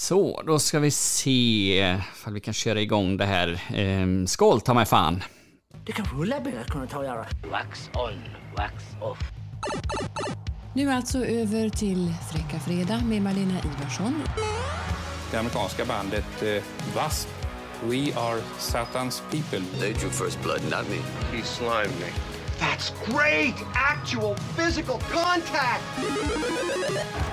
Så, 0.00 0.42
då 0.46 0.58
ska 0.58 0.78
vi 0.78 0.90
se 0.90 1.96
ifall 2.14 2.32
vi 2.32 2.40
kan 2.40 2.54
köra 2.54 2.80
igång 2.80 3.16
det 3.16 3.24
här. 3.24 3.62
Ehm, 3.74 4.26
skål 4.26 4.60
ta 4.60 4.74
mig 4.74 4.86
fan! 4.86 5.22
Det 5.86 5.92
kan 5.92 6.06
rulla 6.18 6.40
bilar 6.40 6.64
kunna 6.64 6.86
ta 6.86 6.98
och 6.98 7.04
göra. 7.04 7.26
Wax 7.50 7.90
on, 7.94 8.12
wax 8.56 8.72
off. 9.00 9.18
Nu 10.74 10.90
alltså 10.90 11.24
över 11.24 11.68
till 11.68 12.14
Fräcka 12.32 12.60
Fredag 12.60 13.00
med 13.04 13.22
Malena 13.22 13.58
Ivarsson. 13.58 14.22
det 15.30 15.36
amerikanska 15.38 15.84
bandet 15.84 16.42
eh, 16.42 16.48
W.A.S.P. 16.48 17.30
We 17.86 18.14
are 18.20 18.40
Satan's 18.58 19.22
people. 19.30 19.78
They 19.80 19.92
drew 19.92 20.10
first 20.10 20.42
blood, 20.42 20.60
not 20.62 20.88
me. 20.90 20.98
He 21.36 21.44
slimed 21.44 22.00
me. 22.00 22.12
That's 22.60 22.92
great! 23.06 23.54
Actual 23.74 24.34
physical 24.34 24.98
contact! 24.98 25.84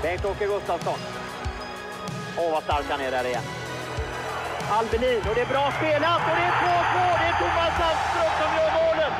Bengt-Åke 0.04 0.46
Gustafsson. 0.46 1.27
Åh, 2.40 2.52
vad 2.52 2.64
stark 2.64 2.86
han 2.90 3.02
är 3.02 3.12
där 3.12 3.26
igen. 3.28 3.44
Albelin, 4.72 5.18
och 5.30 5.36
det 5.36 5.42
är 5.42 5.46
bra 5.56 5.72
spelat 5.78 6.22
och 6.30 6.36
det 6.40 6.46
är 6.50 6.52
2-2! 6.52 7.20
Det 7.20 7.28
är 7.32 7.36
Thomas 7.42 7.74
Sandström 7.80 8.32
som 8.40 8.50
gör 8.58 8.72
målen! 8.80 9.12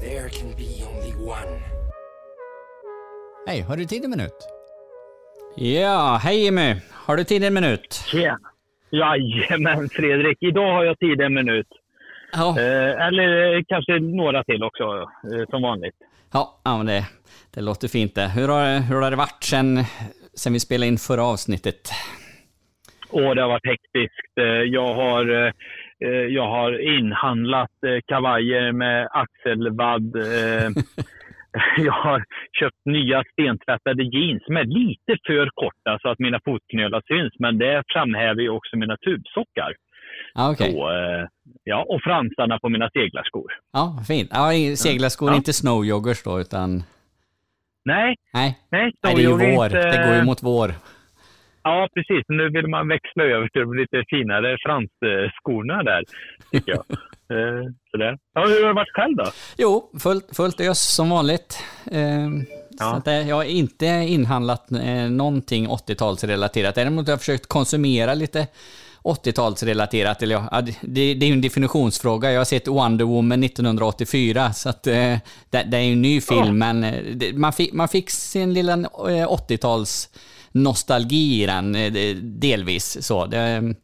There 0.00 0.28
can 0.30 0.50
be 0.56 0.70
only 0.90 1.12
one. 1.30 1.62
Hej, 3.46 3.60
har 3.60 3.76
du 3.76 3.84
tid 3.84 4.04
en 4.04 4.10
minut? 4.10 4.36
Ja, 5.56 6.20
hej 6.22 6.44
Jimmy! 6.44 6.76
Har 6.92 7.16
du 7.16 7.24
tid 7.24 7.44
en 7.44 7.54
minut? 7.54 7.92
Tja! 8.06 8.38
Jajamän 8.90 9.88
Fredrik, 9.88 10.38
idag 10.40 10.72
har 10.74 10.84
jag 10.84 10.98
tid 10.98 11.20
en 11.20 11.34
minut. 11.34 11.66
Ja, 12.32 12.48
Eh, 12.60 13.06
eller 13.06 13.56
eh, 13.56 13.62
kanske 13.68 13.98
några 14.00 14.44
till 14.44 14.62
också, 14.62 14.84
eh, 15.34 15.48
som 15.50 15.62
vanligt. 15.62 15.94
ja, 16.32 16.60
ja 16.64 16.76
men 16.76 16.86
det, 16.86 17.04
det 17.54 17.60
låter 17.60 17.88
fint 17.88 18.14
det. 18.14 18.28
Hur 18.28 18.48
har, 18.48 18.80
hur 18.80 19.00
har 19.00 19.10
det 19.10 19.16
varit 19.16 19.44
sen, 19.44 19.84
sen 20.34 20.52
vi 20.52 20.60
spelade 20.60 20.86
in 20.88 20.98
förra 20.98 21.24
avsnittet? 21.24 21.80
Och 23.10 23.34
det 23.34 23.42
har 23.42 23.48
varit 23.48 23.66
hektiskt. 23.66 24.38
Eh, 24.40 24.44
Jag 24.46 24.94
har, 24.94 25.30
eh, 25.46 25.52
eh, 26.04 26.10
jag 26.10 26.48
har 26.48 26.96
inhandlat 26.98 27.70
kavajer 28.06 28.72
med 28.72 29.08
axelvadd. 29.12 30.12
Jag 31.78 31.92
har 31.92 32.24
köpt 32.60 32.82
nya 32.84 33.24
stentvättade 33.32 34.02
jeans 34.02 34.44
som 34.44 34.56
är 34.56 34.64
lite 34.64 35.12
för 35.26 35.50
korta 35.54 35.98
så 36.02 36.08
att 36.08 36.18
mina 36.18 36.40
fotknölar 36.44 37.02
syns. 37.08 37.32
Men 37.38 37.58
det 37.58 37.82
framhäver 37.92 38.42
ju 38.42 38.48
också 38.50 38.76
mina 38.76 38.96
tubsockar. 38.96 39.72
Ja, 40.34 40.50
okej. 40.52 40.72
Så, 40.72 40.90
ja, 41.64 41.84
och 41.88 42.00
fransarna 42.02 42.58
på 42.58 42.68
mina 42.68 42.90
seglarskor. 42.90 43.52
Ja, 43.72 44.04
fint. 44.08 44.30
Ja, 44.32 44.50
seglarskor, 44.76 45.30
Ja. 45.30 45.36
inte 45.36 45.52
snowjoggers 45.52 46.22
då, 46.22 46.40
utan... 46.40 46.82
Nej, 47.94 48.14
Nej, 48.34 48.58
nej. 48.70 48.92
nej 49.02 49.14
det 49.14 49.20
är 49.22 49.24
ju 49.28 49.54
vår. 49.56 49.66
inte- 49.66 49.90
Det 49.90 50.06
går 50.06 50.14
ju 50.16 50.22
mot 50.24 50.42
vår. 50.42 50.74
Ja, 51.62 51.88
precis. 51.94 52.24
Nu 52.28 52.50
vill 52.50 52.66
man 52.66 52.88
växla 52.88 53.22
över 53.24 53.48
till 53.48 53.62
lite 53.80 54.04
finare 54.10 54.56
fransskorna 54.66 55.82
där, 55.82 56.02
tycker 56.52 56.72
jag. 56.72 56.84
Eh, 57.30 57.64
Sådär. 57.90 58.18
Ja, 58.34 58.40
hur 58.46 58.62
har 58.62 58.68
det 58.68 58.74
varit 58.74 58.92
själv 58.94 59.16
då? 59.16 59.24
Jo, 59.58 59.90
fullt, 60.02 60.36
fullt 60.36 60.60
ös 60.60 60.94
som 60.96 61.10
vanligt. 61.10 61.64
Ehm, 61.92 62.44
Så 62.44 62.84
Ja. 62.84 62.96
att 62.96 63.04
det, 63.04 63.22
jag 63.22 63.36
har 63.36 63.44
inte 63.44 63.86
inhandlat 63.86 64.72
eh, 64.72 65.10
någonting 65.10 65.66
80-talsrelaterat. 65.68 66.74
Däremot 66.74 67.06
har 67.06 67.12
jag 67.12 67.18
försökt 67.18 67.46
konsumera 67.46 68.14
lite 68.14 68.46
80-talsrelaterat. 69.08 70.22
Eller 70.22 70.34
ja, 70.34 70.60
det, 70.60 71.14
det 71.14 71.26
är 71.26 71.28
ju 71.28 71.32
en 71.32 71.40
definitionsfråga. 71.40 72.32
Jag 72.32 72.40
har 72.40 72.44
sett 72.44 72.68
Wonder 72.68 73.04
Woman 73.04 73.42
1984, 73.42 74.52
så 74.52 74.68
att, 74.68 74.86
eh, 74.86 75.16
det, 75.50 75.62
det 75.62 75.76
är 75.76 75.82
ju 75.82 75.92
en 75.92 76.02
ny 76.02 76.20
film, 76.20 76.58
men 76.58 76.84
eh, 76.84 77.02
det, 77.14 77.32
man, 77.32 77.52
fick, 77.52 77.72
man 77.72 77.88
fick 77.88 78.10
sin 78.10 78.54
lilla 78.54 78.72
eh, 78.72 79.28
80-tals 79.28 80.08
nostalgi 80.52 81.42
i 81.42 81.46
den, 81.46 81.74
eh, 81.74 82.16
delvis. 82.16 83.06
Så. 83.06 83.26
Det, 83.26 83.74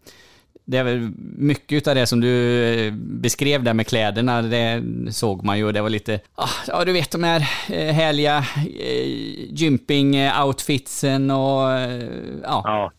det 0.66 0.78
är 0.78 0.84
väl 0.84 1.12
mycket 1.36 1.88
av 1.88 1.94
det 1.94 2.06
som 2.06 2.20
du 2.20 2.64
eh, 2.74 2.92
beskrev 2.94 3.62
där 3.62 3.74
med 3.74 3.86
kläderna, 3.86 4.42
det 4.42 4.82
såg 5.10 5.44
man 5.44 5.58
ju. 5.58 5.72
Det 5.72 5.80
var 5.80 5.90
lite, 5.90 6.20
ah, 6.34 6.48
ja 6.66 6.84
du 6.84 6.92
vet 6.92 7.10
de 7.10 7.24
här 7.24 7.40
eh, 7.68 7.94
härliga 7.94 8.44
eh, 8.80 9.06
gymping-outfitsen 9.50 11.30
och 11.30 11.72
eh, 11.72 12.08
ja, 12.42 12.62
Ja, 12.64 12.92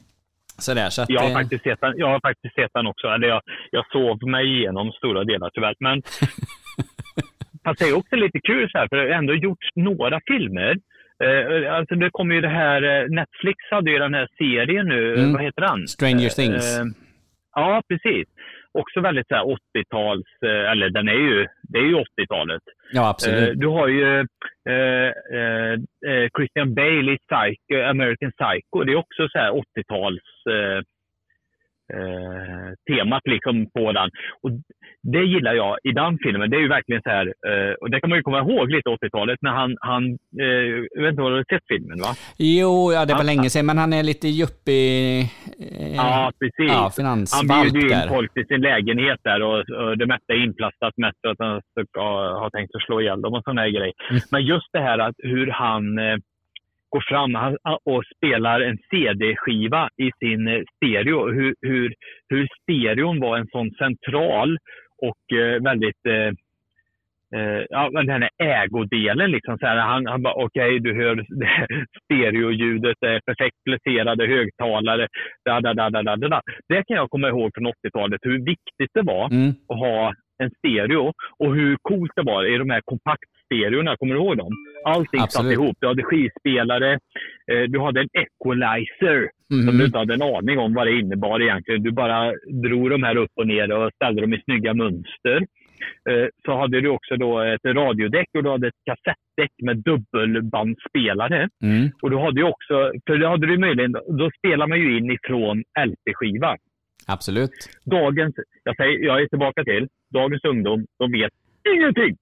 sådär. 0.58 0.90
Så 0.90 1.02
att, 1.02 1.10
jag 1.10 1.22
har 1.22 1.30
eh, 1.30 1.34
faktiskt 1.34 1.64
sett 1.64 1.82
den, 1.82 1.94
jag 1.98 2.08
har 2.08 2.20
faktiskt 2.20 2.56
sett 2.56 2.72
den 2.74 2.88
också. 2.88 3.08
Eller 3.08 3.28
jag, 3.28 3.42
jag 3.72 3.86
sov 3.92 4.30
mig 4.30 4.46
igenom 4.58 4.92
stora 4.92 5.24
delar 5.24 5.50
tyvärr. 5.54 5.76
Men 5.80 6.02
fast 7.64 7.80
det 7.80 7.86
är 7.90 7.98
också 7.98 8.16
lite 8.16 8.40
kul 8.40 8.70
så 8.72 8.78
här, 8.78 8.88
för 8.88 8.96
det 8.96 9.02
har 9.02 9.10
ändå 9.20 9.34
gjorts 9.36 9.68
några 9.76 10.20
filmer. 10.28 10.76
Eh, 11.24 11.74
alltså 11.76 11.96
det 11.96 12.10
kommer 12.12 12.36
ju 12.36 12.42
det 12.42 12.50
här, 12.64 12.82
eh, 12.84 13.10
Netflix 13.10 13.58
hade 13.72 13.92
ju 13.92 14.00
den 14.00 14.14
här 14.14 14.28
serien 14.38 14.88
nu, 14.88 15.14
Mm. 15.14 15.34
vad 15.34 15.42
heter 15.44 15.62
den? 15.62 15.88
Stranger 15.88 16.30
Things. 16.30 16.80
Eh, 16.80 16.86
ja, 17.56 17.82
precis. 17.90 18.28
Också 18.82 19.02
väldigt 19.02 19.28
så 19.28 19.36
här 19.36 19.44
80-tals, 19.44 20.28
eh, 20.46 20.72
eller 20.72 20.90
den 20.90 21.08
är 21.08 21.14
ju, 21.30 21.48
det 21.72 21.78
är 21.80 21.84
ju 21.84 21.96
80-talet. 21.96 22.62
ja, 22.92 23.02
Eh, 23.02 23.10
absolut. 23.10 23.60
du 23.60 23.68
har 23.68 23.88
ju 23.88 24.20
eh, 24.70 25.10
eh, 25.40 25.74
eh, 26.10 26.28
Christian 26.38 26.74
Bale 26.76 27.12
i 27.12 27.18
Psycho, 27.28 27.82
American 27.90 28.32
Psycho. 28.40 28.84
Det 28.84 28.92
är 28.92 28.96
också 29.06 29.28
så 29.32 29.40
här 29.40 29.52
80-tals 29.52 30.28
eh, 31.94 32.68
temat 32.90 33.22
liksom 33.26 33.70
på 33.76 33.92
den. 33.92 34.10
Och 34.44 34.52
det 35.04 35.24
gillar 35.24 35.54
jag 35.54 35.78
i 35.84 35.92
den 35.92 36.18
filmen. 36.24 36.50
Det 36.50 36.58
är 36.58 36.62
ju 36.62 36.68
verkligen 36.68 37.02
så 37.02 37.10
här, 37.10 37.26
eh, 37.50 37.74
och 37.82 37.90
det 37.92 38.00
kan 38.02 38.10
man 38.10 38.20
ju 38.20 38.24
komma 38.24 38.40
ihåg 38.40 38.72
lite 38.72 38.90
80-talet 38.90 39.40
när 39.42 39.52
han, 39.52 39.76
han 39.80 40.04
eh, 40.42 40.66
jag 40.96 41.02
vet 41.02 41.10
inte 41.12 41.22
om 41.22 41.32
du 41.32 41.38
har 41.38 41.54
sett 41.56 41.68
filmen 41.68 41.98
va? 42.00 42.12
Jo, 42.38 42.92
ja, 42.94 43.06
det 43.06 43.14
var 43.14 43.18
han- 43.18 43.26
länge 43.26 43.50
sedan, 43.50 43.66
men 43.66 43.78
han 43.78 43.94
är 43.94 44.04
lite 44.04 44.28
juppig... 44.28 45.20
Eh, 45.22 45.96
Ja, 45.96 46.32
precis. 46.40 46.72
Ja, 46.98 47.16
Han 47.38 47.48
bjuder 47.48 47.80
ju 47.88 47.94
in 47.96 48.10
folk 48.10 48.34
till 48.34 48.48
sin 48.48 48.62
lägenhet 48.62 49.20
där 49.24 49.42
och, 49.42 49.60
och 49.60 49.98
det 49.98 50.06
mesta 50.06 50.34
är 50.34 50.44
inplastat 50.44 50.94
mest 50.98 51.18
för 51.22 51.30
att 51.30 51.40
han 51.40 51.62
har 52.42 52.50
tänkt 52.50 52.76
att 52.76 52.82
slå 52.82 53.02
ihjäl 53.02 53.22
dem 53.22 53.34
och 53.34 53.44
sådana 53.44 53.70
grejer. 53.70 53.94
Mm. 54.10 54.22
Men 54.32 54.42
just 54.46 54.70
det 54.74 54.80
här 54.80 55.00
att 55.00 55.16
hur 55.18 55.48
han 55.52 55.98
eh, 55.98 56.18
går 56.96 57.04
fram 57.08 57.58
och 57.86 58.04
spelar 58.16 58.62
en 58.62 58.78
CD-skiva 58.90 59.90
i 59.98 60.12
sin 60.20 60.48
eh, 60.48 60.62
stereo. 60.76 61.32
Hur, 61.32 61.56
hur, 61.62 61.94
hur 62.30 62.48
stereon 62.62 63.20
var 63.20 63.38
en 63.38 63.48
sån 63.48 63.72
central 63.72 64.58
och 65.02 65.38
eh, 65.38 65.62
väldigt 65.64 66.06
eh, 66.06 66.32
Eh, 67.36 67.64
ja, 67.70 67.90
den 67.90 68.10
här 68.10 68.30
ägodelen 68.44 69.32
liksom. 69.32 69.58
Så 69.58 69.66
här, 69.66 69.78
han, 69.78 70.06
han 70.06 70.22
bara, 70.22 70.34
okej, 70.34 70.80
du 70.80 70.94
hör 70.96 71.16
stereoljudet, 72.04 72.98
det 73.02 73.10
är 73.10 73.20
perfekt 73.20 73.56
placerade 73.66 74.28
högtalare. 74.28 75.08
Da, 75.46 75.62
da, 75.62 75.74
da, 75.74 75.90
da, 75.90 76.02
da, 76.04 76.16
da. 76.16 76.42
Det 76.70 76.84
kan 76.84 76.98
jag 76.98 77.10
komma 77.10 77.28
ihåg 77.28 77.52
från 77.56 77.68
80-talet, 77.68 78.20
hur 78.24 78.46
viktigt 78.46 78.92
det 78.94 79.02
var 79.02 79.26
Mm. 79.32 79.50
att 79.70 79.80
ha 79.80 80.14
en 80.44 80.52
stereo 80.58 81.14
och 81.40 81.56
hur 81.56 81.78
coolt 81.82 82.12
det 82.16 82.24
var 82.24 82.46
i 82.46 82.58
de 82.58 82.70
här 82.70 82.82
kompaktstereorna. 83.50 83.98
Kommer 83.98 84.14
du 84.16 84.20
ihåg 84.22 84.38
dem? 84.38 84.52
Allting 84.86 85.22
Absolut. 85.22 85.32
satt 85.32 85.54
ihop. 85.54 85.78
Du 85.80 85.88
hade 85.88 86.04
skivspelare, 86.04 86.94
eh, 87.52 87.62
du 87.70 87.80
hade 87.80 88.00
en 88.02 88.10
equalizer 88.14 89.30
som 89.48 89.66
Mhm. 89.66 89.78
du 89.78 89.86
inte 89.86 89.98
hade 89.98 90.14
en 90.14 90.22
aning 90.22 90.60
om 90.60 90.74
vad 90.74 90.88
det 90.88 91.00
innebar 91.00 91.42
egentligen. 91.42 91.84
Du 91.84 91.92
bara 91.92 92.34
drog 92.64 92.90
de 92.90 93.04
här 93.04 93.18
upp 93.18 93.32
och 93.36 93.48
ner 93.48 93.72
och 93.72 93.92
ställde 93.96 94.22
dem 94.22 94.34
i 94.34 94.42
snygga 94.42 94.74
mönster. 94.74 95.38
Eh, 96.10 96.28
Så 96.46 96.58
hade 96.58 96.82
du 96.82 96.90
också 96.90 97.16
då 97.18 97.40
ett 97.40 97.66
radiodäck 97.66 98.28
och 98.38 98.44
du 98.44 98.50
hade 98.50 98.68
ett 98.68 98.82
kassettdäck 98.86 99.52
med 99.64 99.78
dubbelbandspelare. 99.78 101.50
Mm. 101.64 101.90
Och 102.02 102.10
du 102.12 102.18
hade 102.18 102.40
ju 102.42 102.48
också, 102.48 102.92
för 103.08 103.18
det 103.18 103.28
hade 103.28 103.48
du 103.48 103.58
möjligen, 103.58 103.92
då 103.92 104.30
spelar 104.38 104.68
man 104.68 104.80
ju 104.80 104.98
in 104.98 105.12
ifrån 105.12 105.64
LP-skiva. 105.88 106.56
Absolut. 107.08 107.52
Dagens, 107.86 108.36
jag, 108.64 108.76
säger, 108.76 109.00
jag 109.06 109.22
är 109.22 109.28
tillbaka 109.28 109.64
till, 109.64 109.88
dagens 110.14 110.44
ungdom, 110.44 110.86
de 111.00 111.12
vet 111.12 111.32
ingenting. 111.76 112.16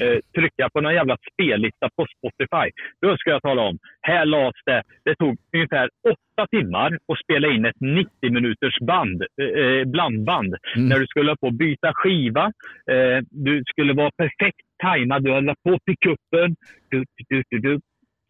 Eh, 0.00 0.18
trycka 0.34 0.68
på 0.72 0.80
någon 0.80 0.94
jävla 0.94 1.16
spellista 1.32 1.88
på 1.96 2.06
Spotify. 2.16 2.70
Då 3.02 3.16
ska 3.16 3.30
jag 3.30 3.42
tala 3.42 3.62
om, 3.62 3.78
här 4.02 4.24
lades 4.26 4.60
det, 4.66 4.82
det 5.04 5.14
tog 5.14 5.36
ungefär 5.54 5.88
åtta 6.08 6.46
timmar 6.50 6.98
att 7.12 7.18
spela 7.24 7.48
in 7.48 7.64
ett 7.64 7.80
90 7.80 8.08
minuters 8.22 8.78
band, 8.80 9.22
eh, 9.22 9.84
blandband. 9.88 10.54
Mm. 10.76 10.88
När 10.88 10.98
du 10.98 11.06
skulle 11.06 11.36
på 11.36 11.50
byta 11.50 11.92
skiva, 11.94 12.44
eh, 12.90 13.18
du 13.30 13.62
skulle 13.66 13.92
vara 13.92 14.10
perfekt 14.16 14.66
tajmad, 14.82 15.24
du 15.24 15.32
höll 15.32 15.54
på 15.64 15.78
pickuppen. 15.86 16.56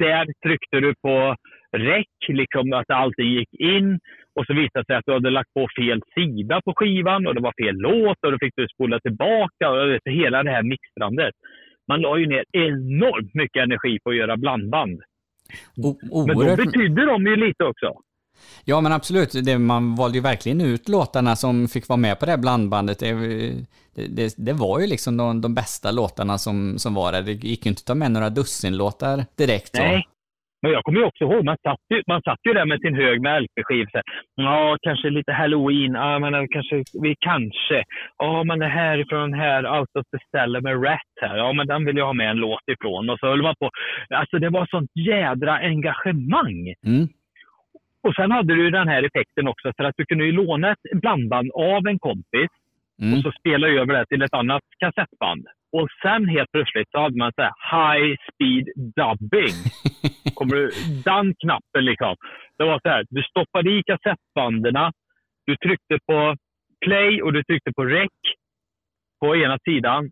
Där 0.05 0.27
tryckte 0.45 0.81
du 0.81 0.95
på 1.03 1.37
räck, 1.77 2.17
liksom 2.29 2.73
att 2.73 2.91
allting 2.91 3.31
gick 3.39 3.53
in. 3.61 3.99
Och 4.37 4.47
så 4.47 4.53
visade 4.55 4.81
det 4.81 4.87
sig 4.87 4.97
att 4.97 5.07
du 5.07 5.13
hade 5.13 5.31
lagt 5.31 5.55
på 5.55 5.67
fel 5.79 6.01
sida 6.15 6.61
på 6.65 6.73
skivan 6.77 7.27
och 7.27 7.35
det 7.35 7.41
var 7.49 7.55
fel 7.63 7.77
låt 7.77 8.19
och 8.25 8.33
då 8.33 8.39
fick 8.41 8.57
du 8.57 8.67
spola 8.69 9.01
tillbaka. 9.01 9.71
Och 9.71 9.91
vet, 9.91 10.03
hela 10.05 10.43
det 10.43 10.51
här 10.51 10.63
mixtrandet. 10.63 11.35
Man 11.89 12.01
la 12.01 12.19
ju 12.19 12.27
ner 12.27 12.45
enormt 12.53 13.35
mycket 13.35 13.63
energi 13.63 13.99
på 14.05 14.11
att 14.11 14.17
göra 14.17 14.37
blandband. 14.37 15.01
O- 15.77 16.25
Men 16.27 16.37
då 16.37 16.43
oerhört... 16.43 16.57
betydde 16.65 17.05
de 17.07 17.27
ju 17.27 17.37
lite 17.37 17.65
också. 17.65 17.89
Ja, 18.65 18.81
men 18.81 18.93
absolut. 18.93 19.45
Det, 19.45 19.59
man 19.59 19.95
valde 19.95 20.19
ju 20.19 20.23
verkligen 20.23 20.61
ut 20.61 20.89
låtarna 20.89 21.37
som 21.37 21.69
fick 21.69 21.89
vara 21.89 21.97
med 21.97 22.19
på 22.19 22.25
det 22.27 22.31
här 22.31 22.39
blandbandet. 22.39 22.99
Det, 22.99 23.13
det, 23.95 24.35
det, 24.37 24.53
var 24.53 24.81
ju 24.81 24.87
liksom 24.87 25.17
de, 25.17 25.41
de 25.41 25.55
bästa 25.55 25.91
låtarna 25.91 26.39
som, 26.39 26.79
som 26.79 26.95
var 26.95 27.13
där. 27.13 27.23
Det 27.23 27.33
gick 27.33 27.67
ju 27.67 27.69
inte 27.69 27.81
att 27.81 27.87
ta 27.87 27.95
med 27.95 28.13
några 28.13 28.31
dussinlåtar 28.31 29.25
direkt. 29.37 29.77
Så. 29.77 29.83
Nej. 29.83 30.09
Men 30.63 30.73
jag 30.73 30.85
kommer 30.85 30.99
ju 31.01 31.07
också 31.07 31.25
ihåg, 31.25 31.45
man 31.45 31.57
satt 31.63 31.81
ju, 31.95 32.03
man 32.07 32.23
satt 32.23 32.39
ju 32.49 32.53
där 32.53 32.67
med 32.67 32.81
sin 32.81 32.95
hög 32.95 33.21
med 33.23 33.43
LP-skivor. 33.43 34.03
Ja, 34.35 34.77
kanske 34.83 35.11
lite 35.11 35.33
halloween. 35.33 35.93
Ja, 35.95 36.19
men 36.19 36.49
kanske, 36.49 36.83
vi 37.03 37.15
kanske. 37.21 37.85
Ja, 38.19 38.45
men 38.45 38.59
det 38.59 38.69
här 38.69 38.99
ifrån 38.99 39.33
här, 39.33 39.79
Out 39.79 39.97
of 39.99 40.05
the 40.13 40.19
Stellar 40.29 40.61
med 40.61 40.85
Rat 40.85 41.13
här. 41.21 41.37
Ja, 41.37 41.53
men 41.53 41.67
den 41.67 41.85
vill 41.85 41.97
jag 41.97 42.07
ha 42.07 42.13
med 42.13 42.31
en 42.31 42.37
låt 42.37 42.69
ifrån. 42.73 43.11
Och 43.11 43.19
så 43.19 43.27
höll 43.27 43.43
man 43.43 43.55
på. 43.59 43.71
Alltså 44.15 44.39
det 44.39 44.51
var 44.51 44.67
sånt 44.67 44.91
jädra 44.95 45.53
engagemang. 45.59 46.75
Mm. 46.87 47.09
Och 48.03 48.15
sen 48.15 48.31
hade 48.31 48.55
du 48.55 48.71
den 48.71 48.89
här 48.89 49.03
effekten 49.03 49.49
också, 49.49 49.73
för 49.77 49.85
att 49.85 49.95
du 49.97 50.05
kunde 50.05 50.25
ju 50.25 50.33
låna 50.33 50.71
ett 50.73 51.01
blandband 51.01 51.51
av 51.55 51.87
en 51.87 51.99
kompis 51.99 52.51
Mm. 53.03 53.15
och 53.15 53.23
så 53.23 53.33
spela 53.33 53.69
över 53.69 53.95
det 53.95 54.07
till 54.07 54.23
ett 54.23 54.35
annat 54.35 54.63
kassettband. 54.79 55.47
Och 55.73 55.89
sen 56.03 56.29
helt 56.29 56.53
plötsligt 56.53 56.91
så 56.91 56.99
hade 57.01 57.19
man 57.19 57.33
så 57.37 57.43
här 57.43 57.55
high 57.75 58.17
speed 58.29 58.67
dubbing. 58.97 59.57
Kommer 60.35 60.57
du, 60.57 60.71
den 61.05 61.35
knappen 61.35 61.85
liksom. 61.85 62.17
Det 62.59 62.65
var 62.65 62.81
så 62.83 62.89
här, 62.89 63.05
du 63.11 63.23
stoppade 63.23 63.71
i 63.71 63.83
kassettbanden, 63.87 64.93
du 65.47 65.57
tryckte 65.57 65.99
på 66.07 66.37
play 66.85 67.23
och 67.23 67.33
du 67.33 67.43
tryckte 67.45 67.73
på 67.73 67.85
rec 67.85 68.11
på 69.21 69.37
ena 69.37 69.59
sidan. 69.65 70.11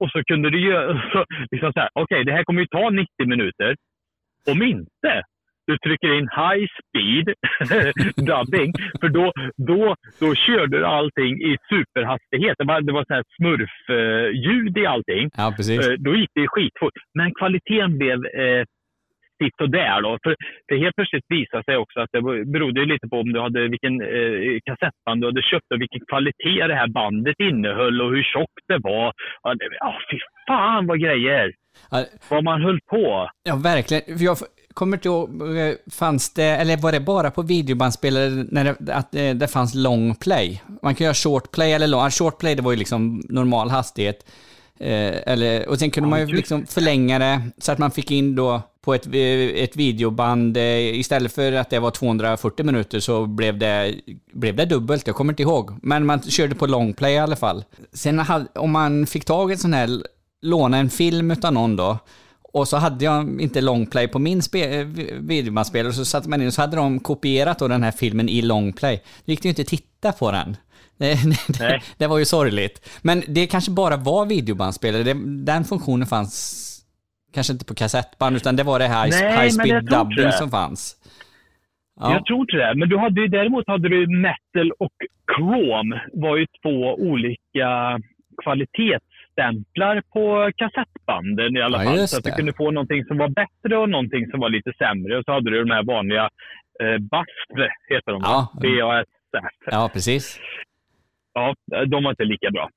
Och 0.00 0.10
så 0.10 0.24
kunde 0.24 0.50
du 0.50 0.60
göra, 0.68 1.02
så, 1.12 1.24
liksom 1.50 1.72
så 1.72 1.80
här, 1.80 1.88
okej 1.92 2.24
det 2.24 2.32
här 2.32 2.44
kommer 2.44 2.60
ju 2.60 2.66
ta 2.66 2.90
90 2.90 3.08
minuter. 3.26 3.76
Om 4.50 4.62
inte, 4.62 5.22
du 5.66 5.78
trycker 5.78 6.12
in 6.18 6.28
high 6.42 6.66
speed 6.80 7.26
dubbing, 8.30 8.72
för 9.00 9.08
då, 9.08 9.32
då, 9.56 9.94
då 10.20 10.34
körde 10.34 10.78
du 10.78 10.84
allting 10.86 11.34
i 11.50 11.56
superhastighet. 11.68 12.54
Det 12.58 12.64
var, 12.64 12.80
det 12.80 12.92
var 12.92 13.04
så 13.08 13.14
här 13.14 13.24
smurfljud 13.36 14.78
i 14.78 14.86
allting. 14.86 15.30
Ja, 15.36 15.54
precis. 15.56 15.88
Eh, 15.88 15.92
Då 15.98 16.16
gick 16.16 16.30
det 16.34 16.48
skitfort. 16.48 16.92
Men 17.14 17.34
kvaliteten 17.34 17.98
blev 17.98 18.18
eh, 18.26 18.64
sitt 19.42 19.60
och 19.60 19.70
där 19.70 20.02
då. 20.02 20.18
För, 20.22 20.36
för 20.68 20.76
helt 20.76 20.96
plötsligt 20.96 21.24
visade 21.28 21.64
sig 21.64 21.76
också 21.76 22.00
att 22.00 22.12
det 22.12 22.22
berodde 22.54 22.84
lite 22.84 23.08
på 23.08 23.16
om 23.20 23.32
du 23.32 23.40
hade 23.40 23.68
vilken 23.68 24.00
eh, 24.00 24.58
kassettband 24.64 25.20
du 25.20 25.26
hade 25.26 25.42
köpt 25.42 25.72
och 25.74 25.80
vilken 25.80 26.00
kvalitet 26.10 26.66
det 26.66 26.74
här 26.74 26.88
bandet 26.88 27.36
innehöll 27.38 28.02
och 28.02 28.10
hur 28.10 28.22
tjockt 28.22 28.64
det 28.68 28.78
var. 28.78 29.12
Ja, 29.80 29.98
fy 30.10 30.18
fan 30.48 30.86
vad 30.86 31.00
grejer! 31.00 31.52
Ja, 31.90 32.04
Vad 32.30 32.44
man 32.44 32.62
höll 32.62 32.80
på. 32.80 33.28
Ja, 33.42 33.54
verkligen. 33.64 34.18
För 34.18 34.24
Jag 34.24 34.36
kommer 34.74 34.96
inte 34.96 35.08
ihåg, 35.08 35.56
eh, 35.58 35.74
fanns 35.90 36.30
det, 36.30 36.44
eller 36.44 36.76
var 36.76 36.92
det 36.92 37.00
bara 37.00 37.30
på 37.30 37.42
videobandspelare 37.42 38.46
när 38.50 38.76
det, 38.78 38.94
att 38.94 39.14
eh, 39.14 39.30
det 39.30 39.48
fanns 39.48 39.74
long 39.74 40.14
play? 40.14 40.62
Man 40.82 40.94
kan 40.94 41.04
göra 41.04 41.14
short 41.14 41.50
play 41.50 41.72
eller 41.72 41.86
long, 41.86 42.02
ja, 42.02 42.10
short 42.10 42.38
play 42.38 42.54
det 42.54 42.62
var 42.62 42.70
ju 42.70 42.76
liksom 42.76 43.22
normal 43.28 43.70
hastighet. 43.70 44.26
Eh, 44.78 45.32
eller, 45.32 45.68
och 45.68 45.78
sen 45.78 45.90
kunde 45.90 46.08
man 46.08 46.20
ju 46.20 46.26
liksom 46.26 46.66
förlänga 46.66 47.18
det 47.18 47.42
så 47.58 47.72
att 47.72 47.78
man 47.78 47.90
fick 47.90 48.10
in 48.10 48.34
då 48.34 48.62
på 48.84 48.94
ett, 48.94 49.06
ett 49.54 49.76
videoband, 49.76 50.56
istället 50.56 51.32
för 51.32 51.52
att 51.52 51.70
det 51.70 51.78
var 51.78 51.90
240 51.90 52.66
minuter 52.66 53.00
så 53.00 53.26
blev 53.26 53.58
det, 53.58 53.94
blev 54.32 54.56
det 54.56 54.64
dubbelt, 54.64 55.06
jag 55.06 55.16
kommer 55.16 55.32
inte 55.32 55.42
ihåg. 55.42 55.78
Men 55.82 56.06
man 56.06 56.22
körde 56.22 56.54
på 56.54 56.66
long 56.66 56.92
play 56.92 57.14
i 57.14 57.18
alla 57.18 57.36
fall. 57.36 57.64
Sen 57.92 58.18
hade, 58.18 58.46
om 58.54 58.70
man 58.70 59.06
fick 59.06 59.24
tag 59.24 59.50
i 59.50 59.52
en 59.52 59.58
sån 59.58 59.72
här, 59.72 60.02
låna 60.42 60.78
en 60.78 60.90
film 60.90 61.30
utav 61.30 61.52
någon 61.52 61.76
då, 61.76 61.98
och 62.54 62.68
så 62.68 62.76
hade 62.76 63.04
jag 63.04 63.40
inte 63.40 63.60
longplay 63.60 64.08
på 64.08 64.18
min 64.18 64.38
eh, 64.38 64.86
videobandspelare, 65.20 65.92
så 65.92 66.04
satte 66.04 66.28
man 66.28 66.40
in 66.40 66.46
och 66.46 66.52
så 66.52 66.60
hade 66.60 66.76
de 66.76 67.00
kopierat 67.00 67.58
då 67.58 67.68
den 67.68 67.82
här 67.82 67.90
filmen 67.90 68.28
i 68.28 68.42
longplay. 68.42 69.02
Då 69.24 69.30
gick 69.32 69.42
det 69.42 69.46
ju 69.46 69.50
inte 69.50 69.62
att 69.62 69.68
titta 69.68 70.12
på 70.12 70.32
den. 70.32 70.56
Det, 70.98 71.14
det, 71.14 71.60
Nej. 71.60 71.82
det 71.98 72.06
var 72.06 72.18
ju 72.18 72.24
sorgligt. 72.24 73.00
Men 73.02 73.22
det 73.28 73.46
kanske 73.46 73.70
bara 73.70 73.96
var 73.96 74.26
videobandspelare. 74.26 75.14
Den 75.24 75.64
funktionen 75.64 76.06
fanns 76.06 76.34
kanske 77.34 77.52
inte 77.52 77.64
på 77.64 77.74
kassettband, 77.74 78.36
utan 78.36 78.56
det 78.56 78.62
var 78.62 78.78
det 78.78 78.86
här 78.86 79.08
Nej, 79.10 79.38
high 79.38 79.52
speed 79.52 79.84
dubbing 79.84 80.32
som 80.32 80.50
fanns. 80.50 80.96
Ja. 82.00 82.12
Jag 82.12 82.26
tror 82.26 82.40
inte 82.40 82.56
det. 82.56 82.74
Men 82.76 82.88
du 82.88 82.98
hade 82.98 83.28
däremot 83.28 83.64
hade 83.66 83.88
du 83.88 84.06
metal 84.06 84.70
och 84.78 84.92
chrome 85.36 86.02
var 86.12 86.36
ju 86.36 86.46
två 86.62 86.94
olika 86.94 88.00
kvalitetsstämplar 89.34 90.02
på 90.12 90.50
kassettbanden 90.56 91.56
i 91.56 91.60
alla 91.60 91.84
Ja, 91.84 91.90
fall. 91.90 92.08
Så 92.08 92.18
att 92.18 92.24
du 92.24 92.30
kunde 92.30 92.52
få 92.52 92.70
någonting 92.70 93.04
som 93.04 93.18
var 93.18 93.28
bättre 93.28 93.76
och 93.76 93.88
någonting 93.88 94.30
som 94.30 94.40
var 94.40 94.48
lite 94.50 94.72
sämre. 94.78 95.18
Och 95.18 95.24
så 95.24 95.32
hade 95.32 95.50
du 95.50 95.64
de 95.64 95.70
här 95.70 95.82
vanliga 95.84 96.28
eh, 96.80 96.98
BASF, 96.98 97.72
heter 97.90 98.12
de 98.12 98.20
Ja. 98.24 98.48
B-A-S-F. 98.62 99.44
ja, 99.66 99.90
precis. 99.92 100.40
Ja, 101.34 101.54
de 101.86 102.04
var 102.04 102.10
inte 102.10 102.24
lika 102.24 102.50
bra. 102.50 102.68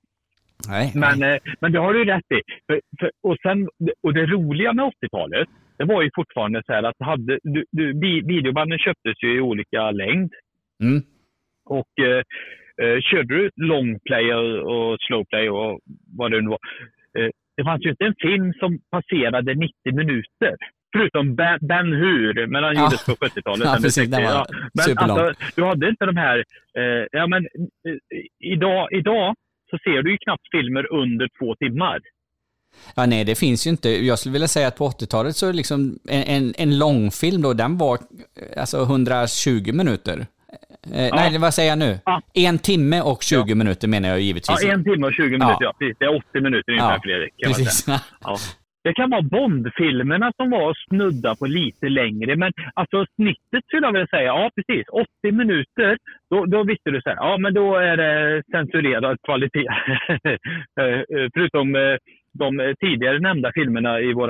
Nej, 0.67 0.91
Men, 0.95 1.23
eh, 1.23 1.37
men 1.61 1.71
det 1.71 1.79
har 1.79 1.93
du 1.93 2.05
rätt 2.05 2.31
i. 2.31 2.41
För, 2.67 2.81
för, 2.99 3.11
och, 3.23 3.37
sen, 3.41 3.69
och 4.03 4.13
det 4.13 4.25
roliga 4.25 4.73
med 4.73 4.85
80-talet, 4.85 5.47
det 5.77 5.83
var 5.85 6.01
ju 6.01 6.09
fortfarande 6.15 6.63
så 6.65 6.73
här 6.73 6.83
att 6.83 6.95
hade, 6.99 7.39
du, 7.43 7.65
du, 7.71 7.99
vi- 7.99 8.21
videobanden 8.21 8.79
köptes 8.79 9.23
ju 9.23 9.37
i 9.37 9.41
olika 9.41 9.91
längd. 9.91 10.31
Mm. 10.83 11.01
Och 11.65 11.99
eh, 12.05 12.23
eh, 12.81 12.97
körde 13.09 13.35
du 13.35 13.49
long 13.55 13.99
play 13.99 14.33
och, 14.33 14.97
slow 15.07 15.23
play 15.29 15.49
och 15.49 15.79
vad 16.17 16.31
det 16.31 16.41
nu 16.41 16.49
var. 16.49 16.59
Eh, 17.19 17.29
det 17.57 17.63
fanns 17.63 17.85
ju 17.85 17.89
inte 17.89 18.05
en 18.05 18.15
film 18.21 18.53
som 18.53 18.79
passerade 18.91 19.53
90 19.55 19.73
minuter. 20.01 20.53
Förutom 20.97 21.35
Ben, 21.35 21.59
ben 21.61 21.93
Hur, 21.93 22.47
men 22.47 22.63
han 22.63 22.75
Ja. 22.75 22.81
gjordes 22.83 23.05
på 23.05 23.11
70-talet. 23.11 23.65
Ja, 23.67 23.77
precis, 23.81 24.09
den 24.11 24.23
var 24.23 24.31
ja. 24.31 24.45
Men 24.73 24.83
superlång. 24.85 25.19
alltså, 25.19 25.43
du 25.55 25.63
hade 25.63 25.89
inte 25.89 26.05
de 26.05 26.17
här... 26.17 26.37
Eh, 26.77 27.05
ja, 27.11 27.27
men, 27.27 27.43
eh, 27.87 27.95
idag, 28.53 28.87
idag 28.91 29.35
så 29.69 29.77
ser 29.77 30.01
du 30.03 30.11
ju 30.11 30.17
knappt 30.17 30.47
filmer 30.51 30.93
under 30.93 31.27
två 31.39 31.55
timmar. 31.55 31.99
Ja, 32.95 33.05
nej, 33.05 33.25
det 33.25 33.35
finns 33.39 33.67
ju 33.67 33.71
inte. 33.71 33.89
Jag 33.89 34.19
skulle 34.19 34.33
vilja 34.33 34.47
säga 34.47 34.67
att 34.67 34.77
på 34.77 34.89
80-talet 34.89 35.35
så 35.35 35.51
liksom 35.51 35.99
en, 36.09 36.23
en, 36.23 36.53
en 36.57 36.77
långfilm 36.79 37.41
då, 37.41 37.53
den 37.53 37.77
var 37.77 37.95
eh, 37.95 38.61
alltså 38.61 38.81
120 38.81 39.73
minuter. 39.73 40.25
Eh, 40.93 41.09
Nej, 41.15 41.37
vad 41.39 41.53
säger 41.53 41.69
jag 41.69 41.79
nu? 41.79 41.99
Ja. 42.05 42.21
En 42.33 42.59
timme 42.59 43.01
och 43.01 43.23
20 43.23 43.55
minuter 43.55 43.87
menar 43.87 44.09
jag 44.09 44.19
givetvis. 44.21 44.63
Ja, 44.63 44.71
en 44.73 44.83
timme 44.83 45.07
och 45.07 45.13
20 45.13 45.23
minuter. 45.23 45.45
Ja. 45.45 45.57
Ja. 45.59 45.73
precis. 45.79 45.97
Det 45.99 46.05
är 46.05 46.15
80 46.15 46.41
minuter 46.41 46.71
ungefär, 46.71 46.93
Ja, 46.93 46.99
Fredrik. 47.03 47.33
Precis. 47.45 47.87
Ja. 48.23 48.37
Det 48.83 48.93
kan 48.93 49.09
vara 49.09 49.21
Bond-filmerna 49.21 50.31
som 50.37 50.49
var 50.49 50.73
snudda 50.89 51.35
på 51.35 51.45
lite 51.45 51.89
längre. 51.89 52.35
Men 52.35 52.51
alltså 52.73 53.05
snittet 53.15 53.65
skulle 53.65 53.87
jag 53.87 53.93
vilja 53.93 54.07
säga, 54.07 54.23
ja 54.23 54.49
precis, 54.55 54.85
80 55.21 55.31
minuter. 55.31 55.97
Då, 56.29 56.45
då 56.45 56.63
visste 56.63 56.89
du 56.91 57.01
så 57.01 57.09
här, 57.09 57.15
ja 57.15 57.37
men 57.37 57.53
då 57.53 57.75
är 57.75 57.97
det 57.97 58.43
censurerad 58.51 59.17
kvalitet. 59.23 59.67
Eh, 60.79 60.99
eh, 60.99 61.27
Förutom 61.33 61.75
eh, 61.75 61.95
de 62.37 62.59
eh, 62.59 62.73
tidigare 62.79 63.19
nämnda 63.19 63.51
filmerna 63.55 63.99
i 63.99 64.13
vår 64.13 64.29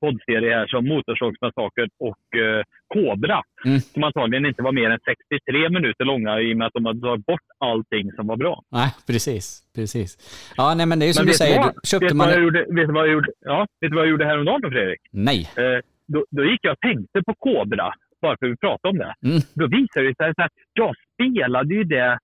poddserie 0.00 0.54
här 0.54 0.66
som 0.66 0.88
Motorsågsmassakern 0.88 1.90
och 1.98 2.38
eh, 2.40 2.62
Cobra. 2.94 3.42
Mm. 3.64 3.80
Som 3.80 4.04
antagligen 4.04 4.46
inte 4.46 4.62
var 4.62 4.72
mer 4.72 4.90
än 4.90 4.98
63 5.04 5.68
minuter 5.68 6.04
långa 6.04 6.40
i 6.40 6.52
och 6.52 6.58
med 6.58 6.66
att 6.66 6.72
de 6.72 6.86
hade 6.86 7.00
tagit 7.00 7.26
bort 7.26 7.46
allting 7.58 8.12
som 8.12 8.26
var 8.26 8.36
bra. 8.36 8.62
Nej, 8.70 8.90
precis. 9.06 9.62
Precis. 9.74 10.10
Ja, 10.56 10.74
nej, 10.76 10.86
men 10.86 10.98
det 10.98 11.04
är 11.04 11.06
ju 11.06 11.12
som 11.12 11.24
Men 11.24 11.32
du 11.32 11.34
säger, 11.34 11.58
vad? 11.58 11.74
då 11.74 11.80
köpte 11.84 12.04
vet 12.04 12.10
du 12.12 12.16
man... 12.16 12.26
vad 12.26 12.36
jag 12.36 12.42
gjorde, 12.44 12.58
vet 12.58 12.86
du 12.88 12.92
vad 12.92 13.06
jag 13.06 13.12
gjorde? 13.12 13.32
Ja, 13.40 13.66
vet 13.80 13.90
du 13.90 13.96
vad 13.96 14.04
jag 14.04 14.10
gjorde 14.10 14.24
häromdagen 14.24 14.60
då, 14.60 14.70
Fredrik? 14.70 15.00
Nej. 15.10 15.40
Eh, 15.56 15.80
då, 16.06 16.26
då 16.30 16.44
gick 16.44 16.60
jag 16.62 16.72
och 16.72 16.80
tänkte 16.80 17.22
på 17.26 17.34
Cobra, 17.34 17.94
bara 18.22 18.36
för 18.38 18.46
att 18.46 18.52
vi 18.52 18.56
pratade 18.56 18.90
om 18.92 18.98
det. 18.98 19.14
Mm. 19.28 19.40
Då 19.54 19.66
visade 19.66 20.06
det 20.08 20.16
sig 20.16 20.28
att 20.36 20.52
jag 20.72 20.94
spelade 21.14 21.74
ju 21.74 21.84
det 21.84 22.18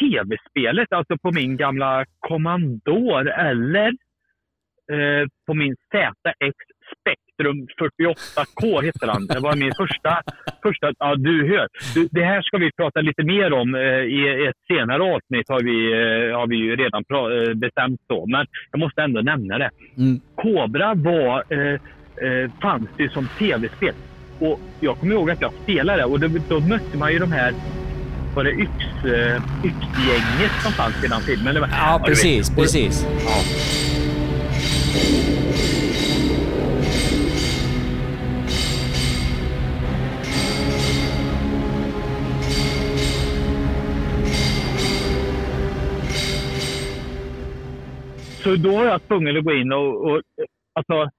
tv-spelet, 0.00 0.92
alltså 0.92 1.18
på 1.18 1.32
min 1.32 1.56
gamla 1.56 2.04
Commandor 2.18 3.28
eller 3.30 3.92
eh, 4.92 5.26
på 5.46 5.54
min 5.54 5.74
ZX 5.74 6.56
Spectrum 7.00 7.66
48K 7.80 8.82
heter 8.82 9.06
den. 9.06 9.26
Det 9.26 9.40
var 9.40 9.56
min 9.56 9.72
första, 9.76 10.22
första 10.62 10.92
ja 10.98 11.14
du 11.16 11.48
hör. 11.48 11.68
Du, 11.94 12.08
det 12.10 12.24
här 12.24 12.42
ska 12.42 12.58
vi 12.58 12.70
prata 12.76 13.00
lite 13.00 13.22
mer 13.22 13.52
om 13.52 13.74
eh, 13.74 13.80
i 14.18 14.46
ett 14.48 14.56
senare 14.68 15.02
avsnitt 15.02 15.48
har 15.48 15.62
vi, 15.62 15.92
eh, 15.92 16.38
har 16.38 16.46
vi 16.46 16.56
ju 16.56 16.76
redan 16.76 17.02
pra- 17.04 17.48
eh, 17.48 17.54
bestämt 17.54 18.00
så. 18.08 18.26
Men 18.26 18.46
jag 18.70 18.78
måste 18.78 19.02
ändå 19.02 19.20
nämna 19.20 19.58
det. 19.58 19.70
Mm. 19.98 20.20
Cobra 20.34 20.94
var, 20.94 21.44
eh, 21.52 22.50
fanns 22.62 22.88
det 22.96 23.08
som 23.12 23.28
tv-spel. 23.38 23.94
Och 24.40 24.60
jag 24.80 24.96
kommer 24.98 25.14
ihåg 25.14 25.30
att 25.30 25.40
jag 25.40 25.52
spelade 25.62 26.04
och 26.04 26.20
då, 26.20 26.28
då 26.48 26.60
mötte 26.60 26.98
man 26.98 27.12
ju 27.12 27.18
de 27.18 27.32
här 27.32 27.52
var 28.34 28.44
det 28.44 28.50
yx, 28.50 28.70
yxgänget 29.64 30.52
som 30.62 30.72
fanns 30.72 31.04
i 31.04 31.08
den 31.08 31.20
filmen? 31.20 31.56
Eller? 31.56 31.68
Ja, 31.72 32.02
precis, 32.06 32.50
Och- 32.50 32.56
precis. 32.56 33.06
Ja. 33.24 33.83
Då 48.56 48.70
var 48.76 48.84
jag 48.84 49.08
tvungen 49.08 49.36
att 49.36 49.44
gå 49.44 49.52
in 49.54 49.72
och, 49.72 50.06
och 50.06 50.22
alltså, 50.72 51.10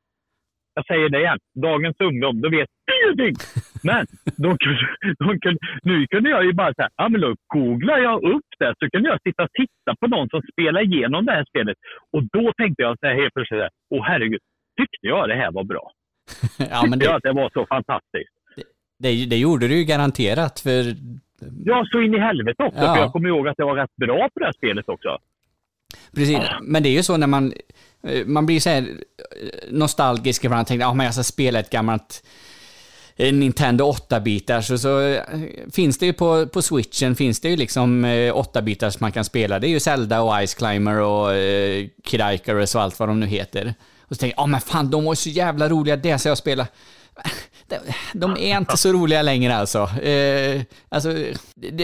jag 0.76 0.86
säger 0.86 1.10
det 1.10 1.20
igen, 1.20 1.40
dagens 1.56 1.96
ungdom, 2.00 2.42
då 2.42 2.50
vet 2.50 2.70
ingenting. 2.96 3.36
Men 3.84 4.06
de 4.44 4.58
kunde, 4.58 4.88
de 5.20 5.40
kunde, 5.40 5.60
nu 5.84 6.08
kunde 6.08 6.30
jag 6.30 6.46
ju 6.46 6.54
bara 6.54 6.74
säga, 6.74 6.90
ja 6.96 7.10
men 7.10 7.22
då 7.22 7.36
googlar 7.54 7.98
jag 7.98 8.24
upp 8.24 8.50
det 8.60 8.74
så 8.80 8.90
kunde 8.90 9.10
jag 9.10 9.20
sitta 9.22 9.44
och 9.44 9.54
titta 9.62 9.92
på 10.00 10.08
någon 10.08 10.30
som 10.30 10.42
spelar 10.52 10.82
igenom 10.82 11.26
det 11.26 11.32
här 11.32 11.46
spelet. 11.50 11.78
Och 12.14 12.24
då 12.24 12.54
tänkte 12.58 12.84
jag 12.84 13.00
så 13.00 13.06
här 13.08 13.16
helt 13.22 13.34
plötsligt, 13.34 13.62
åh 13.90 14.04
herregud, 14.04 14.42
tyckte 14.80 15.08
jag 15.08 15.30
det 15.30 15.36
här 15.36 15.52
var 15.52 15.64
bra? 15.64 15.92
ja, 16.72 16.82
men 16.82 16.92
Tyckte 16.92 17.06
jag 17.06 17.14
det, 17.14 17.18
att 17.18 17.24
det 17.24 17.42
var 17.42 17.50
så 17.54 17.66
fantastiskt. 17.66 18.34
det, 19.00 19.26
det 19.30 19.38
gjorde 19.38 19.68
du 19.68 19.76
ju 19.78 19.84
garanterat, 19.84 20.60
för 20.60 20.84
Ja, 21.66 21.86
så 21.92 22.02
in 22.02 22.14
i 22.14 22.20
helvete 22.20 22.64
också. 22.64 22.80
Ja. 22.80 22.94
För 22.94 23.02
jag 23.02 23.12
kommer 23.12 23.30
ihåg 23.30 23.48
att 23.48 23.58
det 23.58 23.64
var 23.64 23.76
rätt 23.76 23.96
bra 23.96 24.30
på 24.34 24.40
det 24.40 24.46
här 24.46 24.54
spelet 24.54 24.90
också. 24.90 25.18
Precis, 26.16 26.38
men 26.62 26.84
det 26.84 26.90
är 26.90 26.94
ju 26.94 27.04
så 27.04 27.18
när 27.18 27.28
man, 27.28 27.54
eh, 28.08 28.26
man 28.26 28.46
blir 28.46 28.60
så 28.60 28.70
här 28.70 28.82
eh, 28.82 29.72
nostalgisk 29.72 30.44
ibland 30.44 30.62
och 30.62 30.68
tänker, 30.68 30.86
ja 30.86 30.94
men 30.94 31.06
jag 31.06 31.14
ska 31.14 31.24
spela 31.24 31.60
ett 31.60 31.70
gammalt 31.70 32.24
eh, 33.16 33.34
Nintendo 33.34 33.92
8-bitar, 33.92 34.62
så, 34.62 34.78
så 34.78 35.20
finns 35.72 35.98
det 35.98 36.06
ju 36.06 36.14
på, 36.14 36.48
på 36.48 36.62
switchen, 36.62 37.16
finns 37.16 37.40
det 37.40 37.50
ju 37.50 37.56
liksom 37.56 38.06
eh, 38.06 38.36
8-bitar 38.36 38.90
som 38.90 39.00
man 39.02 39.12
kan 39.12 39.26
spela. 39.26 39.60
Det 39.60 39.68
är 39.68 39.70
ju 39.70 39.80
Zelda 39.80 40.22
och 40.22 40.48
Ice 40.48 40.54
Climber 40.54 41.00
och 41.00 41.34
eh, 41.34 41.88
Kid 42.04 42.22
Icarus 42.34 42.76
och 42.76 42.82
allt 42.82 43.00
vad 43.00 43.10
de 43.10 43.20
nu 43.20 43.26
heter. 43.26 43.74
Och 44.08 44.16
så 44.16 44.20
tänker 44.20 44.38
jag, 44.38 44.44
ja 44.44 44.48
men 44.48 44.62
fan 44.62 44.90
de 44.90 45.06
var 45.06 45.12
ju 45.12 45.16
så 45.16 45.30
jävla 45.30 45.70
roliga, 45.70 45.96
det 45.96 46.20
ska 46.20 46.30
jag 46.30 46.38
spela. 46.38 46.68
De, 47.68 47.78
de 48.14 48.38
är 48.38 48.58
inte 48.58 48.78
så 48.78 48.94
roliga 48.94 49.22
längre 49.22 49.56
alltså. 49.56 49.80
Eh, 50.02 50.62
alltså 50.90 51.10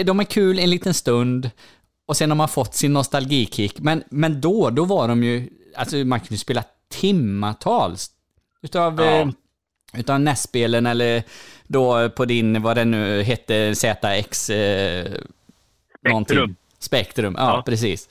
de 0.04 0.20
är 0.20 0.24
kul 0.24 0.60
en 0.60 0.70
liten 0.70 0.94
stund, 0.94 1.50
och 2.12 2.18
sen 2.18 2.30
har 2.32 2.36
man 2.36 2.48
fått 2.50 2.76
sin 2.76 2.94
nostalgikick. 2.94 3.80
Men, 3.80 4.04
men 4.10 4.42
då, 4.42 4.70
då 4.70 4.86
var 4.86 5.08
de 5.08 5.24
ju, 5.24 5.50
alltså 5.76 5.96
man 5.98 6.20
kunde 6.20 6.38
spela 6.38 6.64
timmatals 6.90 8.12
utav, 8.62 9.00
Ja. 9.02 9.06
eh, 9.20 9.30
utav 9.94 10.20
NES-spelen 10.20 10.86
eller 10.86 11.24
då 11.68 12.10
på 12.10 12.26
din, 12.26 12.62
vad 12.62 12.78
det 12.78 12.86
nu 12.86 13.22
hette, 13.22 13.76
ZX 13.76 14.50
eh, 14.50 15.12
någonting. 16.08 16.56
Spektrum, 16.80 17.36
ja, 17.38 17.56
Ja. 17.56 17.64
precis. 17.66 18.10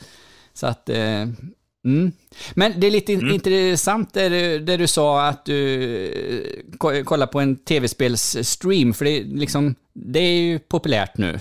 Så 0.54 0.66
att, 0.66 0.88
eh, 0.88 1.26
mm. 1.84 2.12
Men 2.54 2.80
det 2.80 2.86
är 2.86 2.90
lite 2.90 3.12
in- 3.12 3.30
intressant 3.30 4.14
det 4.14 4.28
du, 4.58 4.76
du 4.76 4.86
sa 4.86 5.26
att 5.26 5.44
du 5.44 5.82
eh, 6.06 6.76
ko- 6.78 7.04
kollar 7.04 7.26
på 7.26 7.40
en 7.40 7.56
tv-spelsstream, 7.56 8.94
för 8.94 9.04
det, 9.04 9.10
är 9.18 9.24
liksom, 9.24 9.74
det 9.92 10.18
är 10.20 10.40
ju 10.42 10.58
populärt 10.58 11.16
nu. 11.18 11.38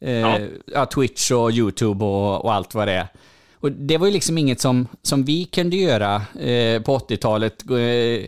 Eh, 0.00 0.12
Ja. 0.12 0.38
ja. 0.66 0.86
Twitch 0.86 1.30
och 1.30 1.50
YouTube 1.50 2.04
och, 2.04 2.44
och 2.44 2.52
allt 2.52 2.74
vad 2.74 2.88
det 2.88 2.92
är. 2.94 3.08
Och 3.60 3.72
det 3.72 3.98
var 3.98 4.06
ju 4.06 4.12
liksom 4.12 4.38
inget 4.38 4.60
som, 4.60 4.86
som 5.02 5.24
vi 5.24 5.44
kunde 5.44 5.76
göra 5.76 6.14
eh, 6.40 6.82
på 6.82 6.98
80-talet. 6.98 7.62
Gå, 7.62 7.78
Eh, 7.78 8.26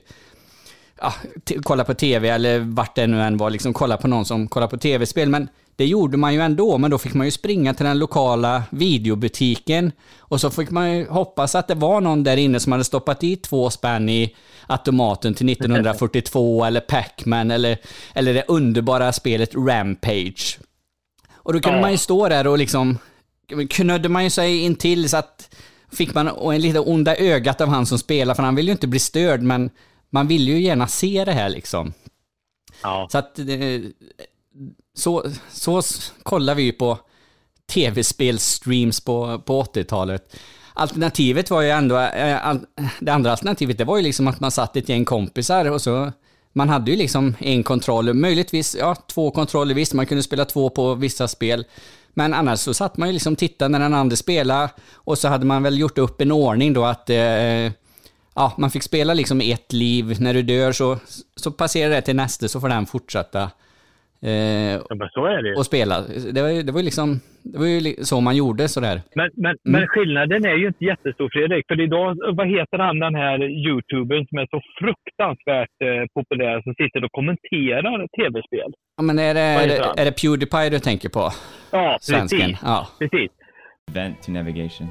ja, 1.00 1.14
t- 1.44 1.58
kolla 1.62 1.84
på 1.84 1.94
tv 1.94 2.28
eller 2.28 2.58
vart 2.58 2.94
det 2.96 3.06
nu 3.06 3.22
än 3.22 3.36
var, 3.36 3.50
liksom 3.50 3.72
kolla 3.72 3.96
på 3.96 4.08
någon 4.08 4.24
som 4.24 4.48
kollar 4.48 4.66
på 4.66 4.76
tv-spel. 4.78 5.28
Men 5.28 5.48
det 5.76 5.86
gjorde 5.86 6.16
man 6.16 6.34
ju 6.34 6.40
ändå, 6.40 6.78
men 6.78 6.90
då 6.90 6.98
fick 6.98 7.14
man 7.14 7.26
ju 7.26 7.30
springa 7.30 7.74
till 7.74 7.86
den 7.86 7.98
lokala 7.98 8.62
videobutiken 8.70 9.92
och 10.18 10.40
så 10.40 10.50
fick 10.50 10.70
man 10.70 10.96
ju 10.96 11.06
hoppas 11.08 11.54
att 11.54 11.68
det 11.68 11.74
var 11.74 12.00
någon 12.00 12.24
där 12.24 12.36
inne 12.36 12.60
som 12.60 12.72
hade 12.72 12.84
stoppat 12.84 13.24
i 13.24 13.36
två 13.36 13.70
spänn 13.70 14.08
i 14.08 14.36
automaten 14.66 15.34
till 15.34 15.48
1942 15.48 16.64
eller 16.64 16.80
Pac-Man 16.80 17.50
eller, 17.50 17.78
eller 18.14 18.34
det 18.34 18.44
underbara 18.48 19.12
spelet 19.12 19.54
Rampage. 19.54 20.58
Och 21.42 21.52
då 21.52 21.60
kunde 21.60 21.78
Ja. 21.78 21.82
man 21.82 21.92
ju 21.92 21.98
stå 21.98 22.28
där 22.28 22.46
och 22.46 22.58
liksom 22.58 22.98
knödde 23.70 24.08
man 24.08 24.24
ju 24.24 24.30
sig 24.30 24.58
in 24.58 24.74
till 24.74 25.08
så 25.08 25.16
att 25.16 25.56
fick 25.92 26.14
man 26.14 26.28
en 26.28 26.60
lite 26.60 26.80
onda 26.80 27.16
ögat 27.16 27.60
av 27.60 27.68
han 27.68 27.86
som 27.86 27.98
spelar, 27.98 28.34
för 28.34 28.42
han 28.42 28.54
vill 28.54 28.66
ju 28.66 28.72
inte 28.72 28.86
bli 28.86 28.98
störd, 28.98 29.42
men 29.42 29.70
man 30.10 30.28
vill 30.28 30.48
ju 30.48 30.60
gärna 30.60 30.86
se 30.86 31.24
det 31.24 31.32
här 31.32 31.48
liksom. 31.48 31.92
Ja. 32.82 33.08
Så 33.12 33.18
att 33.18 33.38
eh, 33.38 33.46
så, 34.94 35.24
så 35.52 35.82
kollar 36.22 36.54
vi 36.54 36.62
ju 36.62 36.72
på 36.72 36.98
tv-spelstreams 37.72 39.00
på, 39.00 39.38
på 39.38 39.62
80-talet. 39.62 40.36
Alternativet 40.74 41.50
var 41.50 41.60
ju 41.62 41.70
ändå, 41.70 41.98
eh, 41.98 42.54
det 43.00 43.10
andra 43.12 43.30
alternativet, 43.30 43.78
det 43.78 43.84
var 43.84 43.96
ju 43.96 44.02
liksom 44.02 44.28
att 44.28 44.40
man 44.40 44.50
satt 44.50 44.76
ett 44.76 44.88
gäng 44.88 45.04
kompisar 45.04 45.70
och 45.70 45.82
så 45.82 46.12
man 46.52 46.68
hade 46.68 46.90
ju 46.90 46.96
liksom 46.96 47.36
en 47.38 47.62
kontroll, 47.62 48.14
möjligtvis 48.14 48.76
ja, 48.78 48.94
två 48.94 49.30
kontroller, 49.30 49.74
visst 49.74 49.94
man 49.94 50.06
kunde 50.06 50.22
spela 50.22 50.44
två 50.44 50.70
på 50.70 50.94
vissa 50.94 51.28
spel. 51.28 51.64
Men 52.14 52.34
annars 52.34 52.60
så 52.60 52.74
satt 52.74 52.96
man 52.96 53.08
ju 53.08 53.12
liksom 53.12 53.32
och 53.32 53.38
tittade 53.38 53.68
när 53.68 53.78
den 53.78 53.94
andra 53.94 54.16
spelade 54.16 54.70
och 54.94 55.18
så 55.18 55.28
hade 55.28 55.46
man 55.46 55.62
väl 55.62 55.78
gjort 55.78 55.98
upp 55.98 56.20
en 56.20 56.32
ordning 56.32 56.72
då 56.72 56.84
att 56.84 57.10
eh, 57.10 57.72
ja, 58.34 58.52
man 58.58 58.70
fick 58.70 58.82
spela 58.82 59.14
liksom 59.14 59.40
ett 59.40 59.72
liv. 59.72 60.16
När 60.20 60.34
du 60.34 60.42
dör 60.42 60.72
så, 60.72 60.98
så 61.36 61.50
passerar 61.50 61.90
det 61.90 62.02
till 62.02 62.16
nästa 62.16 62.48
så 62.48 62.60
får 62.60 62.68
den 62.68 62.86
fortsätta 62.86 63.50
eh, 64.22 64.30
Ja, 64.88 64.94
men 64.94 65.08
så 65.08 65.26
är 65.26 65.42
det 65.42 65.48
ju. 65.48 65.54
och 65.54 65.66
spela. 65.66 66.00
Det 66.32 66.42
var 66.42 66.48
ju, 66.48 66.62
det 66.62 66.72
var 66.72 66.80
ju 66.80 66.84
liksom, 66.84 67.20
det 67.42 67.58
var 67.58 67.66
ju 67.66 67.80
li- 67.80 68.04
så 68.04 68.20
man 68.20 68.36
gjorde 68.36 68.68
sådär. 68.68 69.00
Men, 69.14 69.30
men, 69.34 69.50
Mm. 69.50 69.58
men 69.80 69.86
skillnaden 69.88 70.44
är 70.44 70.54
ju 70.54 70.66
inte 70.66 70.84
jättestor, 70.84 71.28
Fredrik. 71.32 71.64
För 71.68 71.80
idag, 71.80 72.16
vad 72.36 72.48
heter 72.48 72.78
han 72.78 72.98
den 72.98 73.14
här 73.14 73.38
youtubern 73.66 74.26
som 74.28 74.38
är 74.38 74.46
så 74.50 74.60
fruktansvärt 74.80 75.76
eh, 75.84 76.04
populär, 76.14 76.62
som 76.62 76.74
sitter 76.74 77.04
och 77.04 77.12
kommenterar 77.12 77.98
tv-spel? 78.18 78.72
Ja, 78.96 79.02
men 79.02 79.18
är 79.18 79.34
det, 79.34 79.54
Vad 79.54 79.64
är 79.64 79.68
det, 79.68 80.00
är 80.00 80.04
det 80.04 80.12
Pewdiepie 80.22 80.70
du 80.70 80.78
tänker 80.78 81.08
på? 81.08 81.24
Ja, 81.72 81.98
Svensken? 82.00 82.40
precis. 82.40 82.58
Ja. 82.62 82.86
precis. 82.98 83.30
Vent 83.92 84.22
to 84.22 84.32
navigation. 84.32 84.86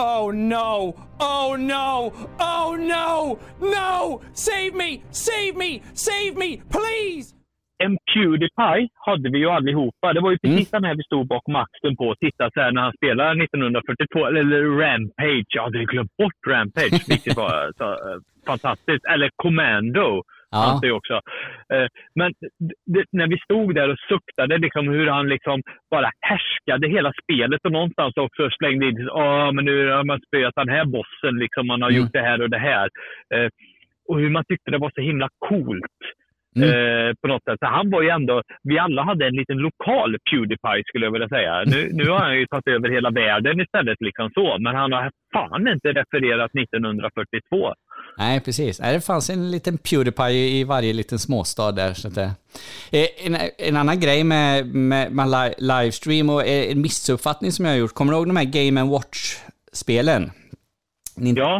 Oh 0.00 0.30
no! 0.30 0.94
Oh 1.18 1.56
no! 1.58 2.12
Oh 2.38 2.76
no! 2.78 3.38
No! 3.60 4.20
Save 4.32 4.74
me! 4.74 5.02
Save 5.10 5.56
me! 5.56 5.82
Save 5.92 6.36
me! 6.36 6.62
Please! 6.70 7.34
En 7.84 7.96
Pewdiepie 8.14 8.88
hade 9.06 9.30
vi 9.30 9.38
ju 9.38 9.48
allihopa. 9.50 10.12
Det 10.12 10.20
var 10.20 10.30
ju 10.30 10.38
precis 10.38 10.70
den 10.70 10.84
här 10.84 10.94
vi 10.94 11.02
stod 11.02 11.26
bakom 11.26 11.56
axeln 11.56 11.96
på 11.96 12.04
och 12.04 12.18
tittade 12.18 12.50
så 12.54 12.60
här 12.60 12.72
när 12.72 12.82
han 12.82 12.92
spelade 12.92 13.44
1942. 13.44 14.26
Eller 14.26 14.62
Rampage. 14.82 15.46
Jag 15.48 15.62
hade 15.62 15.78
ju 15.78 15.84
glömt 15.84 16.16
bort 16.16 16.40
Rampage, 16.48 17.08
vilket 17.08 17.36
var 17.36 17.72
så, 17.78 17.84
eh, 17.84 18.18
fantastiskt. 18.46 19.04
Eller 19.04 19.30
Commando. 19.36 20.22
Ja. 20.50 20.78
det 20.82 20.86
ju 20.86 20.92
också. 20.92 21.14
Eh, 21.74 21.86
Men 22.14 22.32
det, 22.86 23.04
när 23.12 23.26
vi 23.26 23.38
stod 23.38 23.74
där 23.74 23.88
och 23.88 23.98
suktade 24.08 24.58
liksom 24.58 24.88
hur 24.88 25.06
han 25.06 25.28
liksom 25.28 25.62
bara 25.90 26.10
härskade 26.20 26.88
hela 26.88 27.12
spelet 27.22 27.60
och 27.64 27.72
någonstans 27.72 28.16
också 28.16 28.50
slängde 28.50 28.86
in 28.88 28.96
ja 29.06 29.52
men 29.52 29.64
nu 29.64 29.88
har 29.90 30.04
man 30.04 30.20
spöat 30.26 30.54
den 30.56 30.68
här 30.68 30.84
bossen, 30.84 31.38
liksom, 31.38 31.66
man 31.66 31.82
har 31.82 31.90
Mm. 31.90 32.02
gjort 32.02 32.12
det 32.12 32.20
här 32.20 32.42
och 32.42 32.50
det 32.50 32.58
här. 32.58 32.88
Eh, 33.34 33.48
Och 34.08 34.18
hur 34.20 34.30
man 34.30 34.44
tyckte 34.48 34.70
det 34.70 34.78
var 34.78 34.90
så 34.94 35.00
himla 35.00 35.28
coolt. 35.38 35.98
Mm. 36.62 37.08
Eh, 37.08 37.14
på 37.20 37.28
något 37.28 37.44
sätt. 37.44 37.58
Så 37.60 37.66
han 37.66 37.90
var 37.90 38.02
ju 38.02 38.08
ändå, 38.08 38.42
vi 38.62 38.78
alla 38.78 39.02
hade 39.02 39.26
en 39.26 39.34
liten 39.40 39.56
lokal 39.56 40.16
Pewdiepie 40.30 40.82
skulle 40.86 41.06
jag 41.06 41.12
vilja 41.12 41.28
säga. 41.28 41.52
Nu, 41.66 41.90
nu 41.92 42.10
har 42.10 42.18
han 42.18 42.38
ju 42.38 42.46
tagit 42.46 42.66
över 42.68 42.88
hela 42.96 43.10
världen 43.10 43.60
istället, 43.60 43.96
liksom 44.00 44.30
så. 44.34 44.56
men 44.58 44.74
han 44.74 44.92
har 44.92 45.10
fan 45.32 45.68
inte 45.68 45.88
refererat 45.88 46.50
1942. 46.54 47.74
Nej, 48.18 48.40
precis. 48.40 48.80
Nej, 48.80 48.94
det 48.94 49.00
fanns 49.00 49.30
en 49.30 49.50
liten 49.50 49.78
Pewdiepie 49.78 50.48
i 50.60 50.64
varje 50.64 50.92
liten 50.92 51.18
småstad 51.18 51.72
där. 51.72 51.92
Så 51.94 52.08
att. 52.08 52.16
Eh, 52.16 53.26
en, 53.26 53.36
en 53.58 53.76
annan 53.76 54.00
grej 54.00 54.24
med, 54.24 54.66
med, 54.66 55.12
med 55.12 55.28
li- 55.28 55.54
livestream 55.58 56.30
och 56.30 56.42
eh, 56.46 56.72
en 56.72 56.80
missuppfattning 56.80 57.52
som 57.52 57.64
jag 57.64 57.72
har 57.72 57.78
gjort. 57.78 57.94
Kommer 57.94 58.12
du 58.12 58.16
ihåg 58.18 58.26
de 58.26 58.36
här 58.36 58.44
Game 58.68 58.82
Watch-spelen? 58.90 60.30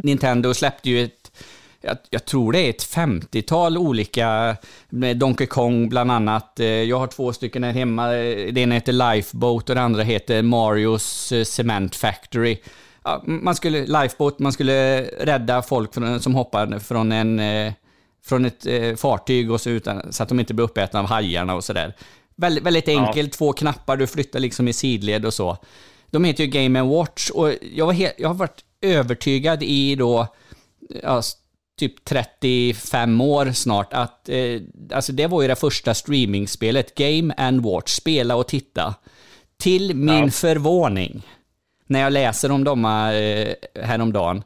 Nintendo 0.02 0.54
släppte 0.54 0.90
ju 0.90 1.08
jag, 1.80 1.96
jag 2.10 2.24
tror 2.24 2.52
det 2.52 2.58
är 2.58 2.70
ett 2.70 2.82
50-tal 2.94 3.78
olika, 3.78 4.56
med 4.88 5.16
Donkey 5.16 5.46
Kong 5.46 5.88
bland 5.88 6.10
annat. 6.10 6.60
Eh, 6.60 6.66
Jag 6.66 6.98
har 6.98 7.06
två 7.06 7.32
stycken 7.32 7.64
här 7.64 7.72
hemma. 7.72 8.16
Eh, 8.16 8.52
Det 8.52 8.60
ena 8.60 8.74
heter 8.74 9.14
Lifeboat 9.14 9.68
och 9.68 9.74
det 9.74 9.80
andra 9.82 10.02
heter 10.02 10.42
Marios 10.42 11.32
eh, 11.32 11.44
Cement 11.44 11.96
Factory. 11.96 12.58
Ja, 13.04 13.22
man 13.26 13.54
skulle, 13.54 13.86
Lifeboat, 14.02 14.38
man 14.38 14.52
skulle 14.52 15.02
rädda 15.02 15.62
folk 15.62 15.94
från, 15.94 16.20
som 16.20 16.34
hoppar 16.34 16.78
från 16.78 17.12
en 17.12 17.40
från 18.24 18.44
ett 18.44 18.66
fartyg 19.00 19.50
och 19.50 19.60
så, 19.60 19.70
utan, 19.70 20.12
så 20.12 20.22
att 20.22 20.28
de 20.28 20.40
inte 20.40 20.54
blir 20.54 20.64
uppätna 20.64 21.00
av 21.00 21.06
hajarna 21.06 21.54
och 21.54 21.64
sådär. 21.64 21.96
Väldigt, 22.36 22.64
väldigt 22.64 22.88
enkelt, 22.88 23.32
två 23.32 23.52
knappar, 23.52 23.96
du 23.96 24.06
flyttar 24.06 24.40
liksom 24.40 24.68
i 24.68 24.72
sidled 24.72 25.26
och 25.26 25.34
så. 25.34 25.56
De 26.10 26.24
heter 26.24 26.44
ju 26.44 26.50
Game 26.50 26.82
Watch 26.82 27.30
och 27.30 27.52
jag, 27.72 27.86
var 27.86 27.96
jag 28.18 28.28
har 28.28 28.34
varit 28.34 28.64
övertygad 28.80 29.62
i 29.62 29.94
då, 29.94 30.26
ja, 31.02 31.22
typ 31.78 32.04
35 32.04 33.20
år 33.20 33.52
snart, 33.52 33.92
att 33.92 34.28
eh, 34.28 34.60
alltså 34.92 35.12
det 35.12 35.26
var 35.26 35.42
ju 35.42 35.48
det 35.48 35.56
första 35.56 35.94
streamingspelet, 35.94 36.94
Game 36.94 37.34
and 37.36 37.62
Watch, 37.62 37.90
spela 37.92 38.36
och 38.36 38.48
titta. 38.48 38.94
Till 39.56 39.94
min 39.96 40.30
förvåning, 40.30 41.22
när 41.86 42.00
jag 42.00 42.12
läser 42.12 42.50
om 42.50 42.64
dem 42.64 42.84
eh, 42.84 43.82
häromdagen, 43.84 44.42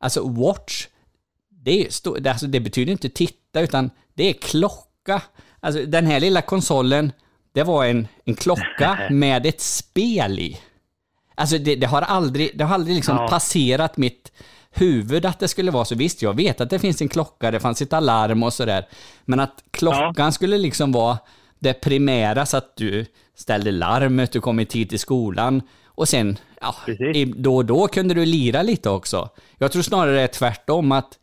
alltså 0.00 0.28
Watch, 0.28 0.86
det, 1.50 1.80
är, 1.86 2.20
det, 2.20 2.30
alltså, 2.30 2.46
det 2.46 2.60
betyder 2.60 2.92
inte 2.92 3.08
titta, 3.08 3.60
utan 3.60 3.90
det 4.14 4.28
är 4.28 4.32
klocka. 4.32 5.22
Alltså 5.60 5.86
den 5.86 6.06
här 6.06 6.20
lilla 6.20 6.42
konsolen, 6.42 7.12
det 7.52 7.62
var 7.62 7.84
en, 7.84 8.08
en 8.24 8.34
klocka 8.34 8.98
med 9.10 9.46
ett 9.46 9.60
spel 9.60 10.38
i. 10.38 10.60
Alltså 11.34 11.58
det, 11.58 11.76
det 11.76 11.86
har 11.86 12.02
aldrig, 12.02 12.58
det 12.58 12.64
har 12.64 12.74
aldrig 12.74 12.96
liksom 12.96 13.16
Ja. 13.16 13.28
passerat 13.28 13.96
mitt 13.96 14.32
huvud 14.72 15.26
att 15.26 15.38
det 15.38 15.48
skulle 15.48 15.70
vara 15.70 15.84
så. 15.84 15.94
Visst, 15.94 16.22
jag 16.22 16.36
vet 16.36 16.60
att 16.60 16.70
det 16.70 16.78
finns 16.78 17.00
en 17.00 17.08
klocka, 17.08 17.50
det 17.50 17.60
fanns 17.60 17.82
ett 17.82 17.92
alarm 17.92 18.42
och 18.42 18.52
sådär. 18.52 18.86
Men 19.24 19.40
att 19.40 19.64
klockan 19.70 20.32
skulle 20.32 20.58
liksom 20.58 20.92
vara 20.92 21.18
det 21.58 21.72
primära 21.72 22.46
så 22.46 22.56
att 22.56 22.76
du 22.76 23.06
ställde 23.34 23.70
larmet, 23.70 24.32
du 24.32 24.40
kom 24.40 24.60
i 24.60 24.66
tid 24.66 24.88
till 24.88 24.98
skolan. 24.98 25.62
Och 25.84 26.08
sen, 26.08 26.38
ja, 26.60 26.74
då 27.36 27.56
och 27.56 27.64
då 27.64 27.88
kunde 27.88 28.14
du 28.14 28.26
lira 28.26 28.62
lite 28.62 28.90
också. 28.90 29.28
Jag 29.58 29.72
tror 29.72 29.82
snarare 29.82 30.14
det 30.14 30.22
är 30.22 30.26
tvärtom, 30.26 30.92
att, 30.92 31.18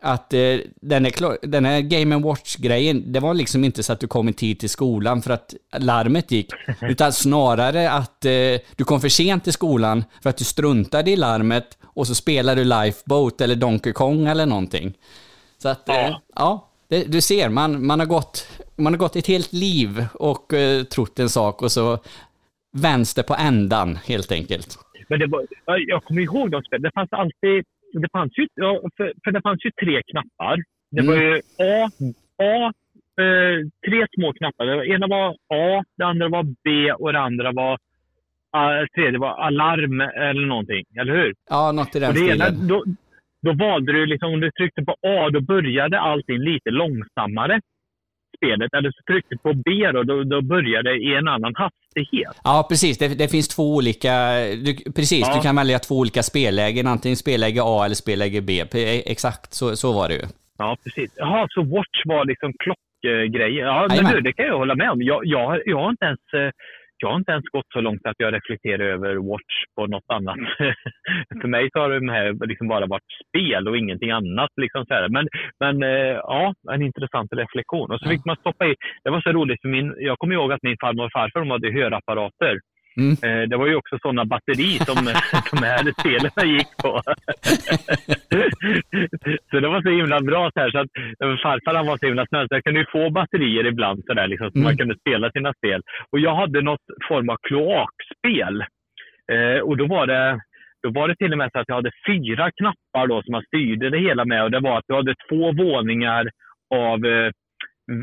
att 0.00 0.32
eh, 0.32 0.58
den, 0.80 1.04
här, 1.04 1.46
den 1.46 1.64
här 1.64 1.80
Game 1.80 2.18
Watch-grejen, 2.18 3.12
det 3.12 3.20
var 3.20 3.34
liksom 3.34 3.64
inte 3.64 3.82
så 3.82 3.92
att 3.92 4.00
du 4.00 4.06
kom 4.06 4.28
i 4.28 4.32
tid 4.32 4.58
till 4.60 4.70
skolan 4.70 5.22
för 5.22 5.30
att 5.30 5.54
larmet 5.78 6.30
gick, 6.30 6.50
utan 6.82 7.12
snarare 7.12 7.90
att 7.90 8.24
eh, 8.24 8.60
du 8.76 8.84
kom 8.84 9.00
för 9.00 9.08
sent 9.08 9.44
till 9.44 9.52
skolan 9.52 10.04
för 10.22 10.30
att 10.30 10.36
du 10.36 10.44
struntade 10.44 11.10
i 11.10 11.16
larmet 11.16 11.78
och 11.84 12.06
så 12.06 12.14
spelade 12.14 12.60
du 12.60 12.64
Lifeboat 12.64 13.40
eller 13.40 13.54
Donkey 13.54 13.92
Kong 13.92 14.26
eller 14.26 14.46
någonting. 14.46 14.94
Så 15.58 15.68
att, 15.68 15.82
ja, 15.86 16.22
ja 16.34 16.68
det, 16.88 17.12
du 17.12 17.20
ser, 17.20 17.48
man, 17.48 17.86
man, 17.86 18.00
har 18.00 18.06
gått, 18.06 18.62
man 18.76 18.92
har 18.92 18.98
gått 18.98 19.16
ett 19.16 19.26
helt 19.26 19.52
liv 19.52 20.06
och 20.14 20.52
eh, 20.52 20.82
trott 20.82 21.18
en 21.18 21.28
sak 21.28 21.62
och 21.62 21.72
så 21.72 21.98
vänster 22.76 23.22
på 23.22 23.34
ändan 23.34 23.98
helt 24.06 24.32
enkelt. 24.32 24.78
Men 25.08 25.18
det 25.18 25.26
var, 25.26 25.46
ja, 25.64 25.78
jag 25.78 26.04
kommer 26.04 26.22
ihåg 26.22 26.50
de 26.50 26.62
spelen. 26.62 26.82
Det 26.82 26.92
fanns 26.94 27.12
alltid... 27.12 27.64
Det 28.00 28.08
fanns 28.12 28.38
ju, 28.38 28.46
ja, 28.54 28.80
för, 28.96 29.12
för 29.24 29.30
det 29.32 29.42
fanns 29.42 29.64
ju 29.64 29.70
tre 29.70 30.02
knappar. 30.10 30.56
Det 30.90 31.02
var 31.02 31.16
ju 31.16 31.34
A, 31.58 31.90
A 32.42 32.72
eh, 33.22 33.58
tre 33.88 34.06
små 34.14 34.32
knappar. 34.32 34.66
Det 34.66 34.86
ena 34.86 35.06
var 35.06 35.30
A, 35.54 35.84
det 35.96 36.04
andra 36.04 36.28
var 36.28 36.42
B 36.64 36.92
och 36.92 37.12
det 37.12 37.20
andra 37.20 37.52
var... 37.52 37.78
Uh, 38.56 38.86
tredje 38.94 39.18
var 39.18 39.34
alarm 39.46 40.00
eller 40.00 40.46
någonting, 40.46 40.84
eller 41.00 41.12
hur? 41.14 41.34
Ja, 41.50 41.72
något 41.72 41.96
i 41.96 41.98
den 41.98 42.14
stilen. 42.14 42.68
då, 42.68 42.84
då 43.42 43.52
valde 43.52 43.92
du 43.92 44.06
liksom, 44.06 44.32
om 44.32 44.40
du 44.40 44.50
tryckte 44.50 44.82
på 44.82 44.92
A, 44.92 45.30
då 45.30 45.40
började 45.40 46.00
allting 46.00 46.38
lite 46.38 46.70
långsammare. 46.70 47.60
Spelet. 48.36 48.74
Eller 48.74 48.90
så 48.90 49.02
tryckte 49.12 49.34
du 49.34 49.38
på 49.38 49.52
B 49.54 49.70
då, 49.92 50.02
då, 50.02 50.24
då 50.24 50.40
började 50.42 50.90
det 50.90 50.96
i 50.96 51.14
en 51.14 51.28
annan 51.28 51.54
hastighet. 51.54 52.40
Ja, 52.44 52.66
precis. 52.68 52.98
Det, 52.98 53.08
det 53.08 53.28
finns 53.28 53.48
två 53.48 53.74
olika... 53.76 54.12
Du, 54.64 54.92
precis, 54.92 55.26
Ja. 55.28 55.34
du 55.36 55.40
kan 55.42 55.56
välja 55.56 55.78
två 55.78 55.94
olika 55.98 56.22
spellägen. 56.22 56.86
Antingen 56.86 57.16
spelläge 57.16 57.60
A 57.64 57.84
eller 57.84 57.94
spelläge 57.94 58.40
B. 58.40 58.64
P- 58.72 59.02
Exakt, 59.12 59.54
så, 59.54 59.76
så 59.76 59.92
var 59.92 60.08
det 60.08 60.14
ju. 60.14 60.22
Ja, 60.58 60.76
precis. 60.84 61.14
Jaha, 61.16 61.46
så 61.50 61.62
Watch 61.62 62.02
var 62.04 62.24
liksom 62.24 62.52
klockgrejer. 62.58 63.64
Ja, 63.66 63.86
men 63.88 64.12
du, 64.14 64.20
det 64.20 64.32
kan 64.32 64.46
jag 64.46 64.58
hålla 64.58 64.74
med 64.74 64.90
om. 64.90 65.02
Jag, 65.02 65.26
jag, 65.26 65.60
jag, 65.66 65.78
har 65.78 65.90
inte 65.90 66.04
ens, 66.04 66.20
eh, 66.34 66.50
jag 66.98 67.08
har 67.08 67.16
inte 67.16 67.32
ens 67.32 67.44
gått 67.44 67.72
så 67.72 67.80
långt 67.80 68.06
att 68.06 68.18
jag 68.18 68.34
reflekterar 68.34 68.84
över 68.84 69.16
Watch 69.16 69.56
på 69.76 69.86
något 69.86 70.08
annat. 70.08 70.36
För 71.40 71.48
mig 71.48 71.68
så 71.72 71.78
har 71.80 71.90
det 71.90 72.12
här 72.12 72.46
liksom 72.46 72.68
bara 72.68 72.86
varit 72.86 73.10
spel 73.28 73.68
och 73.68 73.76
ingenting 73.76 74.10
annat. 74.10 74.50
Liksom 74.56 74.86
så 74.86 74.94
här. 74.94 75.08
Men, 75.08 75.28
men 75.60 75.82
eh, 75.82 76.16
ja, 76.32 76.54
en 76.72 76.82
intressant 76.82 77.32
reflektion. 77.32 77.90
Och 77.90 78.00
så 78.00 78.08
fick 78.08 78.24
man 78.24 78.36
stoppa 78.36 78.66
i... 78.66 78.74
Det 79.04 79.10
var 79.10 79.20
så 79.20 79.32
roligt, 79.32 79.60
för 79.60 79.68
min, 79.68 79.94
jag 79.98 80.18
kommer 80.18 80.34
ihåg 80.34 80.52
att 80.52 80.62
min 80.62 80.76
farmor 80.80 81.04
och 81.04 81.12
farfar 81.12 81.40
de 81.40 81.50
hade 81.50 81.72
hörapparater. 81.72 82.58
Eh, 83.22 83.42
Det 83.48 83.56
var 83.56 83.66
ju 83.66 83.74
också 83.74 83.98
sådana 84.02 84.24
batteri 84.24 84.78
som 84.78 84.94
de 85.52 85.66
här 85.66 85.92
spelen 86.00 86.56
gick 86.56 86.76
på. 86.82 87.02
så 89.50 89.60
det 89.60 89.68
var 89.68 89.82
så 89.82 89.88
himla 89.90 90.20
bra 90.20 90.50
så 90.54 90.60
här, 90.60 90.70
så 90.70 90.78
att 90.78 90.88
eh, 91.22 91.36
farfar 91.42 91.74
han 91.74 91.86
var 91.86 91.96
så 91.98 92.06
himla 92.06 92.26
snäll 92.26 92.48
så 92.48 92.54
jag 92.54 92.64
kunde 92.64 92.80
ju 92.80 92.86
få 92.92 93.10
batterier 93.10 93.66
ibland 93.66 94.04
så 94.06 94.14
där, 94.14 94.26
liksom, 94.28 94.50
så 94.50 94.58
man 94.58 94.76
kunde 94.76 94.96
spela 94.98 95.30
sina 95.30 95.52
spel. 95.54 95.82
Och 96.12 96.20
jag 96.20 96.34
hade 96.34 96.60
något 96.62 96.86
form 97.08 97.28
av 97.28 97.36
kloakspel. 97.48 98.64
Eh, 99.32 99.60
och 99.60 99.76
då 99.76 99.86
var 99.86 100.06
det 100.06 100.40
då 100.82 100.90
var 100.90 101.08
det 101.08 101.16
till 101.16 101.32
och 101.32 101.38
med 101.38 101.50
så 101.52 101.58
att 101.58 101.68
jag 101.68 101.74
hade 101.74 101.90
fyra 102.06 102.50
knappar 102.50 103.06
då 103.06 103.22
som 103.22 103.32
man 103.32 103.42
styrde 103.42 103.90
det 103.90 103.98
hela 103.98 104.24
med. 104.24 104.42
Och 104.44 104.50
det 104.50 104.60
var 104.60 104.78
att 104.78 104.84
du 104.88 104.94
hade 104.94 105.14
två 105.28 105.52
våningar 105.52 106.28
av 106.74 107.06
eh, 107.06 107.30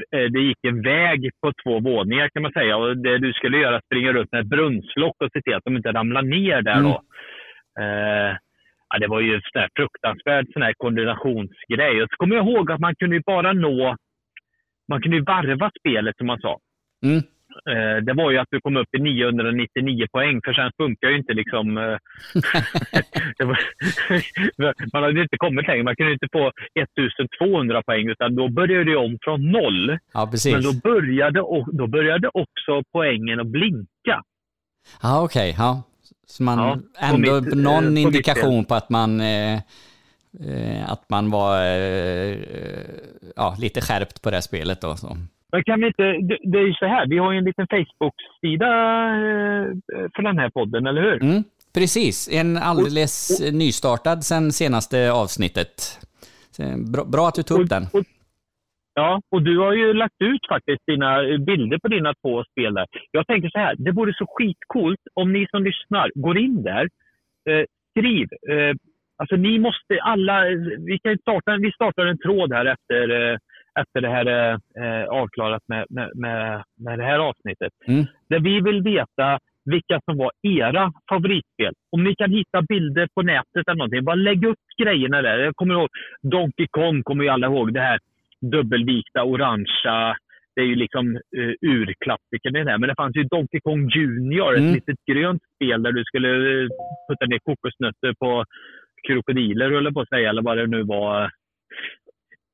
det 0.09 0.39
gick 0.39 0.57
en 0.67 0.81
väg 0.81 1.29
på 1.41 1.51
två 1.63 1.79
våningar 1.79 2.29
kan 2.29 2.41
man 2.41 2.51
säga. 2.51 2.77
Och 2.77 2.97
det 2.97 3.17
du 3.17 3.33
skulle 3.33 3.57
göra 3.57 3.81
springa 3.81 4.13
runt 4.13 4.31
med 4.31 4.41
ett 4.41 4.47
brunnslock 4.47 5.15
och 5.19 5.29
se 5.33 5.41
till 5.41 5.53
att 5.53 5.63
de 5.65 5.75
inte 5.75 5.91
ramlar 5.91 6.21
ner 6.21 6.61
där 6.61 6.81
då. 6.81 7.01
Eh, 7.79 8.37
ja, 8.89 8.99
det 8.99 9.07
var 9.07 9.19
ju 9.19 9.35
en 9.35 9.41
sån 9.41 9.61
här 9.61 9.69
fruktansvärd 9.75 10.45
sån 10.53 10.61
här 10.61 10.73
koordinationsgrej. 10.73 12.03
Och 12.03 12.09
så 12.09 12.15
kommer 12.17 12.35
jag 12.35 12.47
ihåg 12.47 12.71
att 12.71 12.79
man 12.79 12.95
kunde 12.95 13.15
ju 13.15 13.21
bara 13.25 13.53
nå... 13.53 13.95
Man 14.87 15.01
kunde 15.01 15.17
ju 15.17 15.23
varva 15.23 15.71
spelet 15.79 16.17
som 16.17 16.27
man 16.27 16.39
sa. 16.39 16.59
Mm. 17.05 17.21
Eh, 17.71 18.03
det 18.03 18.13
var 18.13 18.31
ju 18.31 18.37
att 18.37 18.47
du 18.51 18.61
kom 18.61 18.77
upp 18.77 18.95
i 18.97 18.99
999 18.99 20.07
poäng, 20.11 20.41
för 20.45 20.53
sen 20.53 20.71
funkar 20.77 21.07
ju 21.07 21.17
inte 21.17 21.33
liksom... 21.33 21.77
eh, 21.77 21.97
var, 23.47 23.59
man 24.93 25.03
hade 25.03 25.15
ju 25.15 25.23
inte 25.23 25.37
kommit 25.37 25.67
längre. 25.67 25.83
Man 25.83 25.95
kunde 25.95 26.09
ju 26.09 26.13
inte 26.13 26.27
få 26.31 26.51
1200 27.39 27.83
poäng, 27.83 28.09
utan 28.09 28.35
då 28.35 28.49
började 28.49 28.83
det 28.83 28.95
om 28.95 29.17
från 29.23 29.51
noll. 29.51 29.97
Ja, 30.13 30.27
precis. 30.31 30.53
Men 30.53 30.63
då 30.63 30.73
började, 30.73 31.39
då 31.71 31.87
började 31.87 32.29
också 32.33 32.83
poängen 32.93 33.39
att 33.39 33.47
blinka. 33.47 34.23
Ja, 35.01 35.23
okej. 35.23 35.55
ja. 35.57 35.83
Så 36.27 36.43
man 36.43 36.57
Ja, 36.57 36.77
ändå 36.99 37.41
mitt, 37.41 37.53
eh, 37.53 37.59
någon 37.59 37.93
på 37.93 37.99
indikation 37.99 38.65
på 38.65 38.75
att 38.75 38.89
man, 38.89 39.21
eh, 39.21 39.61
att 40.87 41.09
man 41.09 41.31
var 41.31 41.65
eh, 41.65 42.37
ja, 43.35 43.55
lite 43.59 43.81
skärpt 43.81 44.21
på 44.21 44.31
det 44.31 44.41
spelet 44.41 44.81
då. 44.81 44.95
Så. 44.95 45.17
Men 45.53 45.63
kan 45.63 45.81
vi 45.81 45.87
inte, 45.87 46.03
det, 46.43 46.57
är 46.57 46.67
ju 46.67 46.73
så 46.73 46.85
här, 46.85 47.07
vi 47.07 47.17
har 47.17 47.31
ju 47.31 47.37
en 47.37 47.45
liten 47.45 47.67
Facebook-sida 47.67 48.67
eh, 49.95 50.09
för 50.15 50.21
den 50.21 50.37
här 50.37 50.49
podden, 50.49 50.87
eller 50.87 51.01
hur? 51.01 51.23
Mm, 51.23 51.43
precis, 51.73 52.29
en 52.31 52.57
alldeles 52.57 53.41
nystartad 53.53 54.23
sen 54.23 54.51
senaste 54.51 55.11
avsnittet. 55.11 55.73
Så, 56.51 56.63
Bra, 56.93 57.05
bra 57.05 57.27
att 57.27 57.35
du 57.35 57.43
tog 57.43 57.61
upp 57.61 57.69
den. 57.69 57.85
Ja, 58.93 59.21
och 59.31 59.41
du 59.41 59.57
har 59.57 59.73
ju 59.73 59.93
lagt 59.93 60.21
ut 60.21 60.47
faktiskt 60.49 60.81
dina 60.87 61.27
eh, 61.27 61.37
bilder 61.37 61.77
på 61.77 61.87
dina 61.87 62.13
två 62.13 62.43
spel 62.43 62.73
där. 62.73 62.87
Jag 63.11 63.27
tänker 63.27 63.49
så 63.49 63.59
här, 63.59 63.75
det 63.77 63.91
vore 63.91 64.13
så 64.13 64.25
skitcoolt 64.29 65.01
om 65.13 65.33
ni 65.33 65.47
som 65.51 65.63
lyssnar 65.63 66.11
går 66.15 66.37
in 66.37 66.63
där, 66.63 66.89
eh, 67.49 67.65
skriv. 67.91 68.27
Eh, 68.49 68.75
alltså 69.17 69.35
ni 69.35 69.59
måste 69.59 70.01
alla, 70.01 70.45
vi 70.79 70.99
kan 71.03 71.17
starta, 71.17 71.57
vi 71.57 71.71
startar 71.71 72.05
en 72.05 72.17
tråd 72.17 72.53
här 72.53 72.65
efter, 72.65 73.09
eh, 73.09 73.37
efter 73.79 74.01
det 74.01 74.09
här 74.09 74.25
är 74.25 74.51
eh, 74.53 75.07
avklarat 75.07 75.63
med, 75.67 75.85
med, 75.89 76.11
med, 76.15 76.63
med 76.79 76.99
det 76.99 77.05
här 77.05 77.19
avsnittet. 77.19 77.73
Mm. 77.87 78.05
Där 78.29 78.39
vi 78.39 78.61
vill 78.61 78.81
veta 78.81 79.39
vilka 79.65 79.99
som 80.05 80.17
var 80.17 80.31
era 80.41 80.91
favoritspel. 81.09 81.73
Om 81.91 82.03
ni 82.03 82.15
kan 82.15 82.31
hitta 82.31 82.61
bilder 82.61 83.07
på 83.15 83.21
nätet 83.21 83.67
eller 83.67 83.77
någonting, 83.77 84.03
bara 84.05 84.15
lägg 84.15 84.45
upp 84.45 84.65
grejerna 84.83 85.21
där. 85.21 85.37
Jag 85.37 85.55
kommer 85.55 85.73
ihåg 85.73 85.89
Donkey 86.21 86.67
Kong, 86.71 87.03
kommer 87.03 87.23
ju 87.23 87.29
alla 87.29 87.47
ihåg 87.47 87.73
det 87.73 87.79
här 87.81 87.99
dubbelvikta, 88.41 89.23
orangea. 89.23 90.15
Det 90.55 90.61
är 90.61 90.65
ju 90.65 90.75
liksom 90.75 91.15
uh, 91.37 91.53
urklassikern 91.61 92.55
i 92.55 92.63
det 92.63 92.71
här. 92.71 92.77
Men 92.77 92.89
det 92.89 92.95
fanns 92.95 93.15
ju 93.15 93.23
Donkey 93.23 93.59
Kong 93.63 93.89
Junior, 93.89 94.53
Mm. 94.57 94.69
ett 94.69 94.75
litet 94.75 95.05
grönt 95.11 95.41
spel 95.55 95.83
där 95.83 95.91
du 95.91 96.03
skulle 96.03 96.29
eh, 96.29 96.67
putta 97.09 97.25
ner 97.25 97.39
kokosnötter 97.39 98.13
på 98.19 98.45
krokodiler, 99.07 99.71
eller 99.71 99.91
på 99.91 100.01
att 100.01 100.09
säga, 100.09 100.29
eller 100.29 100.41
vad 100.41 100.57
det 100.57 100.67
nu 100.67 100.83
var. 100.83 101.31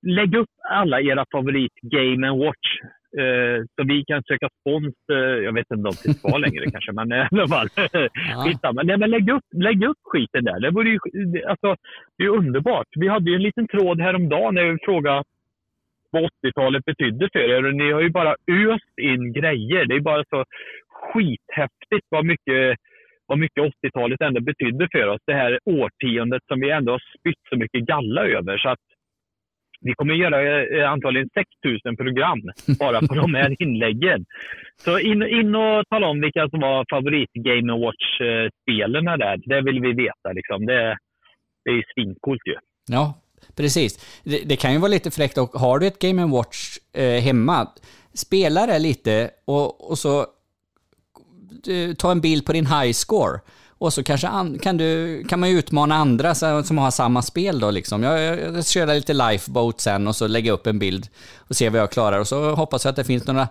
Lägg 0.01 0.35
upp 0.35 0.49
alla 0.69 1.01
era 1.01 1.25
favorit 1.31 1.73
Game 1.81 2.29
Watch 2.29 2.69
eh, 3.17 3.63
så 3.75 3.87
vi 3.87 4.03
kan 4.05 4.23
söka 4.23 4.49
spons. 4.59 4.95
Eh, 5.11 5.17
jag 5.17 5.53
vet 5.53 5.71
inte 5.71 5.87
om 5.87 5.95
det 5.95 6.03
finns 6.03 6.21
kvar 6.21 6.39
längre 6.45 6.71
kanske, 6.71 6.91
men 6.91 7.11
i 7.11 7.27
alla 7.31 7.47
fall. 7.47 7.69
Nej, 8.85 8.97
men 8.97 9.09
lägg 9.09 9.29
upp, 9.29 9.43
lägg 9.53 9.83
upp 9.83 9.97
skiten 10.03 10.43
där. 10.43 10.59
Det, 10.59 10.71
vore 10.71 10.89
ju, 10.89 10.99
alltså, 11.47 11.75
det 12.17 12.23
är 12.23 12.27
ju 12.27 12.37
underbart. 12.37 12.87
Vi 12.95 13.07
hade 13.07 13.29
ju 13.29 13.35
en 13.35 13.43
liten 13.43 13.67
tråd 13.67 14.01
häromdagen 14.01 14.55
när 14.55 14.63
vi 14.63 14.77
frågade 14.81 15.23
vad 16.11 16.23
80-talet 16.23 16.85
betydde 16.85 17.29
för 17.33 17.39
er. 17.39 17.65
Och 17.65 17.75
ni 17.75 17.91
har 17.91 18.01
ju 18.01 18.09
bara 18.09 18.35
öst 18.47 18.97
in 19.01 19.33
grejer. 19.33 19.85
Det 19.85 19.95
är 19.95 19.99
bara 19.99 20.23
så 20.29 20.45
skithäftigt 20.91 22.07
vad 22.09 22.25
mycket, 22.25 22.77
vad 23.27 23.39
mycket 23.39 23.63
80-talet 23.63 24.21
ändå 24.21 24.41
betydde 24.41 24.87
för 24.91 25.07
oss. 25.07 25.21
Det 25.25 25.33
här 25.33 25.59
årtiondet 25.65 26.43
som 26.47 26.59
vi 26.59 26.69
ändå 26.71 26.91
har 26.91 27.01
spytt 27.19 27.43
så 27.49 27.57
mycket 27.57 27.81
galla 27.81 28.25
över. 28.25 28.57
Så 28.57 28.69
att 28.69 28.79
vi 29.81 29.93
kommer 29.93 30.13
göra 30.13 30.63
eh, 30.63 30.91
antagligen 30.91 31.29
6000 31.33 31.97
program 31.97 32.41
bara 32.79 32.99
på 33.07 33.15
de 33.15 33.33
här 33.33 33.55
inläggen. 33.63 34.25
Så 34.77 34.99
in, 34.99 35.23
in 35.23 35.55
och 35.55 35.87
tala 35.89 36.07
om 36.07 36.21
vilka 36.21 36.49
som 36.49 36.59
var 36.59 36.85
favorit 36.89 37.29
Game 37.33 37.73
Watch-spelen 37.73 39.05
där. 39.05 39.37
Det 39.45 39.61
vill 39.61 39.81
vi 39.81 39.93
veta. 39.93 40.31
Liksom. 40.33 40.65
Det, 40.65 40.97
det 41.65 41.71
är 41.71 41.75
ju 41.75 41.83
svincoolt 41.95 42.41
ju. 42.45 42.55
Ja, 42.91 43.13
precis. 43.57 44.21
Det, 44.23 44.49
det 44.49 44.55
kan 44.55 44.73
ju 44.73 44.79
vara 44.79 44.91
lite 44.91 45.11
fräckt 45.11 45.37
och 45.37 45.49
har 45.49 45.79
du 45.79 45.87
ett 45.87 45.99
Game 45.99 46.25
Watch 46.25 46.77
eh, 46.93 47.21
hemma, 47.21 47.67
spela 48.13 48.65
det 48.65 48.79
lite 48.79 49.29
och, 49.45 49.91
och 49.91 49.97
så 49.97 50.19
eh, 51.69 51.93
ta 51.97 52.11
en 52.11 52.21
bild 52.21 52.45
på 52.45 52.53
din 52.53 52.65
high 52.65 52.91
score. 52.91 53.39
Och 53.79 53.93
så 53.93 54.03
kanske 54.03 54.27
an, 54.27 54.59
kan, 54.59 54.77
du, 54.77 55.23
kan 55.23 55.39
man 55.39 55.49
ju 55.49 55.59
utmana 55.59 55.95
andra 55.95 56.35
som 56.35 56.77
har 56.77 56.91
samma 56.91 57.21
spel 57.21 57.59
då 57.59 57.71
liksom. 57.71 58.03
Jag, 58.03 58.21
jag, 58.21 58.55
jag 58.55 58.67
kör 58.67 58.85
lite 58.85 59.13
lifeboat 59.13 59.81
sen 59.81 60.07
och 60.07 60.15
så 60.15 60.27
lägger 60.27 60.47
jag 60.47 60.53
upp 60.53 60.67
en 60.67 60.79
bild 60.79 61.07
och 61.37 61.55
ser 61.55 61.69
vad 61.69 61.81
jag 61.81 61.91
klarar. 61.91 62.19
Och 62.19 62.27
så 62.27 62.55
hoppas 62.55 62.85
jag 62.85 62.89
att 62.89 62.95
det 62.95 63.03
finns 63.03 63.27
några 63.27 63.47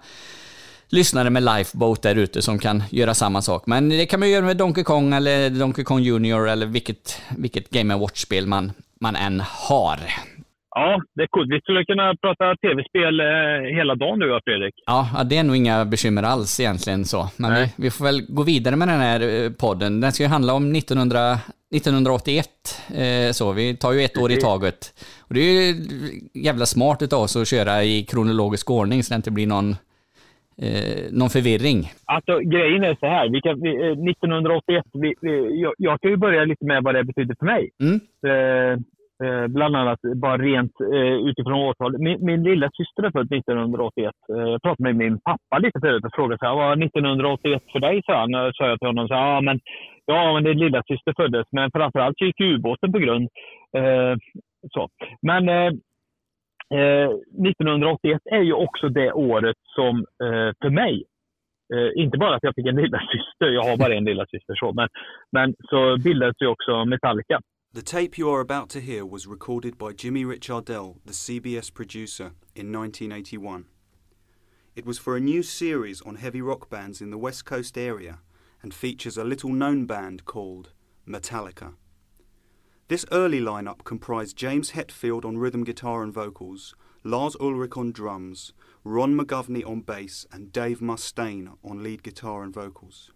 lyssnare 0.88 1.31
med 1.31 1.43
lifeboat 1.43 2.03
där 2.03 2.14
ute 2.14 2.43
som 2.43 2.59
kan 2.59 2.83
göra 2.91 3.14
samma 3.14 3.43
sak. 3.43 3.67
Men 3.67 3.88
det 3.88 4.07
kan 4.07 4.21
man 4.21 4.31
göra 4.31 4.45
med 4.45 4.57
Donkey 4.57 4.85
Kong 4.85 5.12
eller 5.12 5.51
Donkey 5.51 5.85
Kong 5.85 6.03
Junior 6.03 6.49
eller 6.49 6.67
vilket, 6.67 7.21
vilket 7.37 7.71
Game 7.71 7.97
Watch-spel 7.97 8.47
man, 8.47 8.73
man 9.01 9.17
än 9.17 9.43
har. 9.47 10.01
Ja, 10.71 11.03
det 11.15 11.23
är 11.23 11.27
coolt. 11.27 11.51
Vi 11.51 11.61
skulle 11.61 11.85
kunna 11.85 12.15
prata 12.17 12.57
tv-spel 12.57 13.21
eh, 13.21 13.77
hela 13.77 13.95
dagen 13.95 14.19
du 14.19 14.35
och 14.35 14.43
Fredrik. 14.45 14.75
Ja, 14.87 15.25
det 15.31 15.37
är 15.37 15.45
nog 15.45 15.57
inga 15.57 15.85
bekymmer 15.85 16.23
alls 16.23 16.61
egentligen 16.61 17.05
så. 17.05 17.31
Men 17.37 17.55
vi, 17.55 17.73
vi, 17.77 17.91
får 17.91 18.05
väl 18.05 18.21
gå 18.29 18.43
vidare 18.43 18.77
med 18.77 18.89
den 18.89 19.01
här 19.01 19.21
eh, 19.21 19.51
podden. 19.51 20.01
Den 20.01 20.13
ska 20.13 20.23
ju 20.23 20.29
handla 20.29 20.55
om 20.55 20.77
1900, 20.77 21.39
1981. 21.75 22.49
Eh, 22.89 23.33
så 23.33 23.53
vi 23.53 23.77
tar 23.77 23.93
ju 23.93 24.01
ett 24.01 24.19
år 24.19 24.31
i 24.31 24.37
taget. 24.37 24.79
Och 25.29 25.35
det 25.35 25.41
är 25.41 25.53
ju 25.53 25.75
jävla 26.35 26.67
smart 26.67 27.03
utav 27.03 27.23
oss 27.23 27.37
att 27.37 27.49
köra 27.49 27.85
i 27.85 28.03
kronologisk 28.03 28.71
ordning 28.71 29.03
så 29.03 29.15
det 29.15 29.17
inte 29.17 29.31
blir 29.31 29.47
någon, 29.47 29.71
eh, 30.63 31.03
någon 31.13 31.31
förvirring. 31.31 31.81
Alltså, 32.05 32.39
grejen 32.39 32.85
är 32.85 32.97
så 33.01 33.07
här. 33.07 33.29
Vi 33.29 33.41
kan, 33.41 33.61
vi, 33.61 33.69
eh, 33.69 34.11
1981, 34.11 34.85
vi, 34.93 35.15
vi, 35.21 35.61
jag, 35.61 35.75
jag 35.79 36.01
kan 36.01 36.11
ju 36.11 36.17
börja 36.17 36.45
lite 36.45 36.65
med 36.65 36.83
vad 36.83 36.95
det 36.95 37.05
betyder 37.05 37.37
för 37.39 37.47
mig. 37.47 37.71
Mm. 37.81 38.01
Eh, 38.27 38.79
Eh, 39.25 39.47
bland 39.47 39.77
annat 39.77 39.99
bara 40.17 40.37
rent 40.37 40.81
eh, 40.81 41.17
utifrån 41.29 41.53
årtalet. 41.53 42.01
Min, 42.01 42.25
min 42.25 42.43
lilla 42.43 42.71
syster 42.71 43.03
är 43.03 43.11
född 43.11 43.33
1981. 43.33 44.15
Eh, 44.33 44.39
jag 44.39 44.63
pratade 44.63 44.83
med 44.83 44.97
min 44.97 45.21
pappa 45.21 45.59
lite 45.59 45.81
förut 45.81 46.05
och 46.05 46.15
frågade 46.15 46.39
så 46.39 46.47
här, 46.47 46.55
vad 46.55 46.67
var 46.67 46.85
1981 46.85 47.63
för 47.73 47.81
dig? 47.81 48.03
Så 48.07 48.13
han, 48.13 48.31
sa 48.55 48.69
jag 48.69 48.79
till 48.79 48.89
honom. 48.89 49.09
Så, 49.09 49.15
ah, 49.15 49.41
men, 49.41 49.61
ja, 50.07 50.33
men 50.33 50.45
din 50.45 50.59
lilla 50.59 50.83
syster 50.83 51.13
föddes, 51.17 51.47
men 51.53 51.71
framförallt 51.71 52.19
så 52.19 52.25
gick 52.25 52.41
ubåten 52.41 52.93
på 52.93 52.99
grund. 52.99 53.29
Eh, 53.77 54.15
så. 54.75 54.89
Men 55.23 55.49
eh, 55.49 55.73
eh 56.79 57.09
1981 57.49 58.21
är 58.25 58.43
ju 58.43 58.53
också 58.53 58.89
det 58.89 59.13
året 59.13 59.57
som 59.77 59.97
eh, 59.99 60.51
för 60.63 60.71
mig 60.71 61.05
eh, 61.75 62.03
inte 62.03 62.19
bara 62.19 62.35
att 62.35 62.43
jag 62.43 62.55
fick 62.55 62.67
en 62.67 62.83
lilla 62.83 62.99
syster, 63.13 63.49
jag 63.53 63.63
har 63.63 63.77
bara 63.77 63.95
en 63.95 64.05
lilla 64.05 64.27
syster 64.27 64.55
så, 64.55 64.73
men, 64.73 64.89
men 65.33 65.55
så 65.71 65.97
bildades 66.05 66.37
ju 66.41 66.47
också 66.47 66.85
Metallica. 66.85 67.41
The 67.75 67.83
tape 67.83 68.17
you 68.17 68.31
are 68.31 68.41
about 68.41 68.71
to 68.71 68.81
hear 68.81 69.05
was 69.05 69.27
recorded 69.27 69.77
by 69.77 69.93
Jimmy 69.93 70.25
Richardell, 70.25 70.97
the 71.05 71.13
CBS 71.13 71.73
producer, 71.73 72.33
in 72.55 72.73
1981. 72.73 73.67
It 74.75 74.87
was 74.87 74.99
for 74.99 75.17
a 75.19 75.21
new 75.21 75.43
series 75.43 76.01
on 76.01 76.15
heavy 76.15 76.41
rock 76.41 76.71
bands 76.71 77.03
in 77.03 77.11
the 77.11 77.19
West 77.19 77.45
Coast 77.45 77.77
area 77.77 78.21
and 78.63 78.73
features 78.73 79.19
a 79.19 79.23
little 79.23 79.53
known 79.53 79.85
band 79.85 80.25
called 80.25 80.73
Metallica. 81.07 81.75
This 82.89 83.05
early 83.13 83.39
lineup 83.39 83.85
comprised 83.85 84.35
James 84.35 84.71
Hetfield 84.71 85.27
on 85.27 85.37
rhythm 85.37 85.63
guitar 85.63 86.03
and 86.03 86.13
vocals, 86.13 86.75
Lars 87.05 87.37
Ulrich 87.39 87.77
on 87.77 87.93
drums, 87.93 88.55
Ron 88.83 89.15
McGovney 89.15 89.65
on 89.65 89.83
bass, 89.83 90.27
and 90.33 90.51
Dave 90.55 90.81
Mustaine 90.81 91.55
on 91.63 91.83
lead 91.83 92.03
guitar 92.03 92.43
and 92.43 92.55
vocals. 92.55 93.11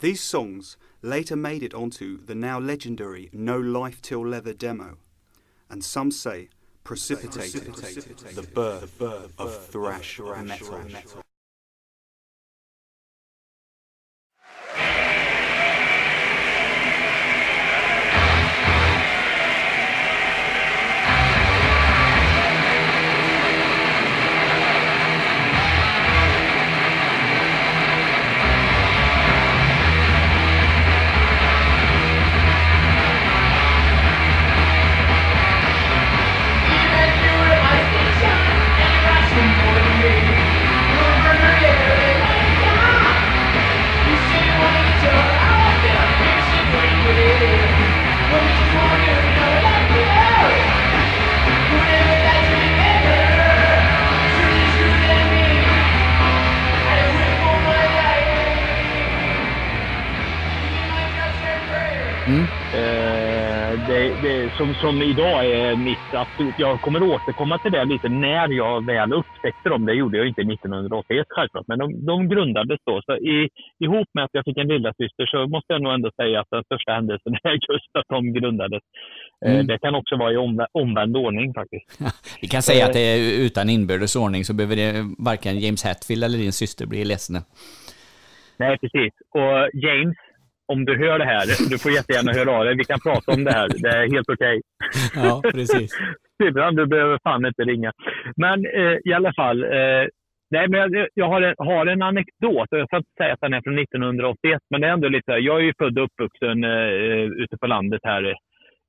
These 0.00 0.20
songs 0.20 0.76
later 1.02 1.34
made 1.34 1.64
it 1.64 1.74
onto 1.74 2.18
the 2.18 2.34
now 2.36 2.60
legendary 2.60 3.30
No 3.32 3.58
Life 3.58 4.00
Till 4.00 4.24
Leather 4.24 4.54
demo, 4.54 4.98
and 5.68 5.82
some 5.82 6.12
say 6.12 6.50
precipitated 6.84 7.64
the 8.34 8.42
birth 8.42 9.02
of 9.38 9.66
thrash 9.66 10.20
metal. 10.20 11.22
Som, 64.58 64.74
som 64.74 65.02
idag 65.02 65.46
är 65.46 65.76
mitt 65.76 66.08
absolut... 66.12 66.54
Jag 66.58 66.80
kommer 66.80 67.02
återkomma 67.02 67.58
till 67.58 67.72
det 67.72 67.84
lite 67.84 68.08
när 68.08 68.48
jag 68.48 68.86
väl 68.86 69.12
upptäckte 69.12 69.68
dem. 69.68 69.86
Det 69.86 69.94
gjorde 69.94 70.18
jag 70.18 70.26
inte 70.28 70.42
1981 70.42 71.26
självklart, 71.28 71.64
men 71.68 71.78
de, 71.78 72.06
de 72.06 72.28
grundades 72.28 72.80
då. 72.86 73.02
Så 73.06 73.16
i, 73.16 73.48
ihop 73.84 74.08
med 74.14 74.24
att 74.24 74.30
jag 74.32 74.44
fick 74.44 74.58
en 74.58 74.68
lillasyster 74.68 75.26
så 75.26 75.46
måste 75.46 75.72
jag 75.72 75.82
nog 75.82 75.92
ändå 75.92 76.10
säga 76.16 76.40
att 76.40 76.50
den 76.50 76.64
största 76.64 76.92
händelsen 76.92 77.32
är 77.42 77.52
just 77.72 77.90
att 77.98 78.08
de 78.08 78.32
grundades. 78.32 78.82
Eh, 79.46 79.54
mm. 79.54 79.66
Det 79.66 79.78
kan 79.78 79.94
också 79.94 80.16
vara 80.16 80.32
i 80.32 80.36
omvänd, 80.36 80.68
omvänd 80.72 81.16
ordning 81.16 81.54
faktiskt. 81.54 82.00
Vi 82.42 82.48
kan 82.48 82.62
säga 82.62 82.86
att 82.86 82.92
det 82.92 83.06
är 83.14 83.44
utan 83.46 83.70
inbördes 83.70 84.16
ordning 84.16 84.44
så 84.44 84.54
behöver 84.54 84.76
det 84.76 84.92
varken 85.18 85.58
James 85.60 85.84
Hetfield 85.84 86.24
eller 86.24 86.38
din 86.38 86.52
syster 86.52 86.86
bli 86.86 87.04
ledsna. 87.04 87.38
Nej, 88.56 88.78
precis. 88.78 89.12
Och 89.34 89.56
James, 89.72 90.16
om 90.72 90.84
du 90.84 90.98
hör 90.98 91.18
det 91.18 91.24
här, 91.24 91.46
du 91.70 91.78
får 91.78 91.92
jättegärna 91.92 92.32
höra 92.32 92.50
av 92.58 92.64
dig. 92.64 92.74
Vi 92.76 92.84
kan 92.84 93.00
prata 93.00 93.32
om 93.32 93.44
det 93.44 93.52
här. 93.52 93.68
Det 93.82 93.88
är 93.88 94.12
helt 94.14 94.28
okej. 94.28 94.60
Okay. 94.60 95.28
Ja, 95.28 95.42
precis. 95.52 95.90
du 96.38 96.86
behöver 96.86 97.18
fan 97.22 97.46
inte 97.46 97.64
ringa. 97.64 97.92
Men 98.36 98.66
eh, 98.66 98.96
i 99.04 99.12
alla 99.12 99.32
fall. 99.32 99.64
Eh, 99.64 100.04
nej, 100.50 100.68
men 100.68 100.92
jag, 100.92 101.08
jag 101.14 101.28
har, 101.28 101.42
en, 101.42 101.54
har 101.58 101.86
en 101.86 102.02
anekdot. 102.02 102.68
Jag 102.70 102.86
ska 102.86 102.96
inte 102.96 103.18
säga 103.18 103.32
att 103.32 103.40
den 103.40 103.54
är 103.54 103.62
från 103.62 103.78
1981, 103.78 104.62
men 104.70 104.80
det 104.80 104.86
är 104.86 104.92
ändå 104.92 105.08
lite... 105.08 105.32
Jag 105.32 105.56
är 105.60 105.64
ju 105.64 105.74
född 105.78 105.98
och 105.98 106.04
uppvuxen 106.04 106.64
eh, 106.64 107.22
ute 107.42 107.56
på 107.60 107.66
landet 107.66 108.00
här 108.02 108.34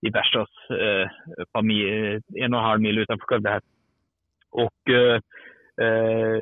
i 0.07 0.09
Värsås. 0.09 0.53
Eh, 0.69 1.09
familj, 1.57 2.21
en 2.35 2.53
och 2.53 2.59
en 2.59 2.65
halv 2.65 2.81
mil 2.81 2.97
utanför 2.97 3.25
Skövde 3.25 3.49
här. 3.49 3.61
Och 4.51 4.93
eh, 4.93 5.19
Eh, 5.81 6.37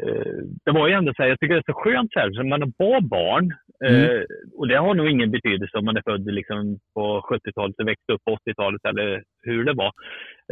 det 0.66 0.72
var 0.72 0.88
ju 0.88 0.94
ändå 0.94 1.14
så 1.14 1.24
här, 1.24 1.30
jag 1.30 1.40
tycker 1.40 1.54
det 1.54 1.60
är 1.60 1.74
så 1.74 1.80
skönt 1.80 2.14
så 2.14 2.20
här, 2.20 2.32
så 2.32 2.44
man 2.44 2.74
var 2.78 3.02
barn. 3.02 3.54
Mm. 3.86 4.04
Eh, 4.04 4.24
och 4.58 4.68
det 4.68 4.76
har 4.76 4.94
nog 4.94 5.10
ingen 5.10 5.32
betydelse 5.32 5.78
om 5.78 5.86
man 5.86 5.98
är 5.98 6.02
född 6.02 6.26
liksom 6.26 6.80
på 6.94 7.22
70-talet 7.30 7.80
och 7.80 7.88
växte 7.88 8.14
upp 8.14 8.24
på 8.26 8.36
80-talet 8.36 8.86
eller 8.86 9.24
hur 9.44 9.64
det 9.66 9.74
var. 9.74 9.92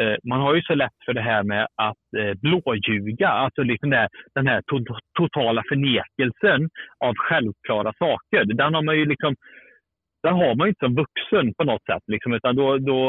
Eh, 0.01 0.15
man 0.23 0.41
har 0.41 0.55
ju 0.55 0.61
så 0.61 0.75
lätt 0.75 0.99
för 1.05 1.13
det 1.13 1.21
här 1.21 1.43
med 1.43 1.67
att 1.75 2.05
eh, 2.17 2.33
blåljuga, 2.41 3.29
alltså 3.29 3.63
liksom 3.63 3.89
det, 3.89 4.09
den 4.35 4.47
här 4.47 4.61
to 4.61 4.79
totala 5.17 5.63
förnekelsen 5.69 6.69
av 7.05 7.13
självklara 7.15 7.93
saker. 7.99 8.45
Den 8.45 8.73
har 8.73 8.81
man 8.81 8.97
ju 8.97 9.05
liksom, 9.05 9.35
den 10.23 10.33
har 10.33 10.55
man 10.55 10.67
inte 10.67 10.85
som 10.85 10.95
vuxen 10.95 11.53
på 11.53 11.63
något 11.63 11.85
sätt. 11.85 12.03
Liksom, 12.07 12.33
utan 12.33 12.55
då, 12.55 12.77
då, 12.77 12.99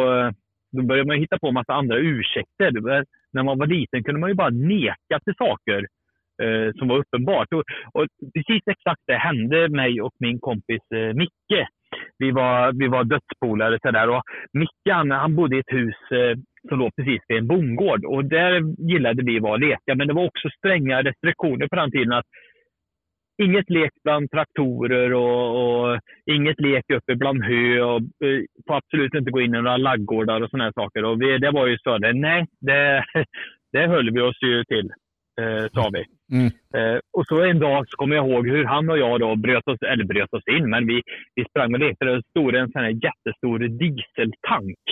då 0.73 0.83
börjar 0.83 1.05
man 1.05 1.17
hitta 1.19 1.39
på 1.39 1.49
en 1.49 1.55
massa 1.55 1.75
andra 1.75 1.97
ursäkter 1.97 2.71
när 3.33 3.43
man 3.43 3.59
var 3.59 3.67
liten 3.67 4.05
kunde 4.05 4.21
man 4.21 4.31
ju 4.31 4.35
bara 4.35 4.51
neka 4.51 5.21
till 5.25 5.35
saker 5.39 5.87
eh, 6.43 6.73
som 6.79 6.89
var 6.89 6.99
uppenbart. 6.99 7.53
Och, 7.53 7.65
och, 7.93 8.07
precis 8.35 8.63
exakt 8.71 9.03
det 9.07 9.17
hände 9.29 9.69
mig 9.69 10.01
och 10.01 10.15
min 10.19 10.39
kompis 10.41 10.83
eh, 10.95 11.15
Micke. 11.15 11.67
Vi 12.19 12.31
var, 12.31 12.73
vi 12.73 12.89
var 12.89 13.05
dödspolare. 13.05 13.79
Så 13.83 13.91
där, 13.91 14.09
och 14.09 14.23
Micke 14.53 14.91
han, 14.91 15.11
han 15.11 15.37
bodde 15.37 15.57
i 15.57 15.59
ett 15.59 15.73
hus 15.79 15.97
eh, 16.11 16.35
som 16.69 16.79
låg 16.79 16.91
precis 16.97 17.23
vid 17.29 17.39
en 17.39 17.47
bondgård. 17.47 18.05
Och 18.05 18.25
där 18.25 18.53
gillade 18.93 19.23
vi 19.23 19.39
att 19.39 19.61
leka. 19.61 19.95
Men 19.95 20.07
det 20.09 20.15
var 20.15 20.27
också 20.27 20.49
stränga 20.59 21.03
restriktioner 21.03 21.69
på 21.69 21.77
den 21.77 21.91
tiden. 21.91 22.13
att 22.13 22.27
Inget 23.43 23.71
lek 23.71 23.91
bland 24.05 24.31
traktorer 24.31 25.15
och, 25.15 25.47
och 25.61 26.01
inget 26.27 26.61
lek 26.61 26.85
uppe 26.95 27.17
bland 27.17 27.45
hö. 27.45 27.81
Och, 27.81 28.01
eh, 28.01 28.41
får 28.67 28.75
absolut 28.77 29.15
inte 29.15 29.31
gå 29.31 29.41
in 29.41 29.55
i 29.55 29.63
några 29.63 29.77
laggårdar 29.77 30.41
och 30.41 30.51
sådana 30.51 30.73
saker. 30.73 31.05
Och 31.05 31.23
vi, 31.23 31.39
det 31.39 31.51
var 31.51 31.67
ju 31.67 31.79
så. 31.79 31.99
Det, 31.99 32.13
nej, 32.13 32.47
det, 32.61 33.05
det 33.73 33.87
höll 33.87 34.11
vi 34.11 34.21
oss 34.21 34.43
ju 34.43 34.65
till, 34.65 34.91
eh, 35.41 35.67
sa 35.75 35.91
vi. 35.93 36.05
Mm. 36.37 36.51
Eh, 36.77 37.01
och 37.13 37.27
så 37.27 37.43
en 37.43 37.59
dag 37.59 37.89
så 37.89 37.97
kommer 37.97 38.17
jag 38.17 38.29
ihåg 38.29 38.49
hur 38.49 38.65
han 38.65 38.91
och 38.91 38.99
jag 38.99 39.21
då 39.21 39.37
bröt 39.37 39.69
oss, 39.69 39.83
eller 39.83 40.05
bröt 40.05 40.35
oss 40.35 40.49
in, 40.49 40.71
men 40.71 40.87
vi, 40.87 41.03
vi 41.35 41.45
sprang 41.45 41.75
och 41.75 41.81
lekte. 41.81 42.05
Det 42.05 42.23
stod 42.31 42.55
en 42.55 42.73
sån 42.73 42.83
här 42.83 42.97
jättestor 43.07 43.59
dieseltank. 43.59 44.85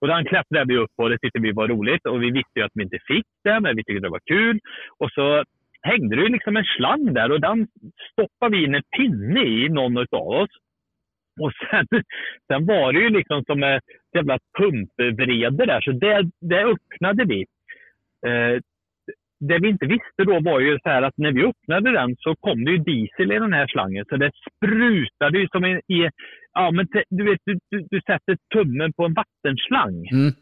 Och 0.00 0.08
den 0.08 0.24
klättrade 0.24 0.72
vi 0.72 0.78
upp 0.78 0.90
på 0.96 1.02
och 1.02 1.10
det 1.10 1.18
tyckte 1.18 1.40
vi 1.40 1.52
var 1.52 1.68
roligt. 1.68 2.06
Och 2.06 2.22
vi 2.22 2.30
visste 2.30 2.58
ju 2.58 2.62
att 2.62 2.72
vi 2.74 2.82
inte 2.82 2.98
fick 3.06 3.26
det, 3.44 3.60
men 3.60 3.76
vi 3.76 3.84
tyckte 3.84 4.06
det 4.06 4.16
var 4.18 4.26
kul. 4.26 4.58
Och 4.98 5.10
så 5.10 5.44
hängde 5.82 6.16
det 6.16 6.28
liksom 6.28 6.56
en 6.56 6.64
slang 6.64 7.14
där 7.14 7.32
och 7.32 7.40
den 7.40 7.66
stoppade 8.12 8.56
vi 8.56 8.64
in 8.64 8.74
en 8.74 8.82
pinne 8.96 9.44
i, 9.44 9.68
någon 9.68 9.98
av 9.98 10.28
oss. 10.28 10.50
Och 11.40 11.52
sen, 11.70 11.86
sen 12.46 12.66
var 12.66 12.92
det 12.92 13.00
ju 13.00 13.10
liksom 13.10 13.44
som 13.44 13.62
ett 13.62 13.82
jävla 14.14 14.38
pumpvrede 14.58 15.66
där, 15.66 15.80
så 15.80 15.92
det, 15.92 16.30
det 16.40 16.64
öppnade 16.64 17.24
vi. 17.24 17.40
Eh, 18.26 18.60
det 19.40 19.58
vi 19.58 19.68
inte 19.68 19.86
visste 19.86 20.24
då 20.24 20.40
var 20.40 20.60
ju 20.60 20.78
så 20.82 20.90
att 20.90 21.16
när 21.16 21.32
vi 21.32 21.44
öppnade 21.44 21.92
den 21.92 22.16
så 22.18 22.34
kom 22.34 22.64
det 22.64 22.70
ju 22.70 22.78
diesel 22.78 23.32
i 23.32 23.38
den 23.38 23.52
här 23.52 23.66
slangen. 23.66 24.04
Så 24.08 24.16
det 24.16 24.30
sprutade 24.46 25.38
ju 25.38 25.48
som 25.48 25.64
i... 25.64 25.80
i 25.96 26.10
ja, 26.54 26.70
men 26.70 26.88
te, 26.88 27.04
du 27.10 27.24
vet, 27.24 27.40
du, 27.44 27.58
du, 27.70 27.86
du, 27.90 28.00
sätter 28.00 28.36
tummen 28.54 28.92
på 28.92 29.04
en 29.04 29.14
vattenslang. 29.14 30.06
Mm. 30.12 30.32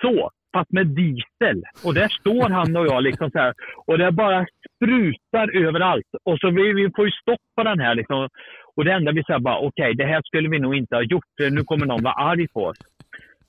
Så. 0.00 0.30
fast 0.52 0.72
med 0.72 0.86
diesel. 0.86 1.62
Och 1.84 1.94
där 1.94 2.08
står 2.08 2.48
han 2.50 2.76
och 2.76 2.86
jag 2.86 3.02
liksom 3.02 3.30
så 3.30 3.38
här. 3.38 3.54
Och 3.86 3.98
det 3.98 4.12
bara 4.12 4.46
sprutar 4.66 5.66
överallt. 5.66 6.06
Och 6.24 6.38
så 6.38 6.50
vi, 6.50 6.72
vi 6.72 6.90
får 6.96 7.04
ju 7.06 7.12
stopp 7.12 7.44
på 7.56 7.62
den 7.62 7.80
här 7.80 7.94
liksom. 7.94 8.28
Och 8.76 8.84
det 8.84 8.92
enda 8.92 9.12
vi 9.12 9.24
säger 9.24 9.40
bara, 9.40 9.58
okej, 9.58 9.68
okay, 9.68 9.92
det 9.94 10.04
här 10.04 10.22
skulle 10.24 10.48
vi 10.48 10.58
nog 10.58 10.74
inte 10.74 10.94
ha 10.96 11.02
gjort. 11.02 11.34
Nu 11.50 11.64
kommer 11.64 11.86
någon 11.86 12.02
vara 12.02 12.14
arg 12.14 12.48
på 12.48 12.64
oss. 12.64 12.78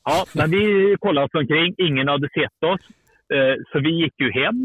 Ja, 0.03 0.25
men 0.35 0.51
vi 0.51 0.95
kollade 0.99 1.25
oss 1.25 1.41
omkring. 1.41 1.75
Ingen 1.77 2.07
hade 2.07 2.29
sett 2.29 2.63
oss. 2.63 2.81
Eh, 3.33 3.55
så 3.71 3.79
vi 3.79 3.89
gick 3.89 4.13
ju 4.21 4.31
hem. 4.31 4.59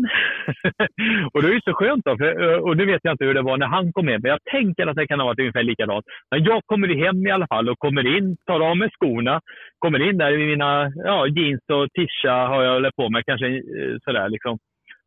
och 1.33 1.42
det 1.42 1.48
är 1.48 1.53
ju 1.53 1.61
så 1.61 1.72
skönt 1.72 2.05
då, 2.05 2.16
för, 2.16 2.53
eh, 2.53 2.59
och 2.59 2.77
nu 2.77 2.87
vet 2.87 3.00
jag 3.03 3.14
inte 3.14 3.24
hur 3.24 3.35
det 3.35 3.42
var 3.42 3.57
när 3.57 3.66
han 3.66 3.92
kom 3.92 4.09
hem, 4.09 4.20
men 4.22 4.31
jag 4.31 4.44
tänker 4.50 4.87
att 4.87 4.96
det 4.96 5.07
kan 5.07 5.20
ha 5.20 5.27
varit 5.27 5.38
ungefär 5.38 5.62
likadant. 5.62 6.05
Men 6.31 6.44
jag 6.44 6.62
kommer 6.66 6.88
hem 7.05 7.27
i 7.27 7.31
alla 7.31 7.46
fall 7.46 7.68
och 7.68 7.79
kommer 7.79 8.16
in, 8.16 8.37
tar 8.46 8.61
av 8.61 8.77
mig 8.77 8.90
skorna, 8.90 9.40
kommer 9.79 10.09
in 10.09 10.18
där 10.18 10.33
i 10.33 10.46
mina 10.46 10.92
ja, 10.94 11.27
jeans 11.27 11.62
och 11.72 11.88
tisha 11.92 12.46
har 12.46 12.62
jag 12.62 12.96
på 12.96 13.11
mig, 13.11 13.22
kanske 13.27 13.46
eh, 13.46 13.96
sådär 14.05 14.29
liksom. 14.29 14.59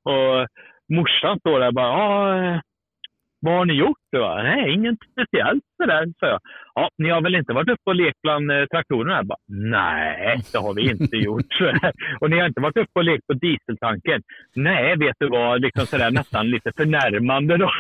Och 0.04 0.48
morsan 0.94 1.40
står 1.40 1.60
där 1.60 1.68
och 1.68 1.74
bara, 1.74 1.92
ah, 1.92 2.62
vad 3.40 3.54
har 3.54 3.66
ni 3.66 3.74
gjort? 3.74 3.98
Då? 4.12 4.40
Nej, 4.44 4.74
inget 4.74 4.98
speciellt 5.12 5.64
sådär, 5.82 6.06
sa 6.20 6.28
jag. 6.28 6.40
Ja, 6.76 6.90
ni 6.98 7.10
har 7.10 7.22
väl 7.22 7.36
inte 7.36 7.54
varit 7.54 7.70
uppe 7.70 7.90
och 7.90 7.96
lekt 7.96 8.22
bland 8.24 8.52
eh, 8.52 8.66
traktorerna? 8.66 9.24
Bara, 9.24 9.38
Nej, 9.48 10.42
det 10.52 10.58
har 10.58 10.74
vi 10.74 10.90
inte 10.90 11.18
gjort. 11.18 11.62
och 12.20 12.30
ni 12.30 12.40
har 12.40 12.48
inte 12.48 12.62
varit 12.62 12.78
uppe 12.78 13.00
och 13.00 13.04
lekt 13.04 13.28
på 13.28 13.34
dieseltanken? 13.34 14.22
Nej, 14.56 14.98
vet 14.98 15.16
du 15.20 15.28
vad, 15.30 15.62
liksom 15.62 15.86
sådär 15.86 16.12
nästan 16.12 16.50
lite 16.50 16.72
förnärmande 16.78 17.58
då. 17.58 17.72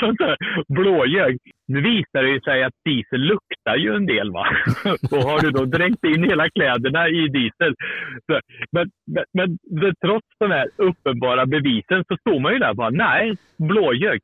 Blåljög. 0.75 1.37
Nu 1.67 1.81
visar 1.81 2.23
det 2.23 2.43
sig 2.43 2.63
att 2.63 2.73
diesel 2.85 3.21
luktar 3.21 3.75
ju 3.75 3.95
en 3.95 4.05
del 4.05 4.31
va. 4.31 4.47
och 5.11 5.23
har 5.29 5.41
du 5.41 5.51
då 5.51 5.65
dränkt 5.65 6.03
in 6.03 6.23
hela 6.23 6.49
kläderna 6.49 7.09
i 7.09 7.27
diesel. 7.27 7.75
Men, 8.71 8.89
men, 9.11 9.57
men, 9.73 9.95
trots 10.05 10.27
de 10.39 10.51
här 10.51 10.67
uppenbara 10.77 11.45
bevisen 11.45 12.03
så 12.07 12.17
står 12.17 12.39
man 12.39 12.53
ju 12.53 12.59
där 12.59 12.69
och 12.69 12.75
bara, 12.75 12.89
nej, 12.89 13.37
blåljög 13.57 14.19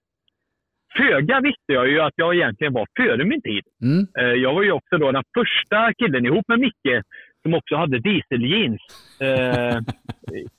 föga 0.98 1.40
visste 1.40 1.74
jag 1.74 1.88
ju 1.90 2.00
att 2.00 2.14
jag 2.16 2.36
egentligen 2.36 2.74
var 2.74 2.88
före 2.98 3.26
min 3.26 3.42
tid. 3.42 3.64
Mm. 3.82 4.08
Eh, 4.20 4.42
jag 4.44 4.54
var 4.54 4.64
ju 4.64 4.72
också 4.72 4.98
då 4.98 5.12
den 5.12 5.24
första 5.38 5.94
killen 5.94 6.26
ihop 6.26 6.48
med 6.48 6.60
Micke 6.60 7.04
som 7.42 7.54
också 7.54 7.76
hade 7.76 8.00
dieseljeans 8.00 8.82
eh, 9.22 9.78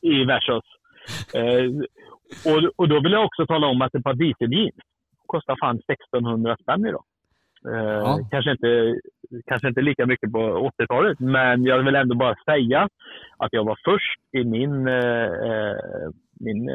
i 0.00 0.24
Versus. 0.24 0.64
Eh, 1.34 1.66
och, 2.52 2.70
och 2.76 2.88
då 2.88 3.00
vill 3.00 3.12
jag 3.12 3.24
också 3.24 3.46
tala 3.46 3.66
om 3.66 3.82
att 3.82 3.94
ett 3.94 4.04
par 4.04 4.14
dieseljeans 4.14 4.74
kostar 5.26 5.56
fan 5.60 5.76
1600 5.76 6.56
spänn 6.62 6.86
idag. 6.86 7.04
Eh, 7.68 8.00
ja. 8.04 8.28
kanske, 8.30 8.50
inte, 8.50 9.00
kanske 9.46 9.68
inte 9.68 9.80
lika 9.80 10.06
mycket 10.06 10.32
på 10.32 10.70
80-talet, 10.78 11.20
men 11.20 11.64
jag 11.64 11.82
vill 11.82 11.94
ändå 11.94 12.14
bara 12.14 12.36
säga 12.44 12.88
att 13.38 13.52
jag 13.52 13.64
var 13.64 13.78
först 13.84 14.20
i 14.32 14.44
min, 14.44 14.88
eh, 14.88 15.30
eh 15.48 16.10
min 16.40 16.70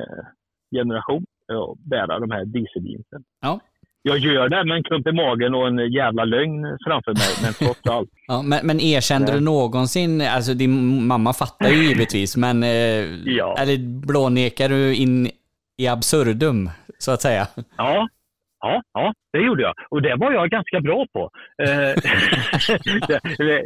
generation 0.72 1.26
att 1.54 1.80
bära 1.80 2.20
de 2.20 2.32
här 2.32 2.46
dieseljeansen. 2.46 3.24
Ja. 3.42 3.60
Jag 4.02 4.18
gör 4.18 4.50
det 4.50 4.66
med 4.66 4.78
en 4.78 4.84
klump 4.84 5.08
i 5.08 5.12
magen 5.12 5.56
och 5.56 5.68
en 5.68 5.92
jävla 5.92 6.26
lögn 6.26 6.78
framför 6.86 7.14
mig, 7.14 7.44
men 7.44 7.54
trots 7.54 7.88
allt. 7.90 8.10
Ja, 8.28 8.42
men, 8.42 8.68
men 8.68 8.80
erkände 8.80 9.32
du 9.32 9.40
någonsin, 9.40 10.22
alltså 10.22 10.54
din 10.54 11.06
mamma 11.08 11.34
fattar 11.34 11.70
ju 11.70 11.84
givetvis, 11.88 12.38
men 12.38 12.64
eh, 12.64 12.70
ja. 13.26 13.56
eller 13.60 13.78
blånekar 14.06 14.70
du 14.70 14.96
in 14.96 15.30
i 15.78 15.88
absurdum, 15.88 16.70
så 16.98 17.12
att 17.12 17.22
säga? 17.22 17.48
Ja, 17.78 18.08
Ja, 18.62 18.82
ja, 18.94 19.14
det 19.34 19.40
gjorde 19.40 19.64
jag. 19.64 19.74
Och 19.90 20.02
det 20.02 20.16
var 20.16 20.32
jag 20.32 20.50
ganska 20.50 20.82
bra 20.82 21.06
på. 21.14 21.30
Eh, 21.64 21.94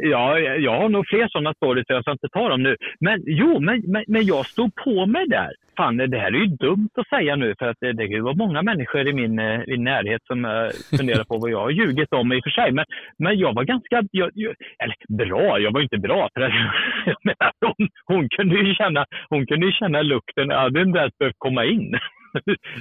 ja, 0.10 0.38
jag 0.38 0.80
har 0.80 0.88
nog 0.88 1.08
fler 1.08 1.28
sådana 1.28 1.54
stories, 1.54 1.84
jag 1.88 2.02
ska 2.02 2.12
inte 2.12 2.28
ta 2.28 2.48
dem 2.48 2.62
nu. 2.62 2.76
Men 3.00 3.22
jo, 3.26 3.60
men, 3.60 3.82
men, 3.86 4.04
men, 4.08 4.26
jag 4.26 4.46
stod 4.46 4.74
på 4.74 5.06
mig 5.06 5.28
där. 5.28 5.52
Fan, 5.76 5.96
det 5.96 6.18
här 6.18 6.34
är 6.34 6.38
ju 6.38 6.46
dumt 6.46 6.90
att 6.94 7.08
säga 7.08 7.36
nu, 7.36 7.54
för 7.58 7.66
att 7.66 7.76
det, 7.80 7.92
det 7.92 8.20
var 8.20 8.34
många 8.34 8.62
människor 8.62 9.08
i 9.08 9.12
min, 9.12 9.38
eh, 9.38 9.60
min 9.66 9.84
närhet 9.84 10.22
som 10.26 10.44
uh, 10.44 10.70
funderar 10.98 11.24
på 11.24 11.38
vad 11.38 11.50
jag 11.50 11.60
har 11.60 11.70
ljugit 11.70 12.12
om 12.12 12.32
i 12.32 12.40
och 12.40 12.44
för 12.44 12.50
sig. 12.50 12.72
Men, 12.72 12.84
men 13.18 13.38
jag 13.38 13.54
var 13.54 13.64
ganska, 13.64 14.02
jag, 14.10 14.30
jag, 14.34 14.54
eller 14.78 14.96
bra, 15.24 15.58
jag 15.60 15.72
var 15.72 15.80
inte 15.80 15.98
bra. 15.98 16.28
För 16.34 16.40
att, 16.40 16.52
jag 17.06 17.16
menar, 17.22 17.52
hon, 17.60 17.88
hon, 18.06 18.28
kunde 18.28 18.54
ju 18.54 18.74
känna, 18.74 19.04
hon 19.28 19.46
kunde 19.46 19.66
ju 19.66 19.72
känna 19.72 20.02
lukten, 20.02 20.48
jag 20.48 20.58
hade 20.58 20.82
inte 20.82 20.98
ens 20.98 21.18
behövt 21.18 21.38
komma 21.38 21.64
in. 21.64 21.98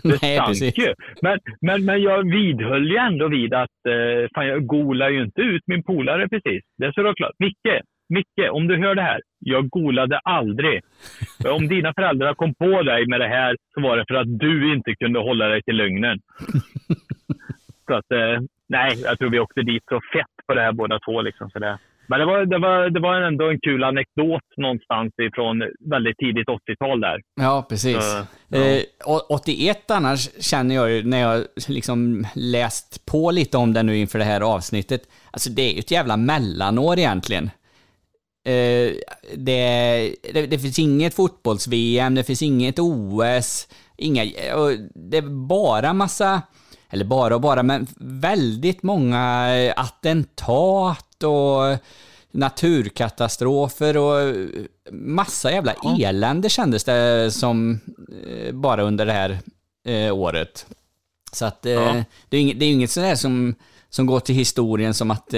Det 0.04 0.22
Nej, 0.22 0.56
stank 0.56 0.78
ju. 0.78 0.94
Men, 1.22 1.40
men, 1.62 1.86
men 1.86 2.02
jag 2.02 2.32
vidhöll 2.32 2.92
ju 2.92 2.98
ändå 2.98 3.28
vid 3.28 3.54
att 3.54 3.86
eh, 3.88 4.30
fan, 4.36 4.48
jag 4.48 4.66
golar 4.66 5.10
ju 5.10 5.24
inte 5.24 5.42
ut 5.42 5.64
min 5.68 5.84
polare 5.84 6.30
precis. 6.30 6.64
Det 6.78 6.86
är 6.86 6.92
så 6.92 7.14
klart. 7.14 7.36
Micke, 7.40 7.82
Micke, 8.10 8.50
om 8.52 8.68
du 8.68 8.78
hör 8.78 8.96
det 8.96 9.02
här. 9.02 9.22
Jag 9.40 9.70
golade 9.70 10.20
aldrig. 10.20 10.82
Om 11.48 11.68
dina 11.68 11.94
föräldrar 11.94 12.34
kom 12.34 12.56
på 12.56 12.82
dig 12.82 13.08
med 13.08 13.20
det 13.20 13.28
här 13.28 13.58
så 13.74 13.82
var 13.82 13.98
det 13.98 14.06
för 14.08 14.16
att 14.16 14.40
du 14.40 14.74
inte 14.74 14.96
kunde 14.96 15.20
hålla 15.20 15.48
dig 15.48 15.62
till 15.64 15.76
lögnen. 15.76 16.20
så 17.88 17.94
att, 17.94 18.12
eh, 18.12 18.42
nej, 18.70 19.02
jag 19.04 19.20
tror 19.20 19.30
vi 19.30 19.40
åkte 19.40 19.62
dit 19.62 19.84
så 19.90 20.00
fett 20.14 20.48
på 20.48 20.54
det 20.54 20.62
här 20.62 20.72
båda 20.72 21.00
två. 21.00 21.22
Liksom, 21.22 21.50
så 21.50 21.60
det, 21.60 21.78
men 22.14 22.20
det 22.20 22.26
var, 22.26 22.46
det, 22.46 22.60
var, 22.60 22.90
det 22.90 23.00
var 23.00 23.22
ändå 23.22 23.50
en 23.50 23.60
kul 23.60 23.84
anekdot 23.84 24.44
någonstans 24.58 25.14
ifrån 25.22 25.64
väldigt 25.90 26.18
tidigt 26.18 26.48
80-tal 26.48 27.02
där. 27.02 27.22
Ja, 27.42 27.66
precis. 27.70 27.98
Så, 27.98 28.26
ja. 28.48 28.60
Eh, 28.60 28.84
81 29.30 29.92
annars 29.92 30.30
känner 30.40 30.76
jag 30.76 30.92
ju 30.92 31.04
när 31.04 31.22
jag 31.22 31.44
liksom 31.68 32.28
läst 32.36 33.06
på 33.06 33.32
lite 33.32 33.58
om 33.58 33.74
det 33.74 33.84
nu 33.84 33.98
inför 33.98 34.20
det 34.20 34.26
här 34.26 34.42
avsnittet. 34.42 35.02
Alltså 35.32 35.50
det 35.50 35.62
är 35.62 35.74
ju 35.74 35.80
ett 35.80 35.92
jävla 35.92 36.18
mellanår 36.18 37.00
egentligen. 37.00 37.50
Eh, 38.46 38.92
det, 39.36 40.16
det, 40.34 40.46
det, 40.46 40.60
finns 40.60 40.80
inget 40.80 41.14
fotbolls-VM, 41.14 42.16
det 42.16 42.24
finns 42.24 42.42
inget 42.42 42.80
OS, 42.80 43.68
inga, 43.98 44.24
det 44.96 45.18
är 45.18 45.48
bara 45.48 45.94
massa, 45.94 46.42
eller 46.90 47.06
bara 47.06 47.36
och 47.36 47.42
bara, 47.42 47.64
men 47.64 47.88
väldigt 48.00 48.84
många 48.84 49.48
attentat 49.76 51.13
och 51.24 51.78
naturkatastrofer 52.34 53.98
och 53.98 54.36
massa 54.92 55.52
jävla 55.52 55.74
elände 56.00 56.50
kändes 56.50 56.84
det 56.84 57.32
som 57.32 57.80
eh, 58.28 58.54
bara 58.54 58.82
under 58.82 59.06
det 59.06 59.12
här 59.12 59.38
eh, 59.86 60.16
året. 60.16 60.68
Så 61.32 61.46
att 61.46 61.66
eh, 61.66 61.72
ja. 61.72 62.04
det, 62.30 62.38
är 62.38 62.42
inget, 62.42 62.60
det 62.60 62.66
är 62.66 62.72
inget 62.72 62.90
sådär 62.90 63.16
som, 63.16 63.56
som 63.90 64.06
går 64.06 64.20
till 64.20 64.36
historien 64.36 64.94
som 64.94 65.12
att 65.12 65.34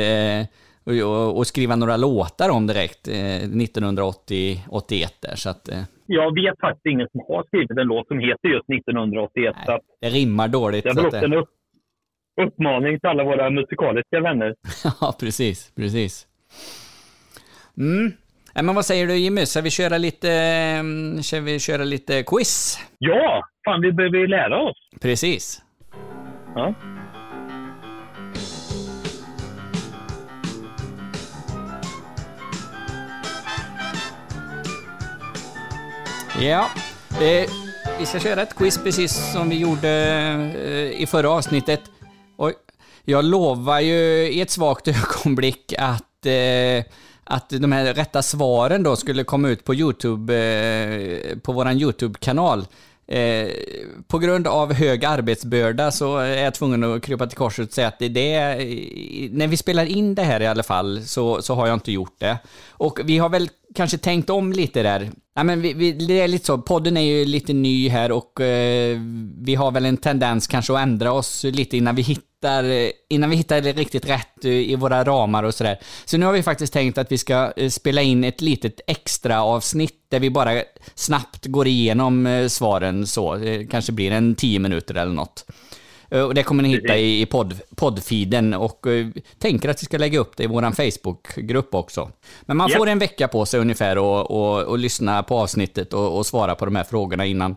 och, 0.83 1.37
och, 1.37 1.47
skriva 1.47 1.75
några 1.75 1.97
låtar 1.97 2.49
om 2.49 2.67
direkt 2.67 3.07
1980-81 3.07 5.07
där. 5.21 5.35
Så 5.35 5.49
att, 5.49 5.69
jag 6.05 6.35
vet 6.35 6.59
faktiskt 6.59 6.85
ingen 6.85 7.07
som 7.11 7.21
har 7.27 7.43
skrivit 7.43 7.71
en 7.71 7.87
låt 7.87 8.07
som 8.07 8.19
heter 8.19 8.47
just 8.47 8.69
1981. 8.69 9.55
Nej, 9.67 9.79
det 10.01 10.09
rimmar 10.09 10.47
dåligt. 10.47 10.83
Det 10.83 10.89
är 10.89 10.95
väl 10.95 11.05
också 11.05 11.17
en 11.17 11.33
upp, 11.33 11.49
uppmaning 12.41 12.99
till 12.99 13.09
alla 13.09 13.23
våra 13.23 13.49
musikaliska 13.49 14.19
vänner. 14.19 14.55
ja, 15.01 15.15
precis, 15.19 15.71
precis. 15.75 16.27
Mm. 17.77 18.11
Men 18.53 18.75
vad 18.75 18.85
säger 18.85 19.07
du 19.07 19.17
Jimmy, 19.17 19.45
ska 19.45 19.61
vi 19.61 19.69
köra 19.69 19.97
lite, 19.97 20.31
mm, 20.31 21.23
ska 21.23 21.39
vi 21.39 21.59
köra 21.59 21.83
lite 21.83 22.23
quiz? 22.23 22.79
Ja, 22.97 23.43
fan 23.65 23.81
vi 23.81 23.91
behöver 23.91 24.17
ju 24.17 24.27
lära 24.27 24.61
oss. 24.61 24.77
Precis. 25.01 25.61
Ja. 26.55 26.73
Ja, 36.41 36.69
eh, 37.21 37.49
vi 37.99 38.05
ska 38.05 38.19
köra 38.19 38.41
ett 38.41 38.55
quiz 38.55 38.83
precis 38.83 39.33
som 39.33 39.49
vi 39.49 39.59
gjorde 39.59 39.89
eh, 40.65 41.01
i 41.01 41.07
förra 41.11 41.29
avsnittet. 41.29 41.81
Och 42.35 42.51
jag 43.03 43.25
lovar 43.25 43.79
ju 43.79 44.27
i 44.27 44.41
ett 44.41 44.51
svagt 44.51 44.87
ögonblick 45.23 45.73
att, 45.77 46.25
eh, 46.25 46.83
att 47.23 47.49
de 47.49 47.71
här 47.71 47.93
rätta 47.93 48.21
svaren 48.21 48.83
då 48.83 48.95
skulle 48.95 49.23
komma 49.23 49.49
ut 49.49 49.63
på 49.63 49.75
YouTube, 49.75 50.35
eh, 50.35 51.37
på 51.37 51.51
våran 51.53 51.77
YouTube-kanal. 51.77 52.65
Eh, 53.07 53.47
på 54.07 54.19
grund 54.19 54.47
av 54.47 54.73
hög 54.73 55.05
arbetsbörda 55.05 55.91
så 55.91 56.17
är 56.17 56.43
jag 56.43 56.53
tvungen 56.53 56.83
att 56.83 57.03
krypa 57.03 57.27
till 57.27 57.37
korset 57.37 57.67
och 57.67 57.73
säga 57.73 57.87
att 57.87 57.99
det 57.99 58.09
det, 58.09 58.39
när 59.31 59.47
vi 59.47 59.57
spelar 59.57 59.85
in 59.85 60.15
det 60.15 60.23
här 60.23 60.41
i 60.41 60.47
alla 60.47 60.63
fall 60.63 61.01
så, 61.05 61.41
så 61.41 61.55
har 61.55 61.67
jag 61.67 61.73
inte 61.73 61.91
gjort 61.91 62.15
det. 62.19 62.37
Och 62.69 62.99
vi 63.03 63.17
har 63.17 63.29
väl 63.29 63.49
kanske 63.75 63.97
tänkt 63.97 64.29
om 64.29 64.51
lite 64.53 64.83
där. 64.83 65.11
Ja, 65.35 65.43
men 65.43 65.61
vi, 65.61 65.73
vi, 65.73 65.91
det 65.91 66.19
är 66.19 66.27
lite 66.27 66.45
så, 66.45 66.57
podden 66.57 66.97
är 66.97 67.01
ju 67.01 67.25
lite 67.25 67.53
ny 67.53 67.89
här 67.89 68.11
och 68.11 68.41
eh, 68.41 68.99
vi 69.37 69.55
har 69.55 69.71
väl 69.71 69.85
en 69.85 69.97
tendens 69.97 70.47
kanske 70.47 70.73
att 70.73 70.79
ändra 70.79 71.11
oss 71.11 71.43
lite 71.43 71.77
innan 71.77 71.95
vi 71.95 72.01
hittar, 72.01 72.34
innan 73.09 73.29
vi 73.29 73.35
hittar 73.35 73.61
riktigt 73.61 74.09
rätt 74.09 74.45
i 74.45 74.75
våra 74.75 75.03
ramar 75.03 75.43
och 75.43 75.53
sådär. 75.53 75.79
Så 76.05 76.17
nu 76.17 76.25
har 76.25 76.33
vi 76.33 76.43
faktiskt 76.43 76.73
tänkt 76.73 76.97
att 76.97 77.11
vi 77.11 77.17
ska 77.17 77.53
eh, 77.55 77.69
spela 77.69 78.01
in 78.01 78.23
ett 78.23 78.41
litet 78.41 78.81
extra 78.87 79.43
avsnitt 79.43 79.95
där 80.09 80.19
vi 80.19 80.29
bara 80.29 80.61
snabbt 80.95 81.45
går 81.45 81.67
igenom 81.67 82.25
eh, 82.27 82.47
svaren 82.47 83.07
så. 83.07 83.35
Det 83.35 83.65
kanske 83.65 83.91
blir 83.91 84.11
en 84.11 84.35
tio 84.35 84.59
minuter 84.59 84.95
eller 84.95 85.13
något. 85.13 85.45
Eh, 86.11 86.21
Och 86.21 86.33
det 86.33 86.43
kommer 86.43 86.63
ni 86.63 86.69
hitta 86.69 86.97
i 86.97 87.21
i 87.21 87.25
podd, 87.25 87.59
poddfeeden 87.75 88.53
och 88.53 88.87
eh, 88.87 89.07
tänker 89.39 89.69
att 89.69 89.81
vi 89.81 89.85
ska 89.85 89.97
lägga 89.97 90.19
upp 90.19 90.37
det 90.37 90.43
i 90.43 90.47
vår 90.47 90.71
Facebookgrupp 90.71 91.75
också. 91.75 92.11
Men 92.41 92.57
man 92.57 92.69
Japp. 92.69 92.77
får 92.77 92.87
en 92.87 92.99
vecka 92.99 93.27
på 93.27 93.45
sig 93.45 93.59
ungefär 93.59 93.97
och, 93.97 94.31
och, 94.31 94.63
och 94.63 94.77
lyssna 94.77 95.23
på 95.23 95.37
avsnittet 95.37 95.93
och, 95.93 96.17
och 96.17 96.25
svara 96.25 96.55
på 96.55 96.65
de 96.65 96.75
här 96.75 96.83
frågorna 96.83 97.25
innan, 97.25 97.55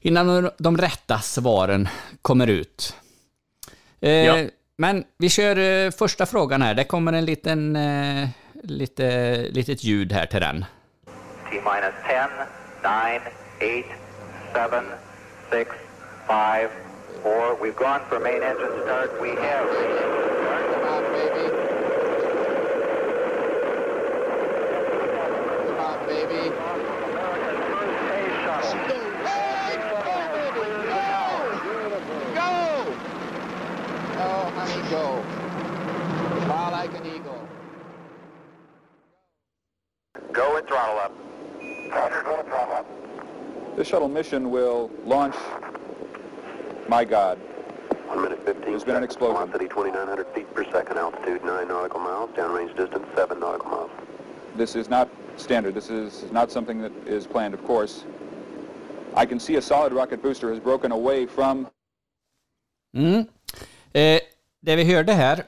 innan 0.00 0.50
de 0.58 0.78
rätta 0.78 1.18
svaren 1.18 1.88
kommer 2.22 2.46
ut. 2.46 2.94
Eh, 4.00 4.10
Ja. 4.26 4.36
Men 4.80 5.04
vi 5.18 5.28
kör 5.28 5.56
eh, 5.58 5.90
första 5.90 6.26
frågan 6.26 6.62
här. 6.62 6.74
Det 6.74 6.84
kommer 6.84 7.12
en 7.12 7.24
liten, 7.24 7.76
eh, 7.76 8.28
lite, 8.62 9.36
litet 9.50 9.84
ljud 9.84 10.12
här 10.12 10.26
till 10.26 10.40
den. 10.40 10.64
T-minus 11.50 11.94
10, 12.08 12.26
9, 13.60 13.84
8, 14.54 14.70
7, 14.70 14.82
6, 15.50 15.70
5, 16.26 16.68
4. 17.22 17.56
We've 17.60 17.74
gone 17.74 18.00
for 18.08 18.20
main 18.20 18.42
engine 18.42 18.82
start. 18.84 19.10
We 19.22 19.28
have. 19.28 19.66
Come 20.72 20.86
on, 20.94 21.02
baby. 21.12 21.44
Come 25.66 25.80
on, 25.80 25.98
baby. 26.06 26.50
Go! 28.46 29.07
Oh, 34.20 34.50
honey, 34.56 34.90
go. 34.90 35.22
Fly 36.46 36.70
like 36.70 36.94
an 36.94 37.06
eagle. 37.06 37.48
Go 40.32 40.56
and 40.56 40.66
throttle 40.66 40.98
up. 40.98 41.12
Roger, 41.92 42.22
go 42.22 42.40
and 42.40 42.48
throttle 42.48 42.74
up. 42.74 43.76
The 43.76 43.84
shuttle 43.84 44.08
mission 44.08 44.50
will 44.50 44.90
launch. 45.04 45.36
My 46.88 47.04
God. 47.04 47.38
One 48.08 48.22
minute 48.22 48.44
15 48.44 48.70
There's 48.70 48.84
been 48.84 48.96
an 48.96 49.04
explosion. 49.04 49.36
Velocity 49.36 49.68
2,900 49.68 50.26
feet 50.34 50.52
per 50.54 50.64
second. 50.70 50.98
Altitude 50.98 51.44
9 51.44 51.68
nautical 51.68 52.00
miles. 52.00 52.30
Downrange 52.30 52.76
distance 52.76 53.06
7 53.14 53.38
nautical 53.38 53.70
miles. 53.70 53.90
This 54.56 54.74
is 54.74 54.88
not 54.88 55.08
standard. 55.36 55.74
This 55.74 55.90
is 55.90 56.24
not 56.32 56.50
something 56.50 56.80
that 56.80 56.92
is 57.06 57.26
planned, 57.26 57.54
of 57.54 57.64
course. 57.64 58.04
I 59.14 59.26
can 59.26 59.38
see 59.38 59.56
a 59.56 59.62
solid 59.62 59.92
rocket 59.92 60.22
booster 60.22 60.50
has 60.50 60.58
broken 60.58 60.90
away 60.90 61.26
from 61.26 61.68
Mm. 62.96 63.28
Eh, 63.98 64.20
det 64.60 64.76
vi 64.76 64.84
hörde 64.84 65.12
här 65.12 65.44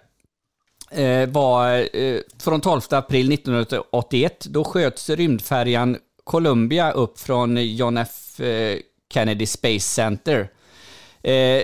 eh, 0.91 1.29
var 1.29 1.97
eh, 1.97 2.21
från 2.39 2.61
12 2.61 2.81
april 2.91 3.33
1981. 3.33 4.47
Då 4.49 4.65
sköts 4.65 5.11
rymdfärjan 5.11 5.97
Columbia 6.25 6.91
upp 6.91 7.21
från 7.21 7.77
John 7.77 7.97
F. 7.97 8.41
Eh, 8.41 8.79
Kennedy 9.13 9.47
Space 9.47 9.81
Center. 9.81 10.51
Eh, 11.23 11.63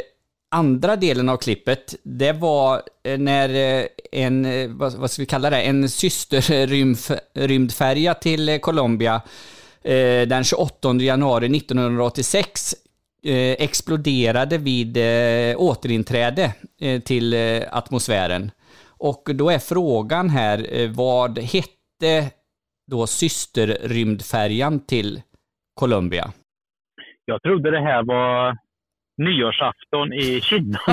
andra 0.50 0.96
delen 0.96 1.28
av 1.28 1.36
klippet, 1.36 1.94
det 2.02 2.32
var 2.32 2.82
eh, 3.02 3.18
när 3.18 3.48
eh, 3.48 3.84
en, 4.12 4.78
vad, 4.78 4.94
vad 4.94 5.10
ska 5.10 5.22
vi 5.22 5.26
kalla 5.26 5.50
det, 5.50 5.62
en 5.62 5.88
systerrymdfärja 5.88 8.14
till 8.14 8.60
Colombia 8.60 8.60
Columbia 8.60 9.22
den 10.26 10.44
28 10.44 10.94
januari 10.94 11.56
1986 11.56 12.74
exploderade 13.58 14.58
vid 14.58 14.96
eh, 14.96 15.60
återinträde 15.60 16.54
eh, 16.80 17.00
till 17.00 17.34
eh, 17.34 17.62
atmosfären. 17.72 18.50
Och 18.98 19.22
då 19.34 19.50
är 19.50 19.58
frågan 19.58 20.30
här, 20.30 20.66
eh, 20.72 20.90
vad 20.90 21.38
hette 21.38 22.30
då 22.90 23.06
systerrymdfärjan 23.06 24.86
till 24.86 25.22
Columbia? 25.74 26.32
Jag 27.24 27.42
trodde 27.42 27.70
det 27.70 27.80
här 27.80 28.02
var 28.02 28.56
nyårsafton 29.16 30.12
i 30.12 30.40
Kinna. 30.40 30.78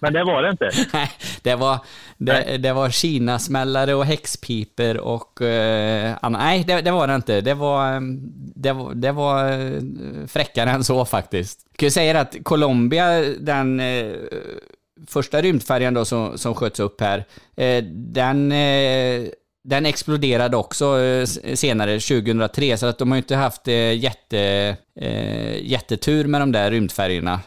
Men 0.00 0.12
det 0.12 0.24
var 0.24 0.42
det 0.42 0.50
inte. 0.50 0.70
Nej, 0.92 1.10
det 1.42 1.54
var, 1.54 1.78
det, 2.16 2.56
det 2.58 2.72
var 2.72 2.90
kinasmällare 2.90 3.94
och 3.94 4.04
häxpiper 4.04 4.96
och... 5.00 5.42
Eh, 5.42 6.14
anna- 6.22 6.38
nej, 6.38 6.64
det, 6.66 6.80
det 6.80 6.90
var 6.90 7.06
det 7.06 7.14
inte. 7.14 7.40
Det 7.40 7.54
var, 7.54 7.94
eh, 7.94 8.00
det 8.54 8.72
var, 8.72 8.94
det 8.94 9.12
var 9.12 9.52
eh, 9.52 9.80
fräckare 10.28 10.70
än 10.70 10.84
så 10.84 11.04
faktiskt. 11.04 11.60
Jag 11.70 11.78
kan 11.78 11.86
ju 11.86 11.90
säga 11.90 12.20
att 12.20 12.36
Colombia, 12.42 13.20
den 13.40 13.80
eh, 13.80 14.12
första 15.06 15.40
rymdfärjan 15.42 15.94
då 15.94 16.04
som, 16.04 16.38
som 16.38 16.54
sköts 16.54 16.80
upp 16.80 17.00
här, 17.00 17.24
eh, 17.56 17.84
den, 17.92 18.52
eh, 18.52 19.22
den 19.64 19.86
exploderade 19.86 20.56
också 20.56 21.00
eh, 21.00 21.24
senare, 21.54 22.00
2003, 22.00 22.76
så 22.76 22.86
att 22.86 22.98
de 22.98 23.10
har 23.10 23.16
ju 23.16 23.22
inte 23.22 23.36
haft 23.36 23.68
eh, 23.68 23.92
jätte, 23.98 24.76
eh, 25.00 25.62
jättetur 25.66 26.24
med 26.24 26.40
de 26.40 26.52
där 26.52 26.70
rymdfärjorna. 26.70 27.40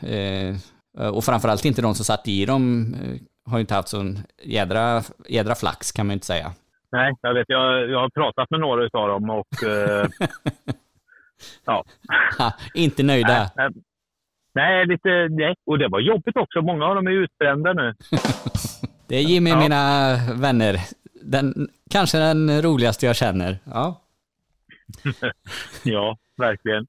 Eh, 1.00 1.08
och 1.08 1.24
framförallt 1.24 1.66
inte 1.66 1.82
de 1.82 1.96
som 1.96 2.06
satt 2.06 2.28
i 2.28 2.46
dem 2.46 2.94
eh, 3.04 3.52
har 3.52 3.58
ju 3.58 3.62
inte 3.62 3.74
haft 3.74 3.88
sån 3.88 4.20
jädra, 4.44 5.02
jädra 5.28 5.56
flax 5.56 5.92
kan 5.92 6.06
man 6.06 6.12
ju 6.12 6.14
inte 6.14 6.26
säga. 6.26 6.52
Nej, 6.92 7.14
jag 7.22 7.34
vet. 7.34 7.46
Jag, 7.48 7.90
jag 7.90 8.00
har 8.00 8.10
pratat 8.10 8.50
med 8.52 8.60
några 8.60 8.90
av 8.94 9.08
dem 9.08 9.30
och... 9.30 9.64
Eh, 9.64 10.08
ja. 11.66 11.84
Ha, 12.38 12.54
inte 12.74 13.04
nöjda. 13.04 13.52
Nej, 13.56 13.70
nej, 14.56 14.86
lite... 14.86 15.28
Nej. 15.30 15.56
Och 15.66 15.80
det 15.80 15.88
var 15.88 16.00
jobbigt 16.00 16.38
också. 16.38 16.62
Många 16.62 16.86
av 16.86 16.96
dem 16.96 17.08
är 17.08 17.12
utbrända 17.12 17.74
nu. 17.74 17.96
Det 19.08 19.16
är 19.18 19.22
Jimmy, 19.22 19.50
Ja. 19.50 19.60
mina 19.60 20.16
vänner. 20.34 20.76
Den, 21.22 21.70
kanske 21.90 22.18
den 22.18 22.62
roligaste 22.62 23.06
jag 23.06 23.16
känner. 23.16 23.58
Ja. 23.64 24.02
ja, 25.84 26.18
verkligen. 26.38 26.88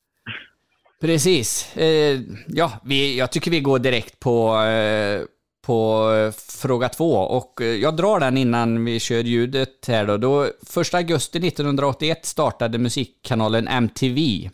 Precis. 1.02 1.76
Eh, 1.76 2.20
ja, 2.48 2.72
vi, 2.84 3.18
jag 3.18 3.30
tycker 3.32 3.50
vi 3.50 3.60
går 3.60 3.78
direkt 3.78 4.20
på, 4.20 4.56
eh, 4.62 5.22
på 5.66 6.10
eh, 6.12 6.32
fråga 6.58 6.88
två. 6.88 7.12
Och 7.14 7.60
eh, 7.62 7.66
jag 7.66 7.96
drar 7.96 8.20
den 8.20 8.36
innan 8.36 8.84
vi 8.84 9.00
kör 9.00 9.22
ljudet 9.24 9.84
här 9.88 10.06
då. 10.06 10.16
då 10.16 10.44
1 10.80 10.94
augusti 10.94 11.38
1981 11.48 12.26
startade 12.26 12.78
musikkanalen 12.78 13.68
MTV. 13.68 14.50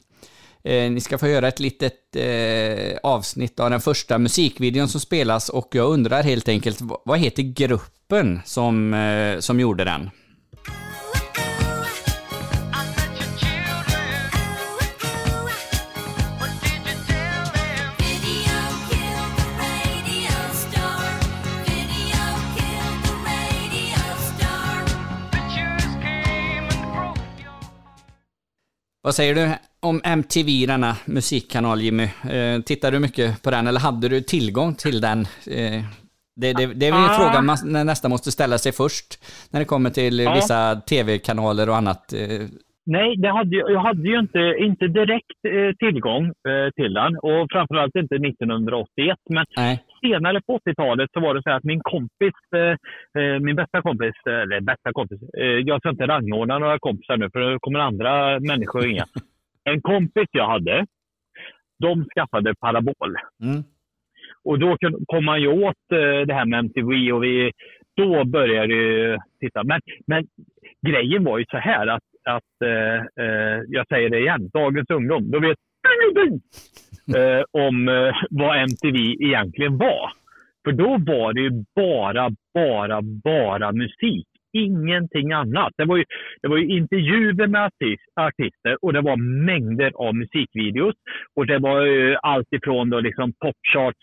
Eh, 0.64 0.90
ni 0.90 1.00
ska 1.00 1.18
få 1.18 1.26
höra 1.26 1.48
ett 1.48 1.60
litet 1.60 2.16
eh, 2.16 2.96
avsnitt 3.02 3.60
av 3.60 3.70
den 3.70 3.80
första 3.80 4.18
musikvideon 4.18 4.88
som 4.88 5.00
spelas 5.00 5.48
och 5.48 5.68
jag 5.72 5.90
undrar 5.90 6.22
helt 6.22 6.48
enkelt, 6.48 6.78
vad- 7.04 7.18
heter 7.18 7.42
gruppen 7.42 8.40
som, 8.44 8.94
eh, 8.94 9.38
som 9.40 9.60
gjorde 9.60 9.84
den? 9.84 10.10
Vad 29.08 29.14
säger 29.14 29.34
du 29.34 29.50
om 29.80 30.00
MTV, 30.04 30.66
denna 30.66 30.96
musikkanal 31.04 31.80
Jimmy? 31.82 32.02
Eh, 32.30 32.60
tittar 32.66 32.92
du 32.92 32.98
mycket 32.98 33.42
på 33.42 33.50
den 33.50 33.66
eller 33.66 33.80
hade 33.80 34.08
du 34.08 34.20
tillgång 34.20 34.74
till 34.74 35.00
den? 35.00 35.20
Eh, 35.46 35.82
det, 36.36 36.52
det, 36.52 36.66
det 36.66 36.86
är 36.86 36.92
väl 36.92 37.00
en 37.04 37.10
Ah. 37.10 37.18
fråga 37.18 37.40
man 37.42 37.58
nä- 37.64 37.84
nästan 37.84 38.10
måste 38.10 38.32
ställa 38.32 38.58
sig 38.58 38.72
först 38.72 39.18
när 39.50 39.60
det 39.60 39.64
kommer 39.66 39.90
till 39.90 40.18
Ja. 40.18 40.34
vissa 40.34 40.76
tv-kanaler 40.88 41.68
och 41.68 41.76
annat. 41.76 42.12
Nej, 42.90 43.16
det 43.16 43.28
hade, 43.28 43.56
jag 43.56 43.70
jag 43.70 43.80
hade 43.80 44.08
ju 44.08 44.18
inte, 44.18 44.54
inte 44.58 44.88
direkt 44.88 45.38
eh, 45.48 45.72
tillgång 45.78 46.24
eh, 46.26 46.70
till 46.76 46.94
den 46.94 47.16
och 47.16 47.46
framförallt 47.52 47.96
inte 47.96 48.14
1981. 48.14 49.18
Men 49.30 49.44
Nej. 49.56 49.84
senare 50.00 50.40
på 50.46 50.58
80-talet 50.58 51.10
så 51.12 51.20
var 51.20 51.34
det 51.34 51.42
så 51.42 51.50
här 51.50 51.56
att 51.56 51.64
min 51.64 51.80
kompis, 51.80 52.34
eh, 52.56 53.22
eh, 53.22 53.38
min 53.40 53.56
bästa 53.56 53.82
kompis, 53.82 54.14
eh, 54.26 54.40
eller 54.40 54.60
bästa 54.60 54.92
kompis, 54.92 55.20
eh, 55.38 55.46
jag 55.46 55.80
ska 55.80 55.90
inte 55.90 56.06
rangordna 56.06 56.58
några 56.58 56.78
kompisar 56.78 57.16
nu 57.16 57.30
för 57.30 57.40
det 57.40 57.58
kommer 57.60 57.78
andra 57.78 58.40
människor 58.40 58.80
ringa. 58.80 59.04
En 59.64 59.80
kompis 59.82 60.28
jag 60.32 60.48
hade, 60.48 60.86
de 61.78 62.04
skaffade 62.14 62.54
parabol. 62.54 63.16
Mm. 63.42 63.62
Och 64.44 64.58
då 64.58 64.76
kom 65.06 65.24
man 65.24 65.40
ju 65.40 65.48
åt 65.48 65.84
det 66.26 66.34
här 66.34 66.44
med 66.44 66.58
MTV 66.58 67.12
och 67.12 67.24
vi, 67.24 67.52
då 67.96 68.24
började 68.24 68.74
vi 68.74 69.16
titta. 69.40 69.64
Men, 69.64 69.80
men 70.06 70.26
grejen 70.86 71.24
var 71.24 71.38
ju 71.38 71.44
så 71.50 71.56
här 71.56 71.86
att, 71.86 72.02
att 72.28 72.62
eh, 72.64 73.24
eh, 73.24 73.60
jag 73.68 73.88
säger 73.88 74.10
det 74.10 74.18
igen, 74.18 74.50
dagens 74.52 74.90
ungdom, 74.90 75.30
de 75.30 75.42
vet 75.42 75.58
ingenting 75.96 76.40
eh, 77.16 77.42
om 77.52 77.88
eh, 77.88 78.14
vad 78.30 78.62
MTV 78.62 78.98
egentligen 79.20 79.78
var. 79.78 80.12
För 80.64 80.72
då 80.72 80.98
var 81.12 81.32
det 81.32 81.40
ju 81.40 81.50
bara, 81.76 82.30
bara, 82.54 83.02
bara 83.02 83.72
musik. 83.72 84.26
Ingenting 84.52 85.32
annat. 85.32 85.72
Det 85.76 85.84
var 85.84 85.96
ju, 85.96 86.04
det 86.42 86.48
var 86.48 86.56
ju 86.56 86.76
intervjuer 86.76 87.46
med 87.46 87.64
artist, 87.64 88.02
artister 88.20 88.76
och 88.84 88.92
det 88.92 89.00
var 89.00 89.16
mängder 89.46 89.92
av 89.94 90.14
musikvideos. 90.14 90.94
Och 91.36 91.46
det 91.46 91.58
var 91.58 91.82
ju 91.82 92.16
allt 92.22 92.52
ifrån 92.52 92.90
då 92.90 93.00
liksom 93.00 93.32
popcharts, 93.32 93.98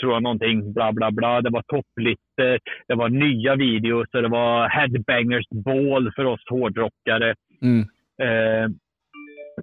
tror 0.00 0.12
jag 0.12 0.22
någonting, 0.22 0.72
bla 0.72 0.92
bla 0.92 1.10
bla. 1.10 1.40
Det 1.40 1.50
var 1.50 1.62
topplistor, 1.62 2.58
det 2.88 2.94
var 2.94 3.08
nya 3.08 3.56
videos 3.56 4.08
och 4.14 4.22
det 4.22 4.28
var 4.28 4.68
headbangers 4.68 5.48
ball 5.64 6.12
för 6.16 6.24
oss 6.24 6.40
hårdrockare. 6.50 7.34
Mm. 7.62 7.80
Eh, 8.22 8.70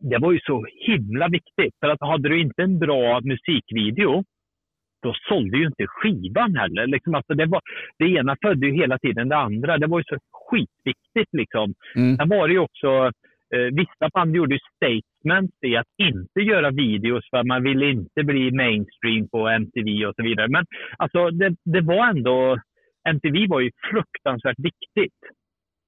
det 0.02 0.18
var 0.18 0.32
ju 0.32 0.40
så 0.40 0.66
himla 0.88 1.28
viktigt. 1.28 1.76
För 1.80 1.90
att 1.90 2.02
hade 2.02 2.30
du 2.30 2.42
inte 2.42 2.64
en 2.64 2.80
bra 2.80 3.22
musikvideo 3.24 4.24
då 5.04 5.14
sålde 5.30 5.58
ju 5.58 5.66
inte 5.66 5.88
skivan 5.88 6.56
heller. 6.56 6.88
Liksom, 6.88 7.16
alltså 7.16 7.34
det, 7.34 7.46
var, 7.46 7.62
det 8.00 8.06
ena 8.06 8.36
födde 8.42 8.68
ju 8.68 8.74
hela 8.74 9.00
tiden 9.00 9.30
det 9.30 9.38
andra. 9.38 9.78
Det 9.78 9.88
var 9.88 10.00
ju 10.00 10.04
så 10.04 10.18
skitviktigt. 10.32 11.34
Liksom. 11.34 11.74
Mm. 11.96 12.18
Sen 12.18 12.30
var 12.30 12.48
det 12.48 12.54
ju 12.54 12.60
också, 12.60 13.12
eh, 13.56 13.68
vissa 13.72 14.10
band 14.14 14.36
gjorde 14.36 14.56
ju 14.56 14.60
statements 14.76 15.58
i 15.66 15.76
att 15.76 15.92
inte 15.98 16.40
göra 16.42 16.72
videos 16.72 17.30
för 17.30 17.44
man 17.44 17.64
ville 17.64 17.86
inte 17.86 18.24
bli 18.24 18.52
mainstream 18.52 19.30
på 19.30 19.48
MTV 19.48 20.06
och 20.06 20.16
så 20.16 20.24
vidare. 20.24 20.48
Men 20.48 20.66
alltså 20.98 21.30
det, 21.30 21.56
det 21.66 21.82
var 21.82 22.08
ändå, 22.08 22.58
MTV 23.10 23.48
var 23.48 23.60
ju 23.60 23.72
fruktansvärt 23.92 24.60
viktigt. 24.60 25.20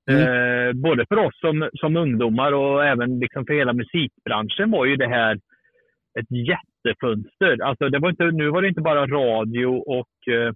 Mm. 0.09 0.21
Eh, 0.21 0.73
både 0.73 1.05
för 1.05 1.17
oss 1.17 1.39
som, 1.39 1.69
som 1.73 1.97
ungdomar 1.97 2.51
och 2.51 2.85
även 2.85 3.19
liksom 3.19 3.45
för 3.45 3.53
hela 3.53 3.73
musikbranschen 3.73 4.71
var 4.71 4.85
ju 4.85 4.95
det 4.95 5.07
här 5.07 5.39
ett 6.19 6.31
jättefönster. 6.31 7.63
Alltså 7.63 7.89
det 7.89 7.99
var 7.99 8.09
inte, 8.09 8.31
nu 8.31 8.49
var 8.49 8.61
det 8.61 8.67
inte 8.67 8.81
bara 8.81 9.07
radio 9.07 9.65
och 9.67 10.33
eh, 10.33 10.53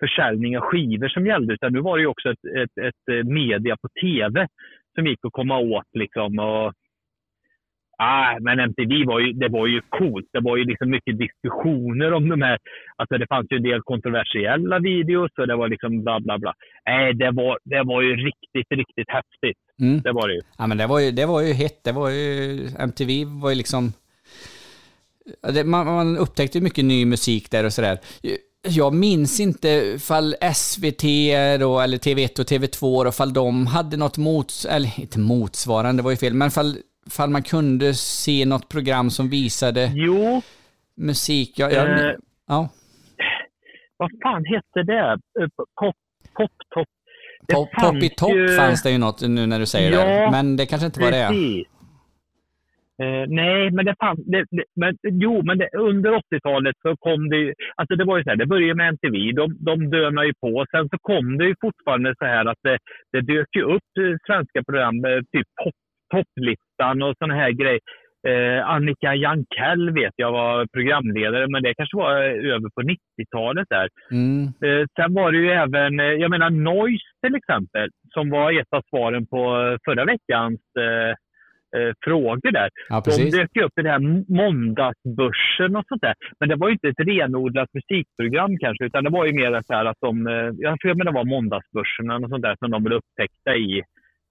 försäljning 0.00 0.58
av 0.58 0.62
skivor 0.62 1.08
som 1.08 1.26
gällde, 1.26 1.54
utan 1.54 1.72
nu 1.72 1.80
var 1.80 1.96
det 1.96 2.02
ju 2.02 2.06
också 2.06 2.30
ett, 2.30 2.44
ett, 2.44 2.78
ett 2.78 3.08
eh, 3.10 3.24
media 3.24 3.76
på 3.76 3.88
tv 4.00 4.46
som 4.94 5.06
gick 5.06 5.24
att 5.24 5.32
komma 5.32 5.58
åt. 5.58 5.88
Liksom, 5.92 6.38
och, 6.38 6.72
ah, 7.98 8.38
men 8.40 8.60
MTV 8.60 9.04
var 9.06 9.20
ju, 9.20 9.32
det 9.32 9.48
var 9.48 9.66
ju 9.66 9.80
coolt. 9.88 10.28
Det 10.32 10.40
var 10.40 10.56
ju 10.56 10.64
liksom 10.64 10.90
mycket 10.90 11.18
diskussioner 11.18 12.12
om 12.12 12.28
de 12.28 12.42
här. 12.42 12.58
Alltså 12.96 13.18
det 13.18 13.26
fanns 13.26 13.46
ju 13.50 13.56
en 13.56 13.62
del 13.62 13.82
kontroversiella 13.82 14.78
videos 14.78 15.30
och 15.38 15.46
det 15.46 15.56
var 15.56 15.68
liksom 15.68 16.02
bla 16.02 16.20
bla 16.20 16.38
bla. 16.38 16.52
Nej, 16.86 17.14
det 17.14 17.30
var, 17.30 17.58
det 17.64 17.82
var 17.82 18.02
ju 18.02 18.16
riktigt, 18.16 18.70
riktigt 18.70 19.10
häftigt. 19.10 19.58
Mm. 19.80 20.00
Det 20.00 20.12
var 20.12 20.28
det 20.28 20.34
ju. 20.34 20.40
Ja, 20.58 20.66
men 20.66 20.78
det 20.78 20.86
var 20.86 21.00
ju, 21.00 21.10
det 21.10 21.26
var 21.26 21.40
ju 21.42 21.52
hett. 21.52 21.84
Det 21.84 21.92
var 21.92 22.10
ju, 22.10 22.68
MTV 22.78 23.24
var 23.24 23.50
ju 23.50 23.56
liksom... 23.56 23.92
Det, 25.54 25.64
man, 25.64 25.86
man 25.86 26.16
upptäckte 26.18 26.60
mycket 26.60 26.84
ny 26.84 27.06
musik 27.06 27.50
där 27.50 27.64
och 27.64 27.72
sådär. 27.72 27.98
Jag 28.68 28.94
minns 28.94 29.40
inte 29.40 29.98
fall 29.98 30.34
SVT 30.54 31.02
då, 31.60 31.80
eller 31.80 31.98
TV1 31.98 32.40
och 32.40 32.46
TV2 32.46 33.06
och 33.06 33.14
fall 33.14 33.32
de 33.32 33.66
hade 33.66 33.96
något 33.96 34.18
mots... 34.18 34.64
Eller 34.64 35.00
inte 35.00 35.18
motsvarande, 35.18 36.02
det 36.02 36.04
var 36.04 36.10
ju 36.10 36.16
fel, 36.16 36.34
men 36.34 36.50
fall, 36.50 36.76
fall 37.10 37.30
man 37.30 37.42
kunde 37.42 37.94
se 37.94 38.44
något 38.46 38.68
program 38.68 39.10
som 39.10 39.28
visade 39.28 39.90
Jo. 39.94 40.42
musik. 40.96 41.58
Ja, 41.58 41.70
jag, 41.70 41.88
Eh, 41.88 42.14
ja. 42.48 42.68
Vad 43.96 44.10
fan 44.22 44.44
hette 44.44 44.82
det? 44.92 45.10
Eh, 45.40 45.48
Pop, 45.80 45.96
pop, 46.36 46.50
top. 46.74 46.88
Det 47.48 47.54
Pop, 47.54 47.68
Pop 47.80 48.02
i 48.02 48.08
topp 48.08 48.34
ju- 48.34 48.48
fanns 48.56 48.82
det 48.82 48.90
ju 48.90 48.98
något 48.98 49.20
nu 49.28 49.46
när 49.46 49.58
du 49.58 49.66
säger 49.66 49.92
Ja, 49.92 50.04
det. 50.04 50.30
Men 50.30 50.56
det 50.56 50.66
kanske 50.66 50.86
inte 50.86 51.00
var 51.00 51.10
det. 51.10 51.64
Eh, 53.02 53.24
nej, 53.28 53.70
men 53.70 53.84
det 53.84 53.94
fanns... 54.00 54.20
Det, 54.26 54.44
det, 54.50 54.64
men, 54.76 54.96
jo, 55.02 55.42
men 55.44 55.58
det, 55.58 55.68
under 55.78 56.10
80-talet 56.12 56.76
så 56.82 56.96
kom 56.96 57.28
det 57.28 57.36
ju... 57.36 57.54
Alltså 57.76 57.96
det 57.96 58.04
var 58.04 58.18
ju 58.18 58.24
så 58.24 58.30
här, 58.30 58.36
det 58.36 58.46
började 58.46 58.74
med 58.74 58.88
MTV. 58.88 59.16
De, 59.32 59.56
de 59.60 59.90
dönade 59.90 60.26
ju 60.26 60.34
på. 60.34 60.64
Sen 60.70 60.88
så 60.88 60.98
kom 60.98 61.38
det 61.38 61.44
ju 61.44 61.54
fortfarande 61.60 62.14
så 62.18 62.24
här 62.24 62.44
att 62.46 62.58
det, 62.62 62.78
det 63.12 63.20
dök 63.20 63.48
ju 63.56 63.62
upp 63.62 63.90
eh, 64.00 64.16
svenska 64.26 64.62
program, 64.66 65.04
eh, 65.04 65.18
typ 65.32 65.48
pop, 65.64 65.74
Topplistan 66.12 67.02
och 67.02 67.14
såna 67.18 67.34
här 67.34 67.50
grejer. 67.50 67.80
Eh, 68.28 68.68
Annika 68.68 69.14
Jankell 69.14 69.90
vet 69.90 70.12
jag 70.16 70.32
var 70.32 70.66
programledare, 70.66 71.48
men 71.48 71.62
det 71.62 71.74
kanske 71.74 71.96
var 71.96 72.16
eh, 72.16 72.54
över 72.54 72.68
på 72.74 72.82
90-talet 72.82 73.66
där. 73.70 73.88
Mm. 74.10 74.44
Eh, 74.44 74.86
sen 74.96 75.14
var 75.14 75.32
det 75.32 75.38
ju 75.38 75.50
även, 75.50 76.00
eh, 76.00 76.06
jag 76.06 76.30
menar 76.30 76.50
Noise 76.50 77.04
till 77.26 77.34
exempel, 77.34 77.88
som 78.14 78.30
var 78.30 78.60
ett 78.60 78.72
av 78.76 78.82
svaren 78.90 79.26
på 79.26 79.40
eh, 79.60 79.76
förra 79.84 80.04
veckans 80.04 80.60
eh, 80.86 81.14
frågor 82.04 82.52
där. 82.52 82.68
Ja, 82.88 83.02
de 83.06 83.30
dök 83.30 83.50
ju 83.56 83.62
upp 83.62 83.78
i 83.78 83.82
den 83.82 83.92
här 83.92 84.24
måndagsbörsen 84.42 85.76
och 85.76 85.84
sånt 85.88 86.02
där. 86.02 86.14
Men 86.40 86.48
det 86.48 86.56
var 86.56 86.68
ju 86.68 86.72
inte 86.72 86.88
ett 86.88 87.06
renodlat 87.08 87.68
musikprogram 87.74 88.58
kanske, 88.58 88.84
utan 88.84 89.04
det 89.04 89.10
var 89.10 89.26
ju 89.26 89.32
mer 89.32 89.62
så 89.66 89.74
att 89.74 89.96
de, 90.00 90.26
jag 90.58 90.80
tror 90.80 90.90
att 90.90 90.98
det 90.98 91.20
var 91.20 91.24
måndagsbörsen 91.24 92.10
och 92.10 92.30
sånt 92.30 92.42
där 92.42 92.56
som 92.58 92.70
de 92.70 92.82
blev 92.82 92.98
upptäckta 92.98 93.56
i 93.56 93.82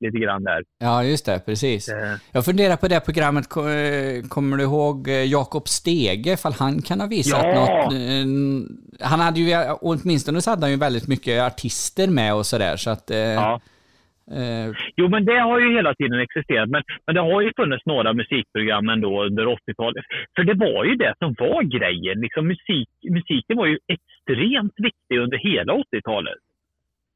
lite 0.02 0.18
grann 0.18 0.44
där. 0.44 0.64
Ja, 0.80 1.04
just 1.04 1.26
det. 1.26 1.40
Precis. 1.46 1.90
Eh, 1.90 2.16
Jag 2.32 2.46
funderar 2.46 2.76
på 2.76 2.88
det 2.88 3.00
programmet, 3.06 3.46
eh, 3.58 4.28
kommer 4.30 4.58
du 4.58 4.64
ihåg 4.64 5.08
eh, 5.08 5.14
Jakob 5.24 5.68
Stege, 5.68 6.38
fall 6.38 6.54
han 6.60 6.82
kan 6.82 7.00
ha 7.00 7.08
visat 7.08 7.46
Ja! 7.46 7.60
något? 7.60 7.94
eh, 7.94 9.08
Han 9.10 9.20
hade 9.20 9.40
ju, 9.40 9.56
åtminstone 9.82 10.42
så 10.42 10.50
hade 10.50 10.62
han 10.66 10.72
ju 10.72 10.78
väldigt 10.78 11.08
mycket 11.08 11.42
artister 11.44 12.08
med 12.08 12.34
och 12.36 12.46
sådär, 12.46 12.76
så 12.78 12.90
att... 12.90 13.12
eh, 13.12 13.18
Ja. 13.18 13.62
eh, 14.32 14.68
Jo, 14.96 15.08
men 15.10 15.26
det 15.26 15.40
har 15.40 15.60
ju 15.60 15.76
hela 15.76 15.94
tiden 15.96 16.20
existerat. 16.20 16.70
Men, 16.70 16.84
men 17.06 17.16
det 17.16 17.22
har 17.22 17.42
ju 17.42 17.52
funnits 17.56 17.86
några 17.86 18.14
musikprogram 18.14 18.90
ändå 18.90 19.24
under 19.24 19.46
80-talet. 19.46 20.06
För 20.36 20.44
det 20.44 20.54
var 20.66 20.84
ju 20.86 20.96
det 20.96 21.14
som 21.20 21.36
var 21.40 21.62
grejen. 21.78 22.18
Liksom 22.22 22.48
musik, 22.48 22.90
musiken 23.18 23.58
var 23.58 23.66
ju 23.66 23.78
extremt 23.96 24.74
viktig 24.88 25.16
under 25.24 25.38
hela 25.38 25.74
80-talet. 25.74 26.40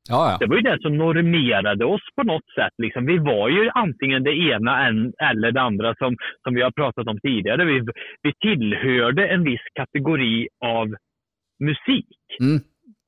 Ja, 0.10 0.32
ja. 0.32 0.38
Det 0.39 0.45
var 0.45 0.56
ju 0.56 0.62
det 0.62 0.82
som 0.82 0.97
normerade 0.97 1.86
oss 1.86 2.01
på 2.16 2.24
något 2.24 2.49
sätt. 2.56 2.74
Liksom. 2.78 3.06
Vi 3.06 3.18
var 3.18 3.49
ju 3.49 3.70
antingen 3.74 4.24
det 4.24 4.36
ena 4.36 4.88
en, 4.88 5.14
eller 5.30 5.51
det 5.51 5.62
andra 5.62 5.95
som, 5.95 6.16
som 6.43 6.56
vi 6.56 6.62
har 6.62 6.72
pratat 6.72 7.08
om 7.08 7.20
tidigare. 7.20 7.66
Vi, 7.66 7.82
vi 8.22 8.34
tillhörde 8.34 9.28
en 9.28 9.43
viss 9.43 9.66
kategori 9.74 10.47
av 10.66 10.88
musik. 11.60 12.08
Mm. 12.41 12.60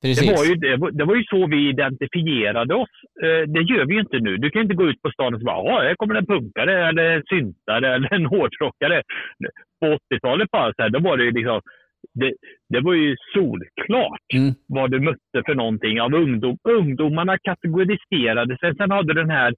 Det 0.02 0.36
var, 0.36 0.44
ju, 0.44 0.54
det, 0.54 0.76
var, 0.76 0.90
det 0.90 1.04
var 1.04 1.14
ju 1.14 1.24
så 1.24 1.46
vi 1.46 1.68
identifierade 1.68 2.74
oss. 2.74 2.94
Eh, 3.22 3.42
det 3.54 3.62
gör 3.62 3.84
vi 3.84 3.94
ju 3.94 4.00
inte 4.00 4.18
nu. 4.18 4.36
Du 4.36 4.50
kan 4.50 4.62
inte 4.62 4.74
gå 4.74 4.88
ut 4.90 5.02
på 5.02 5.10
stan 5.10 5.34
och 5.34 5.40
säga 5.40 5.52
"Ja, 5.52 5.80
här 5.82 5.94
kommer 5.94 6.14
en 6.14 6.26
punkare 6.26 6.88
eller 6.88 7.04
en 7.04 7.22
syntare 7.30 7.94
eller 7.94 8.14
en 8.14 8.26
hårdrockare. 8.32 9.02
På 9.80 9.86
80-talet 9.86 10.50
bara 10.50 10.72
så 10.74 10.82
här, 10.82 10.88
då 10.88 10.98
var 10.98 11.16
det 11.16 11.24
ju 11.24 11.30
liksom 11.30 11.60
det, 12.14 12.32
det 12.68 12.80
var 12.80 12.94
ju 12.94 13.16
solklart 13.34 14.32
Mm. 14.34 14.54
vad 14.66 14.90
du 14.90 15.00
mötte 15.00 15.42
för 15.46 15.54
någonting 15.54 16.00
av 16.00 16.14
ungdom. 16.14 16.58
Ungdomarna 16.68 17.38
kategoriserades. 17.38 18.60
Sen, 18.60 18.74
sen 18.76 18.90
hade 18.90 19.14
du 19.14 19.20
den 19.20 19.30
här 19.30 19.54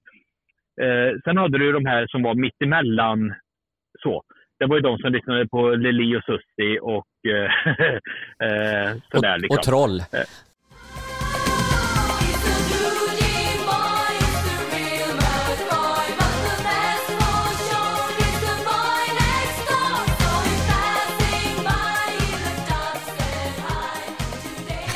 eh, 0.81 1.19
sen 1.23 1.37
hade 1.37 1.57
du 1.57 1.71
de 1.71 1.85
här 1.85 2.07
som 2.07 2.23
var 2.23 2.35
mittemellan 2.35 3.33
så. 4.03 4.21
Det 4.59 4.65
var 4.65 4.75
ju 4.75 4.81
de 4.81 4.97
som 4.97 5.11
lyssnade 5.11 5.47
på 5.47 5.69
Lili 5.69 6.15
och 6.17 6.23
Susie 6.23 6.79
och 6.79 7.07
eh, 7.27 7.51
eh, 8.49 8.97
sådär. 9.11 9.35
Och, 9.35 9.41
liksom. 9.41 9.57
och 9.57 9.63
troll. 9.63 9.99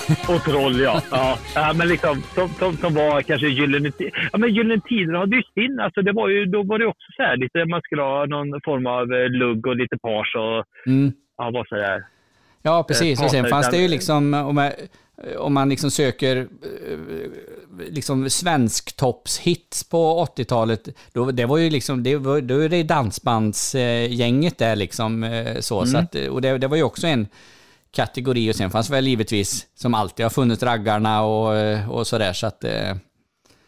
Och 0.36 0.44
troll, 0.44 0.80
ja. 0.80 1.02
ja. 1.12 1.38
ja 1.56 1.74
men 1.74 1.88
liksom, 1.88 2.24
som, 2.36 2.50
som, 2.50 2.78
som 2.78 2.94
var 2.94 3.22
kanske 3.22 3.48
Gyllene 3.48 3.92
Tider. 3.92 4.30
Ja, 4.32 4.38
men 4.38 4.54
Gyllene 4.54 4.82
Tider 4.82 5.14
hade 5.14 5.36
ju 5.36 5.44
sin. 5.54 5.80
Alltså, 5.80 6.02
det 6.02 6.12
var 6.12 6.30
ju, 6.30 6.46
då 6.46 6.64
var 6.64 6.80
det 6.80 6.86
också 6.86 7.08
så 7.18 7.24
här, 7.24 7.38
lite, 7.38 7.66
man 7.66 7.82
skulle 7.82 8.02
ha 8.02 8.26
någon 8.26 8.62
form 8.66 8.86
av 8.88 9.14
eh, 9.14 9.30
lugg 9.30 9.68
och 9.68 9.76
lite 9.76 9.98
page 9.98 10.36
och 10.36 10.66
Mm. 10.92 11.12
ja, 11.38 11.52
vad 11.54 11.68
så 11.68 11.76
där. 11.76 12.04
Ja, 12.62 12.84
precis. 12.88 13.20
Eh, 13.20 13.26
Och 13.26 13.32
sen 13.32 13.44
partner, 13.44 13.50
fanns 13.62 13.70
det 13.70 13.78
ju 13.78 13.88
liksom, 13.88 14.34
om, 14.34 14.58
jag, 14.58 14.74
om 15.38 15.54
man 15.54 15.70
liksom 15.70 15.92
söker 15.92 16.38
eh, 16.38 16.98
liksom 17.90 18.30
svensktoppshits 18.30 19.90
på 19.90 20.26
80-talet, 20.38 20.88
då, 21.14 21.32
det 21.32 21.46
var 21.46 21.58
ju 21.58 21.70
liksom, 21.70 22.04
det 22.04 22.16
var, 22.16 22.42
då 22.42 22.60
är 22.60 22.70
det 22.70 22.84
dansbandsgänget 22.84 24.58
där 24.58 24.76
liksom 24.76 25.24
eh, 25.24 25.56
så. 25.60 25.86
så 25.86 25.98
Mm. 25.98 26.04
att, 26.04 26.16
och 26.30 26.42
det, 26.42 26.58
det 26.58 26.68
var 26.68 26.78
ju 26.78 26.84
också 26.84 27.08
en 27.08 27.28
kategori 27.96 28.52
och 28.52 28.56
sen 28.56 28.70
fanns 28.72 28.90
väl 28.90 29.08
givetvis, 29.08 29.68
som 29.76 29.94
alltid 29.94 30.26
har 30.26 30.30
funnits 30.30 30.64
raggarna 30.64 31.24
och, 31.24 31.54
och 31.90 32.08
sådär 32.08 32.34
så 32.34 32.48
att... 32.48 32.64
eh, 32.64 32.96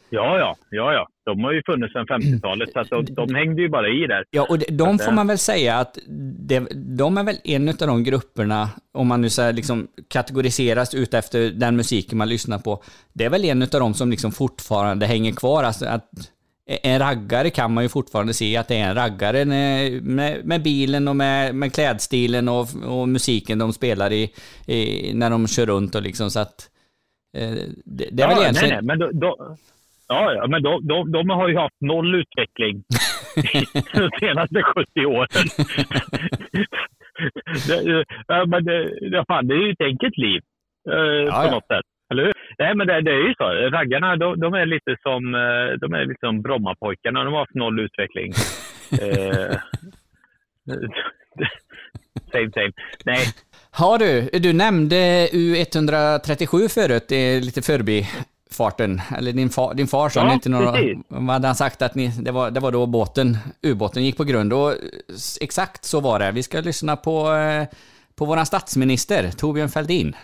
Ja, 0.09 0.39
ja, 0.39 0.55
ja, 0.69 0.93
ja. 0.93 1.07
De 1.25 1.43
har 1.43 1.51
ju 1.53 1.61
funnits 1.65 1.93
sedan 1.93 2.07
50-talet, 2.07 2.69
så 2.73 2.79
att 2.79 2.89
de, 2.89 3.05
de 3.05 3.35
hängde 3.35 3.61
ju 3.61 3.69
bara 3.69 3.87
i 3.89 4.07
där. 4.07 4.23
Ja, 4.31 4.45
och 4.49 4.59
de, 4.59 4.65
de 4.71 4.99
får 4.99 5.09
eh, 5.09 5.15
man 5.15 5.27
väl 5.27 5.37
säga 5.37 5.75
att 5.77 5.97
det, 6.39 6.59
de 6.75 7.17
är 7.17 7.23
väl 7.23 7.35
en 7.43 7.69
av 7.69 7.75
de 7.75 8.03
grupperna, 8.03 8.69
om 8.93 9.07
man 9.07 9.21
nu 9.21 9.29
så 9.29 9.51
liksom 9.51 9.87
kategoriseras 10.07 10.93
ut 10.93 11.13
efter 11.13 11.49
den 11.49 11.75
musiken 11.75 12.17
man 12.17 12.29
lyssnar 12.29 12.59
på, 12.59 12.83
det 13.13 13.25
är 13.25 13.29
väl 13.29 13.45
en 13.45 13.61
av 13.61 13.67
de 13.69 13.93
som 13.93 14.11
liksom 14.11 14.31
fortfarande 14.31 15.05
hänger 15.05 15.31
kvar. 15.31 15.63
Alltså 15.63 15.85
att 15.85 16.09
en 16.67 16.99
raggare 16.99 17.49
kan 17.49 17.73
man 17.73 17.83
ju 17.83 17.89
fortfarande 17.89 18.33
se 18.33 18.57
att 18.57 18.67
det 18.67 18.77
är 18.77 18.89
en 18.89 18.95
raggare 18.95 19.45
med, 19.45 20.45
med, 20.45 20.63
bilen 20.63 21.07
och 21.07 21.15
med, 21.15 21.55
med 21.55 21.73
klädstilen 21.73 22.49
och, 22.49 22.67
och 22.85 23.09
musiken 23.09 23.59
de 23.59 23.73
spelar 23.73 24.11
i, 24.11 24.31
i 24.67 25.11
när 25.13 25.29
de 25.29 25.47
kör 25.47 25.65
runt 25.65 25.95
och 25.95 26.01
liksom 26.01 26.29
så 26.29 26.39
att 26.39 26.69
eh, 27.37 27.51
det, 27.85 28.09
det 28.11 28.23
är 28.23 28.29
ja, 28.29 28.35
väl 28.35 28.43
egentligen... 28.43 28.69
Nej, 28.69 28.97
nej, 28.97 28.97
men 28.97 28.99
då, 28.99 29.11
då, 29.13 29.57
ja, 30.07 30.33
ja, 30.33 30.47
men 30.47 30.63
de, 30.63 30.87
de, 30.87 31.11
de 31.11 31.29
har 31.29 31.47
ju 31.47 31.57
haft 31.57 31.81
noll 31.81 32.15
utveckling 32.15 32.83
de 33.93 34.09
senaste 34.19 34.63
70 34.63 35.05
åren. 35.05 35.27
det, 37.67 38.05
ja, 38.27 38.45
men 38.45 38.63
det, 38.63 39.25
fan, 39.27 39.47
det 39.47 39.53
är 39.53 39.65
ju 39.65 39.71
ett 39.71 39.81
enkelt 39.81 40.17
liv 40.17 40.41
eh, 40.89 41.31
på 41.33 41.43
ja. 41.45 41.51
något 41.51 41.67
sätt. 41.67 41.85
Eller 42.11 42.23
hur? 42.23 42.33
Nej, 42.59 42.75
men 42.75 42.87
det, 42.87 43.01
det 43.01 43.11
är 43.11 43.27
ju 43.27 43.33
så. 43.33 43.43
Raggarna, 43.77 44.15
de, 44.15 44.39
de 44.39 44.53
är 44.53 44.65
lite 44.65 44.97
som, 45.01 45.35
eh, 45.35 45.79
de 45.81 45.93
är 45.93 46.05
liksom 46.05 46.41
Brommapojkarna. 46.41 47.23
De 47.23 47.33
har 47.33 47.39
haft 47.39 47.53
noll 47.53 47.79
utveckling. 47.79 48.31
eh, 49.01 49.57
same, 52.31 52.51
same. 52.51 52.71
Nej, 53.05 53.25
Ja 53.79 53.97
du, 53.97 54.29
du 54.39 54.53
nämnde 54.53 55.27
U137 55.31 56.67
förut, 56.67 57.05
det 57.09 57.15
är 57.15 57.41
lite 57.41 57.61
förbifarten. 57.61 59.01
Eller 59.17 59.33
din, 59.33 59.49
far, 59.49 59.73
din 59.73 59.87
far 59.87 60.09
sa 60.09 60.19
Ja, 60.19 60.33
inte 60.33 60.49
några... 60.49 60.71
precis. 60.71 60.97
Vad 61.07 61.29
hade 61.29 61.47
han 61.47 61.55
sagt 61.55 61.81
att 61.81 61.95
ni, 61.95 62.07
det, 62.07 62.31
var, 62.31 62.51
det 62.51 62.59
var 62.59 62.71
då 62.71 62.85
båten, 62.85 63.37
ubåten 63.61 64.05
gick 64.05 64.17
på 64.17 64.23
grund. 64.23 64.53
Och 64.53 64.73
exakt 65.41 65.85
så 65.85 65.99
var 65.99 66.19
det. 66.19 66.31
Vi 66.31 66.43
ska 66.43 66.61
lyssna 66.61 66.95
på, 66.95 67.33
eh, 67.33 67.63
på 68.15 68.25
våran 68.25 68.45
statsminister, 68.45 69.31
Torbjörn 69.31 69.69
Fälldin. 69.69 70.15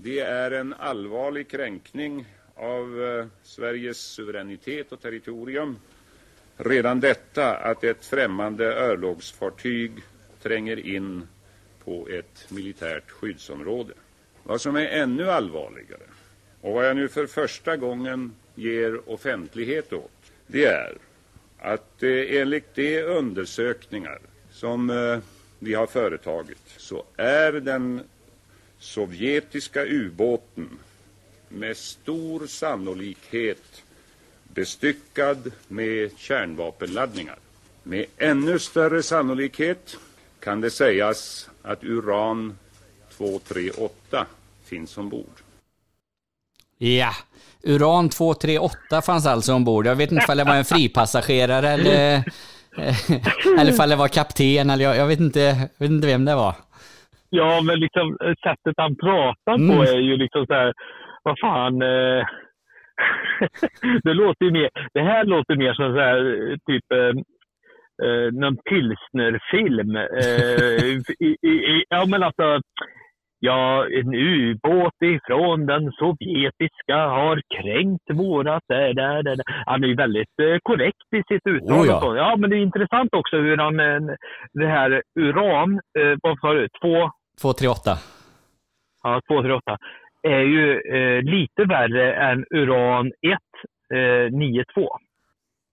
Det 0.00 0.20
är 0.20 0.50
en 0.50 0.74
allvarlig 0.74 1.48
kränkning 1.48 2.26
av 2.54 3.02
eh, 3.04 3.26
Sveriges 3.42 3.98
suveränitet 3.98 4.92
och 4.92 5.02
territorium. 5.02 5.78
Redan 6.56 7.00
detta 7.00 7.56
att 7.56 7.84
ett 7.84 8.04
främmande 8.04 8.74
örlogsfartyg 8.74 9.92
tränger 10.42 10.86
in 10.86 11.28
på 11.84 12.08
ett 12.08 12.50
militärt 12.50 13.10
skyddsområde. 13.10 13.92
Vad 14.42 14.60
som 14.60 14.76
är 14.76 14.86
ännu 14.86 15.30
allvarligare 15.30 16.02
och 16.60 16.74
vad 16.74 16.86
jag 16.86 16.96
nu 16.96 17.08
för 17.08 17.26
första 17.26 17.76
gången 17.76 18.34
ger 18.54 19.10
offentlighet 19.10 19.92
åt, 19.92 20.32
det 20.46 20.64
är 20.64 20.98
att 21.58 22.02
eh, 22.02 22.40
enligt 22.40 22.74
de 22.74 23.02
undersökningar 23.02 24.18
som 24.50 24.90
eh, 24.90 25.18
vi 25.58 25.74
har 25.74 25.86
företagit 25.86 26.62
så 26.76 27.04
är 27.16 27.52
den 27.52 28.02
sovjetiska 28.78 29.84
ubåten 29.84 30.78
med 31.48 31.76
stor 31.76 32.46
sannolikhet 32.46 33.82
bestyckad 34.54 35.52
med 35.68 36.10
kärnvapenladdningar. 36.16 37.38
Med 37.82 38.06
ännu 38.16 38.58
större 38.58 39.02
sannolikhet 39.02 39.96
kan 40.40 40.60
det 40.60 40.70
sägas 40.70 41.50
att 41.62 41.84
uran 41.84 42.58
238 43.16 44.26
finns 44.64 44.98
ombord. 44.98 45.32
Ja, 46.78 47.14
Uran 47.62 48.08
238 48.08 49.02
fanns 49.02 49.26
alltså 49.26 49.54
ombord. 49.54 49.86
Jag 49.86 49.96
vet 49.96 50.12
inte 50.12 50.32
om 50.32 50.38
det 50.38 50.44
var 50.44 50.54
en 50.54 50.64
fripassagerare 50.64 51.70
eller, 51.70 52.14
eh, 52.14 52.86
eh, 52.86 53.60
eller 53.60 53.82
om 53.82 53.88
det 53.88 53.96
var 53.96 54.08
kapten, 54.08 54.70
eller 54.70 54.84
jag, 54.84 54.96
jag, 54.96 55.06
vet 55.06 55.20
inte, 55.20 55.40
jag 55.40 55.86
vet 55.86 55.90
inte 55.90 56.06
vem 56.06 56.24
det 56.24 56.34
var. 56.34 56.54
Ja, 57.30 57.60
men 57.64 57.80
liksom 57.80 58.16
eh, 58.24 58.34
sättet 58.42 58.74
han 58.76 58.96
pratar 58.96 59.54
Mm. 59.54 59.76
på 59.76 59.82
är 59.82 59.98
ju 59.98 60.16
liksom 60.16 60.46
så 60.46 60.54
här, 60.54 60.72
vad 61.22 61.38
fan. 61.38 61.82
Eh, 61.82 62.24
det 64.04 64.14
låter 64.14 64.44
ju 64.44 64.50
mer, 64.50 64.70
det 64.94 65.02
här 65.02 65.24
låter 65.24 65.56
mer 65.56 65.74
som 65.74 65.94
så 65.94 66.00
här, 66.00 66.20
typ 66.66 66.92
eh, 66.92 67.14
eh, 68.08 68.32
någon 68.32 68.56
pilsnerfilm. 68.56 69.96
Eh, 69.96 70.84
i, 71.18 71.36
i, 71.42 71.48
i, 71.48 71.84
ja, 71.88 72.06
men 72.06 72.22
alltså, 72.22 72.60
ja, 73.40 73.86
en 73.88 74.14
ubåt 74.14 75.02
ifrån 75.04 75.66
den 75.66 75.92
sovjetiska 75.92 76.96
har 76.96 77.42
kränkt 77.62 78.10
vårat... 78.12 78.62
Där, 78.68 78.94
där, 78.94 79.22
där. 79.22 79.36
Han 79.66 79.84
är 79.84 79.88
ju 79.88 79.94
väldigt 79.94 80.40
eh, 80.42 80.56
korrekt 80.62 81.14
i 81.16 81.22
sitt 81.34 81.46
uttal. 81.46 81.78
Oh, 81.78 81.86
ja. 81.86 82.16
ja, 82.16 82.36
men 82.36 82.50
det 82.50 82.56
är 82.56 82.60
intressant 82.60 83.14
också 83.14 83.36
hur 83.36 83.56
han, 83.56 83.80
eh, 83.80 84.14
det 84.52 84.66
här 84.66 85.02
uran, 85.20 85.80
eh, 85.98 86.16
vad 86.22 86.38
sa 86.40 86.52
du, 86.52 86.68
två 86.82 87.10
238. 87.40 87.98
Ja, 89.02 89.20
238 89.28 89.76
är 90.22 90.40
ju 90.40 90.80
eh, 90.80 91.22
lite 91.22 91.64
värre 91.64 92.14
än 92.14 92.44
uran 92.50 93.06
1, 93.06 93.12
eh, 93.94 94.32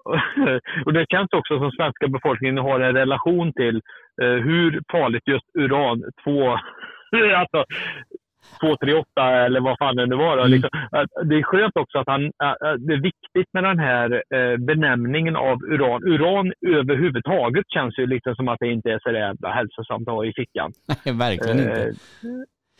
och 0.85 0.93
det 0.93 1.05
känns 1.09 1.33
också 1.33 1.59
som 1.59 1.71
svenska 1.71 2.07
befolkningen 2.07 2.57
har 2.57 2.79
en 2.79 2.95
relation 2.95 3.53
till 3.53 3.75
eh, 4.21 4.27
hur 4.47 4.81
farligt 4.91 5.27
just 5.27 5.45
uran 5.53 6.03
2, 6.23 6.51
alltså 7.35 7.65
238 8.59 9.45
eller 9.45 9.59
vad 9.59 9.77
fan 9.77 9.95
det 9.95 10.05
nu 10.05 10.15
var. 10.15 10.37
Då. 10.37 10.43
Mm. 10.43 10.51
Liksom, 10.51 10.69
det 11.29 11.35
är 11.35 11.43
skönt 11.43 11.77
också 11.77 11.97
att 11.99 12.07
han, 12.07 12.23
äh, 12.25 12.73
det 12.79 12.93
är 12.93 13.01
viktigt 13.01 13.49
med 13.53 13.63
den 13.63 13.79
här 13.79 14.23
eh, 14.35 14.57
benämningen 14.57 15.35
av 15.35 15.57
uran. 15.63 16.03
Uran 16.03 16.53
överhuvudtaget 16.67 17.65
känns 17.73 17.99
ju 17.99 18.05
lite 18.07 18.35
som 18.35 18.47
att 18.47 18.59
det 18.59 18.67
inte 18.71 18.89
är 18.91 18.99
så 19.03 19.11
jävla 19.11 19.49
hälsosamt 19.51 20.07
att 20.07 20.13
ha 20.13 20.25
i 20.25 20.33
fickan. 20.33 20.71
Nej, 21.05 21.15
verkligen 21.15 21.59
Eh, 21.59 21.65
inte. 21.65 21.93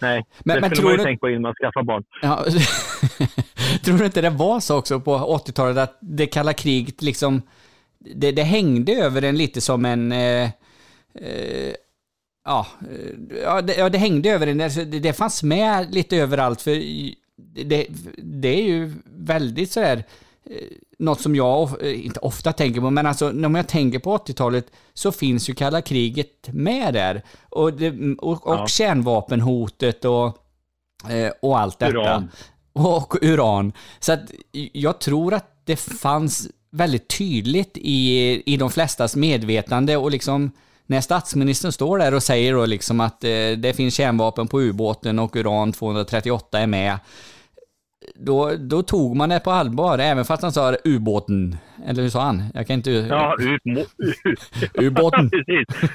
Nej, 0.02 0.24
Men- 0.46 0.56
det 0.56 0.62
men 0.62 0.70
skulle 0.70 0.76
tror 0.76 0.84
man 0.86 0.92
ju 0.92 0.98
du- 0.98 1.04
tänka 1.04 1.20
på 1.20 1.30
innan 1.30 1.42
man 1.42 1.54
skaffar 1.62 1.84
barn. 1.84 2.04
Ja. 2.22 2.36
Tror 3.86 3.98
du 3.98 4.06
inte 4.06 4.22
det 4.22 4.30
var 4.30 4.60
så 4.60 4.78
också 4.80 5.00
på 5.00 5.12
80-talet 5.12 5.78
att 5.78 5.98
det 6.02 6.26
kalla 6.28 6.54
kriget 6.54 7.02
liksom, 7.02 7.42
det, 8.16 8.32
det 8.32 8.42
hängde 8.44 8.92
över 8.92 9.22
en 9.22 9.38
lite 9.38 9.62
som 9.62 9.86
en, 9.86 10.12
eh, 10.12 10.44
eh, 10.44 11.74
ja, 12.46 12.68
eh, 12.92 13.38
ja, 13.44 13.62
det, 13.62 13.76
ja, 13.76 13.90
det 13.90 13.98
hängde 13.98 14.30
över 14.30 14.48
en, 14.48 14.62
alltså, 14.62 14.86
det, 14.86 15.00
det 15.00 15.14
fanns 15.14 15.44
med 15.44 15.96
lite 15.96 16.18
överallt 16.18 16.62
för 16.62 16.76
det, 17.66 17.88
det 18.18 18.48
är 18.48 18.64
ju 18.64 18.94
väldigt 19.06 19.72
sådär, 19.72 20.04
eh, 20.50 20.56
något 21.00 21.22
som 21.22 21.36
jag 21.36 21.84
eh, 21.84 22.06
inte 22.06 22.20
ofta 22.20 22.54
tänker 22.54 22.82
på, 22.82 22.90
men 22.90 23.06
alltså 23.06 23.30
när 23.30 23.60
jag 23.60 23.68
tänker 23.68 24.00
på 24.00 24.18
80-talet 24.18 24.72
så 24.94 25.12
finns 25.12 25.50
ju 25.50 25.54
kalla 25.54 25.82
kriget 25.82 26.48
med 26.54 26.94
där. 26.94 27.22
Och, 27.50 27.74
det, 27.74 28.16
och, 28.18 28.48
och 28.48 28.56
Ja. 28.56 28.68
kärnvapenhotet 28.68 30.06
och, 30.06 30.38
och 31.42 31.60
allt 31.60 31.80
detta. 31.80 31.92
Uran. 31.92 32.30
Och 32.74 33.16
uran. 33.22 33.74
Så 34.00 34.14
att 34.14 34.32
jag 34.74 35.00
tror 35.00 35.34
att 35.34 35.62
det 35.66 35.76
fanns 35.76 36.48
väldigt 36.72 37.18
tydligt 37.18 37.78
i, 37.78 38.42
i 38.54 38.58
de 38.58 38.70
flestas 38.72 39.16
medvetande 39.16 39.98
och 39.98 40.12
liksom 40.12 40.52
när 40.88 41.02
statsministern 41.02 41.72
står 41.72 41.98
där 41.98 42.14
och 42.14 42.24
säger 42.24 42.54
då 42.54 42.66
liksom 42.66 43.00
att 43.00 43.24
eh, 43.24 43.30
det 43.58 43.76
finns 43.76 43.96
kärnvapen 43.96 44.48
på 44.48 44.62
ubåten 44.62 45.20
och 45.20 45.36
uran 45.36 45.72
238 45.72 46.60
är 46.60 46.68
med. 46.68 46.98
Då, 48.16 48.52
då 48.60 48.84
tog 48.84 49.16
man 49.16 49.30
det 49.30 49.40
på 49.40 49.52
allvar, 49.52 50.00
även 50.00 50.26
fast 50.26 50.44
han 50.44 50.52
sa 50.52 50.76
ubåten. 50.84 51.58
Eller 51.88 52.04
hur 52.04 52.10
sa 52.10 52.22
han? 52.22 52.44
Jag 52.54 52.68
kan 52.68 52.74
inte... 52.74 52.92
Ja, 52.92 53.36
ubå- 53.40 53.86
Ubåten. 54.74 55.30
Precis. 55.30 55.90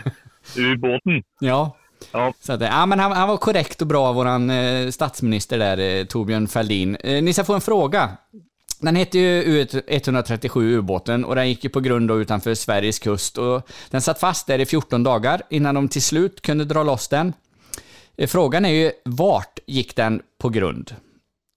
Ubåten. 0.58 1.22
Ja. 1.40 1.76
Ja. 2.12 2.32
Så 2.40 2.52
att, 2.52 2.60
ja, 2.60 2.86
men 2.86 2.98
han, 2.98 3.12
han 3.12 3.28
var 3.28 3.36
korrekt 3.36 3.80
och 3.80 3.86
bra, 3.86 4.12
våran 4.12 4.50
eh, 4.50 4.90
statsminister 4.90 5.58
där, 5.58 5.78
eh, 5.78 6.04
Torbjörn 6.04 6.48
Fälldin. 6.48 6.96
Eh, 6.96 7.22
ni 7.22 7.32
ska 7.32 7.44
få 7.44 7.54
en 7.54 7.60
fråga. 7.60 8.10
Den 8.80 8.96
heter 8.96 9.18
ju 9.18 9.64
U137 9.64 10.62
ubåten 10.62 11.24
och 11.24 11.34
den 11.34 11.48
gick 11.48 11.64
ju 11.64 11.70
på 11.70 11.80
grund 11.80 12.08
då 12.08 12.20
utanför 12.20 12.54
Sveriges 12.54 12.98
kust 12.98 13.38
och 13.38 13.70
den 13.90 14.00
satt 14.00 14.20
fast 14.20 14.46
där 14.46 14.58
i 14.58 14.66
14 14.66 15.02
dagar 15.02 15.40
innan 15.50 15.74
de 15.74 15.88
till 15.88 16.02
slut 16.02 16.40
kunde 16.40 16.64
dra 16.64 16.82
loss 16.82 17.08
den. 17.08 17.32
Eh, 18.18 18.26
Frågan 18.26 18.64
är 18.64 18.70
ju 18.70 18.90
vart 19.04 19.58
gick 19.66 19.96
den 19.96 20.22
på 20.42 20.48
grund? 20.48 20.94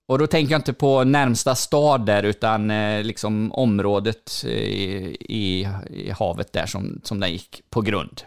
Och 0.07 0.19
då 0.19 0.27
tänker 0.27 0.51
jag 0.51 0.59
inte 0.59 0.73
på 0.73 1.03
närmsta 1.03 1.55
stad 1.55 2.05
där 2.05 2.23
utan 2.23 2.71
eh, 2.71 3.03
liksom 3.03 3.51
området 3.51 4.43
eh, 4.45 4.51
i, 4.51 5.17
i, 5.19 5.67
i 5.89 6.11
havet 6.19 6.53
där 6.53 6.65
som, 6.65 6.99
som 7.03 7.19
den 7.19 7.31
gick 7.31 7.61
på 7.69 7.81
grund. 7.81 8.21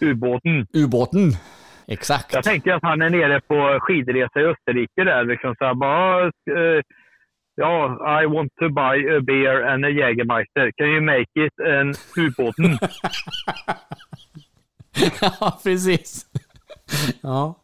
Ubåten. 0.00 0.66
Ubåten. 0.72 1.32
Exakt. 1.86 2.34
Jag 2.34 2.44
tänkte 2.44 2.74
att 2.74 2.82
han 2.82 3.02
är 3.02 3.10
nere 3.10 3.40
på 3.40 3.78
skidresa 3.80 4.40
i 4.40 4.44
Österrike 4.44 5.04
där. 5.04 5.24
Liksom 5.24 5.54
så 5.58 5.64
här, 5.64 5.74
bara, 5.74 6.32
ja, 7.54 8.22
I 8.22 8.26
want 8.26 8.52
to 8.58 8.68
buy 8.68 9.16
a 9.16 9.20
beer 9.20 9.62
and 9.66 9.84
a 9.84 9.88
Jägermeister. 9.88 10.72
Can 10.76 10.86
you 10.86 11.00
make 11.00 11.46
it 11.46 11.60
en 11.60 11.94
ubåten? 12.16 12.78
ja, 15.40 15.60
precis. 15.64 16.26
Ja. 17.20 17.54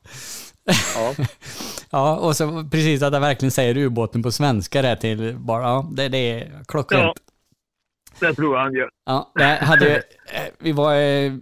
Ja. 0.95 1.15
ja, 1.91 2.17
och 2.17 2.37
så 2.37 2.65
precis 2.71 3.03
att 3.03 3.13
han 3.13 3.23
verkligen 3.23 3.51
säger 3.51 3.77
ubåten 3.77 4.23
på 4.23 4.33
svenska 4.33 4.83
där 4.83 4.97
till 4.97 5.37
bara, 5.39 5.63
ja, 5.63 5.91
det, 5.93 6.09
det 6.09 6.19
är 6.19 6.65
klockrent. 6.69 7.03
Ja. 7.03 7.30
Det 8.21 8.35
tror 8.35 8.57
jag 8.57 8.63
han 8.63 8.75
gör. 8.75 8.89
Ja, 9.07 9.33
det 9.35 9.45
hade, 9.45 9.97
eh, 9.97 10.03
vi 10.59 10.73
var, 10.73 10.95
eh, 10.95 11.33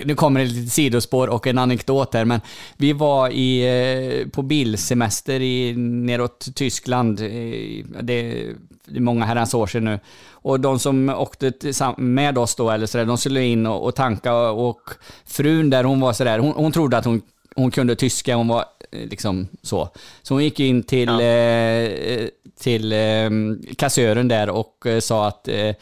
nu 0.04 0.14
kommer 0.14 0.40
det 0.40 0.46
lite 0.46 0.70
sidospår 0.70 1.28
och 1.28 1.46
en 1.46 1.58
anekdot 1.58 2.14
här, 2.14 2.24
men 2.24 2.40
vi 2.76 2.92
var 2.92 3.28
i, 3.28 4.22
eh, 4.22 4.28
på 4.28 4.42
bilsemester 4.42 5.40
i, 5.40 5.74
neråt 5.76 6.46
Tyskland, 6.54 7.18
det, 7.18 8.54
det 8.84 8.96
är 8.96 9.00
många 9.00 9.24
herrans 9.24 9.54
år 9.54 9.66
sedan 9.66 9.84
nu. 9.84 10.00
Och 10.30 10.60
de 10.60 10.78
som 10.78 11.08
åkte 11.08 11.52
med 11.96 12.38
oss 12.38 12.54
då, 12.54 12.70
eller 12.70 12.86
sådär, 12.86 13.04
de 13.04 13.18
skulle 13.18 13.44
in 13.44 13.66
och, 13.66 13.84
och 13.84 13.94
tanka 13.94 14.34
och 14.50 14.90
frun 15.26 15.70
där, 15.70 15.84
hon 15.84 16.00
var 16.00 16.12
sådär, 16.12 16.38
hon, 16.38 16.52
hon 16.52 16.72
trodde 16.72 16.96
att 16.96 17.04
hon, 17.04 17.22
hon 17.58 17.70
kunde 17.70 17.96
tyska, 17.96 18.36
hon 18.36 18.48
var 18.48 18.64
eh, 18.92 19.08
liksom 19.08 19.48
så. 19.62 19.88
Så 20.22 20.34
hon 20.34 20.44
gick 20.44 20.60
in 20.60 20.82
till, 20.82 21.08
eh, 21.08 22.28
till 22.60 22.92
eh, 22.92 23.30
kassören 23.76 24.28
där 24.28 24.50
och 24.50 24.86
eh, 24.86 25.00
sa 25.00 25.28
att 25.28 25.48
eh, 25.48 25.74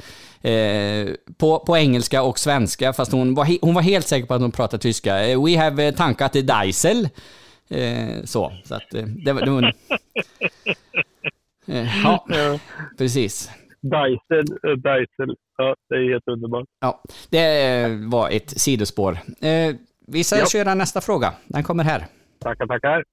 eh, 0.52 1.08
på, 1.38 1.58
på 1.58 1.76
engelska 1.76 2.22
och 2.22 2.38
svenska, 2.38 2.92
fast 2.92 3.12
hon 3.12 3.34
var, 3.34 3.44
he- 3.44 3.58
hon 3.62 3.74
var 3.74 3.82
helt 3.82 4.06
säker 4.06 4.26
på 4.26 4.34
att 4.34 4.40
hon 4.40 4.52
pratade 4.52 4.82
tyska. 4.82 5.38
We 5.38 5.58
have 5.58 5.92
tankat 5.92 6.32
Deisel. 6.32 7.08
Så, 8.24 8.52
så 8.64 8.74
att 8.74 8.82
det, 9.24 9.32
var- 9.32 9.40
det 9.44 9.50
var... 9.50 9.72
Ja, 12.02 12.24
precis. 12.98 13.50
Deisel, 13.80 14.56
eh, 14.64 14.70
Deisel. 14.76 15.36
Ja, 15.58 15.74
det 15.88 15.94
är 15.94 16.12
helt 16.12 16.28
underbart. 16.28 16.64
Ja, 16.80 17.02
det 17.30 17.88
var 18.06 18.30
ett 18.30 18.60
sidospår. 18.60 19.18
Vi 20.06 20.24
ska 20.24 20.38
Ja. 20.38 20.46
köra 20.46 20.74
nästa 20.74 21.00
fråga. 21.00 21.32
Den 21.46 21.62
kommer 21.64 21.84
här. 21.84 22.06
Tackar, 22.42 22.66
tackar. 22.66 23.04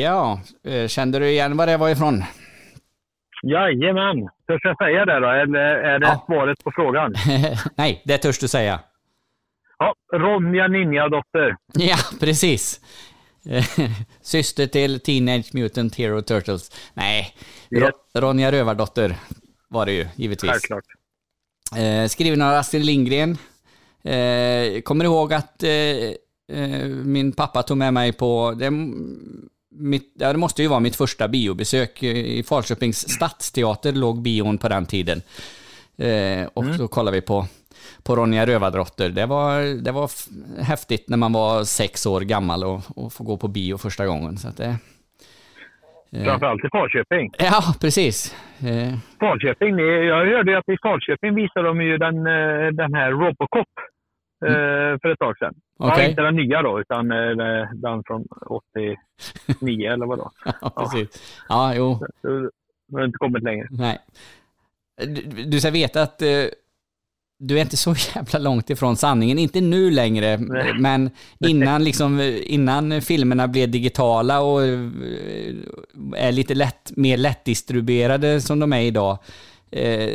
Ja, 0.00 0.40
eh, 0.64 0.88
kände 0.88 1.18
du 1.18 1.28
igen 1.28 1.56
var 1.56 1.66
det 1.66 1.76
var 1.76 1.88
ifrån? 1.90 2.24
Jajamän. 3.42 4.28
Törs 4.46 4.60
jag 4.64 4.76
säga 4.78 5.04
det 5.04 5.20
då? 5.20 5.28
Eller 5.30 5.58
är 5.60 5.98
det 5.98 6.20
svaret 6.26 6.64
på 6.64 6.72
frågan? 6.74 7.14
Nej, 7.76 8.02
det 8.04 8.18
törs 8.18 8.38
du 8.38 8.48
säga. 8.48 8.80
Ja, 9.78 9.94
Ronja 10.14 10.68
Ninja-dotter. 10.68 11.56
Ja, 11.74 11.96
precis. 12.20 12.80
Syster 14.22 14.66
till 14.66 15.00
Teenage 15.00 15.54
Mutant 15.54 15.96
Hero 15.96 16.22
Turtles. 16.22 16.70
Nej, 16.94 17.34
Ro- 17.70 18.20
Ronja 18.20 18.52
Rövardotter 18.52 19.14
var 19.68 19.86
det 19.86 19.92
ju, 19.92 20.06
givetvis. 20.16 20.50
Självklart. 20.50 20.84
Eh, 21.76 22.08
skriven 22.08 22.42
av 22.42 22.54
Astrid 22.54 22.84
Lindgren. 22.84 23.38
Eh, 24.04 24.80
kommer 24.80 25.04
ihåg 25.04 25.32
att 25.32 25.62
eh, 25.62 25.70
eh, 26.58 26.86
min 26.88 27.32
pappa 27.32 27.62
tog 27.62 27.76
med 27.76 27.94
mig 27.94 28.12
på, 28.12 28.54
det, 28.58 28.70
mitt, 29.74 30.12
ja, 30.18 30.32
det 30.32 30.38
måste 30.38 30.62
ju 30.62 30.68
vara 30.68 30.80
mitt 30.80 30.96
första 30.96 31.28
biobesök. 31.28 32.02
I 32.02 32.42
Falköpings 32.42 33.08
stadsteater 33.08 33.92
låg 33.92 34.22
bion 34.22 34.58
på 34.58 34.68
den 34.68 34.86
tiden. 34.86 35.22
Eh, 35.98 36.46
och 36.54 36.62
Mm. 36.64 36.78
så 36.78 36.88
kollade 36.88 37.14
vi 37.16 37.20
på, 37.20 37.46
på 38.02 38.16
Ronja 38.16 38.46
Rövardotter. 38.46 39.08
Det 39.08 39.26
var, 39.26 39.82
det 39.84 39.92
var 39.92 40.10
häftigt 40.62 41.08
när 41.08 41.16
man 41.16 41.32
var 41.32 41.64
sex 41.64 42.06
år 42.06 42.20
gammal 42.20 42.64
och, 42.64 42.80
och 42.96 43.12
få 43.12 43.24
gå 43.24 43.36
på 43.36 43.48
bio 43.48 43.76
första 43.78 44.06
gången. 44.06 44.36
Så 44.36 44.48
att 44.48 44.56
det, 44.56 44.76
eh, 46.12 46.24
Framförallt 46.24 46.64
i 46.64 46.68
Falköping. 46.72 47.30
Ja, 47.38 47.62
precis. 47.80 48.34
Eh, 48.60 48.94
Falköping, 49.20 49.78
jag 49.78 50.26
hörde 50.26 50.58
att 50.58 50.68
i 50.68 50.76
Falköping 50.82 51.34
visade 51.34 51.68
de 51.68 51.80
ju 51.82 51.98
den, 51.98 52.16
eh, 52.16 52.66
den 52.72 52.94
här 52.94 53.10
Robocop 53.10 53.68
eh, 54.44 54.98
för 55.02 55.08
ett 55.12 55.18
tag 55.18 55.38
sedan. 55.38 55.54
Ja, 55.78 55.92
Okej. 55.92 56.10
inte 56.10 56.22
den 56.22 56.36
nya 56.36 56.62
då, 56.62 56.80
utan 56.80 57.12
eh, 57.12 57.68
den 57.74 58.02
från 58.06 58.24
89 58.46 58.96
eller 59.92 60.06
vad 60.06 60.18
då. 60.18 60.30
ja, 60.60 60.70
precis. 60.76 61.42
Ja, 61.48 61.74
jo. 61.74 61.98
Det 62.88 62.96
har 62.98 63.04
inte 63.04 63.18
kommit 63.18 63.42
längre. 63.42 63.66
Nej. 63.70 63.98
Du, 65.06 65.44
du 65.44 65.60
ska 65.60 65.70
veta 65.70 66.02
att 66.02 66.22
eh, 66.22 66.28
du 67.38 67.56
är 67.58 67.62
inte 67.62 67.76
så 67.76 67.94
jävla 68.14 68.38
långt 68.38 68.70
ifrån 68.70 68.96
sanningen. 68.96 69.38
Inte 69.38 69.60
nu 69.60 69.90
längre, 69.90 70.36
Nej. 70.36 70.74
men 70.78 71.10
innan, 71.38 71.84
liksom, 71.84 72.20
innan 72.42 73.02
filmerna 73.02 73.48
blev 73.48 73.70
digitala 73.70 74.40
och 74.40 74.62
eh, 74.62 74.80
är 76.16 76.32
lite 76.32 76.54
lätt, 76.54 76.96
mer 76.96 77.16
lättdistribuerade 77.16 78.40
som 78.40 78.60
de 78.60 78.72
är 78.72 78.80
idag, 78.80 79.18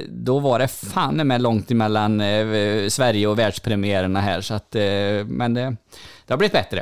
då 0.10 0.39
var 0.39 0.60
det 0.60 0.68
fan 0.93 1.28
med 1.28 1.41
långt 1.41 1.72
emellan 1.72 2.22
eh, 2.22 2.88
Sverige 2.88 3.28
och 3.28 3.39
världspremiärerna 3.39 4.20
här. 4.20 4.41
Så 4.41 4.53
att, 4.53 4.76
eh, 4.76 5.28
men 5.39 5.53
det, 5.53 5.62
det 6.26 6.34
har 6.34 6.38
blivit 6.38 6.60
bättre. 6.62 6.82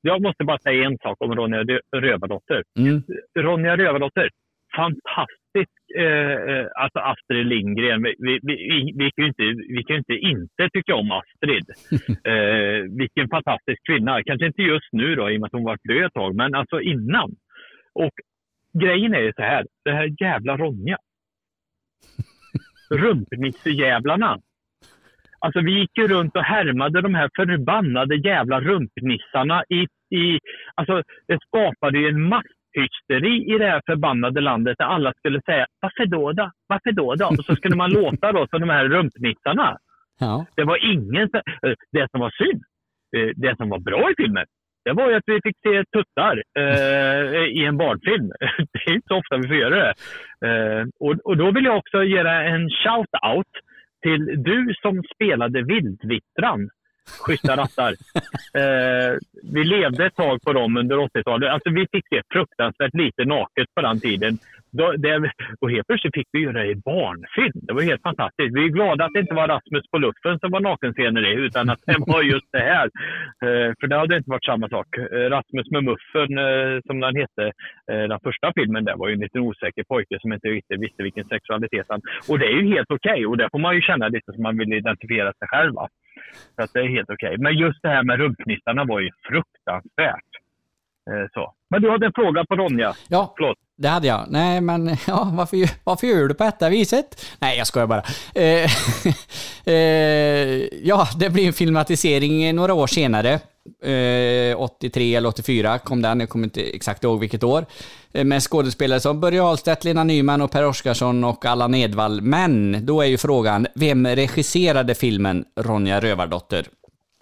Jag 0.00 0.22
måste 0.22 0.44
bara 0.44 0.58
säga 0.58 0.84
en 0.86 0.98
sak 0.98 1.16
om 1.20 1.34
Ronja 1.34 1.62
Rö- 1.62 1.86
Rövardotter. 1.96 2.62
Mm. 2.78 3.02
Ronja 3.38 3.76
Rövardotter, 3.76 4.28
fantastisk, 4.76 5.76
eh, 5.96 6.34
eh, 6.50 6.66
alltså 6.82 6.98
Astrid 6.98 7.46
Lindgren. 7.46 8.02
Vi, 8.02 8.14
vi, 8.18 8.38
vi, 8.42 8.56
vi, 9.00 9.10
kan 9.10 9.24
ju 9.24 9.28
inte, 9.28 9.46
vi 9.76 9.82
kan 9.86 9.96
inte 9.96 10.14
inte 10.14 10.68
tycka 10.72 10.94
om 10.94 11.10
Astrid. 11.20 11.66
eh, 12.32 12.78
vilken 12.98 13.28
fantastisk 13.28 13.86
kvinna. 13.86 14.22
Kanske 14.22 14.46
inte 14.46 14.62
just 14.62 14.92
nu 14.92 15.14
då, 15.14 15.30
i 15.30 15.36
och 15.36 15.40
med 15.40 15.46
att 15.46 15.52
hon 15.52 15.64
varit 15.64 15.88
död 15.88 16.06
ett 16.06 16.12
tag, 16.12 16.34
men 16.34 16.54
alltså 16.54 16.80
innan. 16.80 17.30
Och 17.94 18.14
grejen 18.82 19.14
är 19.14 19.20
ju 19.20 19.32
så 19.32 19.42
här, 19.42 19.66
det 19.84 19.92
här 19.92 20.08
jävla 20.20 20.56
Ronja. 20.56 20.98
Rumpnissejävlarna. 22.90 24.38
Alltså 25.40 25.60
vi 25.60 25.78
gick 25.78 25.98
ju 25.98 26.08
runt 26.08 26.36
och 26.36 26.42
härmade 26.42 27.00
de 27.00 27.14
här 27.14 27.30
förbannade 27.36 28.16
jävla 28.16 28.60
rumpnissarna 28.60 29.64
i, 29.68 29.86
i 30.16 30.38
alltså 30.74 31.02
det 31.26 31.38
skapade 31.46 31.98
ju 31.98 32.08
en 32.08 32.28
masshysteri 32.28 33.54
i 33.54 33.58
det 33.58 33.66
här 33.66 33.82
förbannade 33.86 34.40
landet 34.40 34.78
där 34.78 34.84
alla 34.84 35.12
skulle 35.12 35.42
säga 35.42 35.66
varför 35.80 36.06
då 36.06 36.32
då? 36.32 36.50
Varför 36.66 36.92
då 36.92 37.14
då? 37.14 37.26
Och 37.26 37.44
så 37.44 37.56
skulle 37.56 37.76
man 37.76 37.90
låta 37.90 38.32
då 38.32 38.46
som 38.50 38.60
de 38.60 38.68
här 38.70 38.88
rumpnissarna. 38.88 39.78
Ja. 40.20 40.46
Det 40.56 40.64
var 40.64 40.84
ingen, 40.92 41.30
eh, 41.34 41.72
det 41.92 42.10
som 42.10 42.20
var 42.20 42.30
synd, 42.30 42.62
eh, 43.16 43.30
det 43.36 43.56
som 43.56 43.68
var 43.68 43.78
bra 43.78 44.10
i 44.10 44.14
filmen, 44.16 44.46
det 44.88 44.94
var 44.94 45.10
ju 45.10 45.16
att 45.16 45.30
vi 45.32 45.40
fick 45.42 45.58
se 45.66 45.84
tuttar 45.84 46.42
eh, 46.58 47.44
i 47.58 47.64
en 47.64 47.76
barnfilm. 47.76 48.30
Det 48.72 48.90
är 48.90 48.94
inte 48.94 49.08
så 49.08 49.16
ofta 49.16 49.36
vi 49.36 49.48
får 49.48 49.56
göra 49.56 49.76
det. 49.84 49.94
Eh, 50.48 50.84
och, 51.00 51.14
och 51.24 51.36
då 51.36 51.50
vill 51.50 51.64
jag 51.64 51.76
också 51.76 52.02
ge 52.02 52.22
dig 52.22 52.48
en 52.48 52.68
shout-out 52.68 53.52
till 54.02 54.42
du 54.42 54.74
som 54.82 55.02
spelade 55.14 55.62
Vildvittran. 55.62 56.70
Schyssta 57.20 57.56
rattar. 57.56 57.94
Eh, 58.54 59.16
vi 59.52 59.64
levde 59.64 60.06
ett 60.06 60.14
tag 60.16 60.42
på 60.42 60.52
dem 60.52 60.76
under 60.76 60.96
80-talet. 60.96 61.50
Alltså 61.50 61.70
vi 61.70 61.86
fick 61.92 62.08
se 62.08 62.22
fruktansvärt 62.32 62.94
lite 62.94 63.24
naket 63.24 63.66
på 63.74 63.80
den 63.82 64.00
tiden. 64.00 64.38
Då, 64.70 64.92
det, 64.92 65.32
och 65.60 65.70
helt 65.70 65.86
plötsligt 65.86 66.14
fick 66.14 66.28
vi 66.32 66.40
göra 66.40 66.62
det 66.62 66.70
i 66.70 66.74
barnfilm. 66.74 67.60
Det 67.66 67.72
var 67.72 67.82
helt 67.82 68.02
fantastiskt. 68.02 68.56
Vi 68.56 68.64
är 68.64 68.68
glada 68.68 69.04
att 69.04 69.12
det 69.12 69.20
inte 69.20 69.34
var 69.34 69.48
Rasmus 69.48 69.84
på 69.90 69.98
luffen 69.98 70.38
som 70.38 70.50
var 70.50 70.60
nakenscener 70.60 71.26
i, 71.32 71.32
utan 71.46 71.70
att 71.70 71.82
det 71.86 71.96
var 71.98 72.22
just 72.22 72.48
det 72.52 72.64
här. 72.72 72.86
Eh, 73.44 73.70
för 73.80 73.86
det 73.86 73.96
hade 73.96 74.16
inte 74.16 74.30
varit 74.30 74.44
samma 74.44 74.68
sak. 74.68 74.86
Eh, 74.98 75.30
Rasmus 75.36 75.70
med 75.70 75.84
muffen, 75.84 76.38
eh, 76.38 76.80
som 76.86 77.00
den 77.00 77.16
hette, 77.16 77.44
eh, 77.92 78.04
den 78.12 78.20
första 78.20 78.52
filmen, 78.56 78.84
där 78.84 78.96
var 78.96 79.08
ju 79.08 79.14
en 79.14 79.20
liten 79.20 79.40
osäker 79.40 79.84
pojke 79.88 80.16
som 80.20 80.32
inte 80.32 80.48
riktigt 80.48 80.80
visste 80.80 81.02
vilken 81.02 81.24
sexualitet 81.24 81.86
han... 81.88 82.00
Och 82.28 82.38
det 82.38 82.46
är 82.46 82.56
ju 82.60 82.74
helt 82.74 82.90
okej 82.90 83.26
och 83.26 83.36
där 83.36 83.48
får 83.52 83.58
man 83.58 83.74
ju 83.74 83.82
känna 83.82 84.08
lite 84.08 84.32
som 84.32 84.42
man 84.42 84.58
vill 84.58 84.72
identifiera 84.72 85.32
sig 85.32 85.48
själv. 85.48 85.74
Va? 85.74 85.88
Så 86.56 86.62
att 86.62 86.70
det 86.72 86.80
är 86.80 86.88
helt 86.96 87.10
okej. 87.10 87.36
Men 87.38 87.52
just 87.56 87.82
det 87.82 87.88
här 87.88 88.02
med 88.02 88.18
rumpnissarna 88.18 88.84
var 88.84 89.00
ju 89.00 89.10
fruktansvärt. 89.28 90.30
Eh, 91.10 91.26
så. 91.34 91.54
Men 91.70 91.82
du 91.82 91.90
hade 91.90 92.06
en 92.06 92.12
fråga 92.14 92.44
på 92.44 92.56
Ronja. 92.56 92.94
Ja, 93.08 93.34
Förlåt. 93.36 93.58
det 93.76 93.88
hade 93.88 94.06
jag. 94.06 94.26
Nej, 94.28 94.60
men 94.60 94.86
ja, 95.06 95.30
varför, 95.32 95.56
varför 95.84 96.06
gör 96.06 96.28
du 96.28 96.34
på 96.34 96.44
detta 96.44 96.68
viset? 96.68 97.36
Nej, 97.40 97.58
jag 97.58 97.66
skojar 97.66 97.86
bara. 97.86 98.02
Eh, 98.34 98.70
eh, 99.74 100.68
ja, 100.82 101.08
det 101.20 101.30
blir 101.30 101.46
en 101.46 101.52
filmatisering 101.52 102.54
några 102.54 102.74
år 102.74 102.86
senare. 102.86 103.40
Eh, 103.82 104.60
83 104.60 105.14
eller 105.14 105.28
84 105.28 105.78
kom 105.78 106.02
den, 106.02 106.20
jag 106.20 106.28
kommer 106.28 106.44
inte 106.44 106.62
exakt 106.76 107.04
ihåg 107.04 107.20
vilket 107.20 107.44
år. 107.44 107.64
Eh, 108.12 108.24
med 108.24 108.42
skådespelare 108.42 109.00
som 109.00 109.20
Börje 109.20 109.42
Ahlstedt, 109.42 109.84
Lena 109.84 110.04
Nyman 110.04 110.42
och 110.42 110.50
Per 110.50 110.66
Oscarsson 110.66 111.24
och 111.24 111.44
Allan 111.46 111.74
Edwall. 111.74 112.20
Men 112.20 112.86
då 112.86 113.02
är 113.02 113.06
ju 113.06 113.18
frågan, 113.18 113.66
vem 113.74 114.06
regisserade 114.06 114.94
filmen 114.94 115.44
Ronja 115.60 116.00
Rövardotter? 116.00 116.66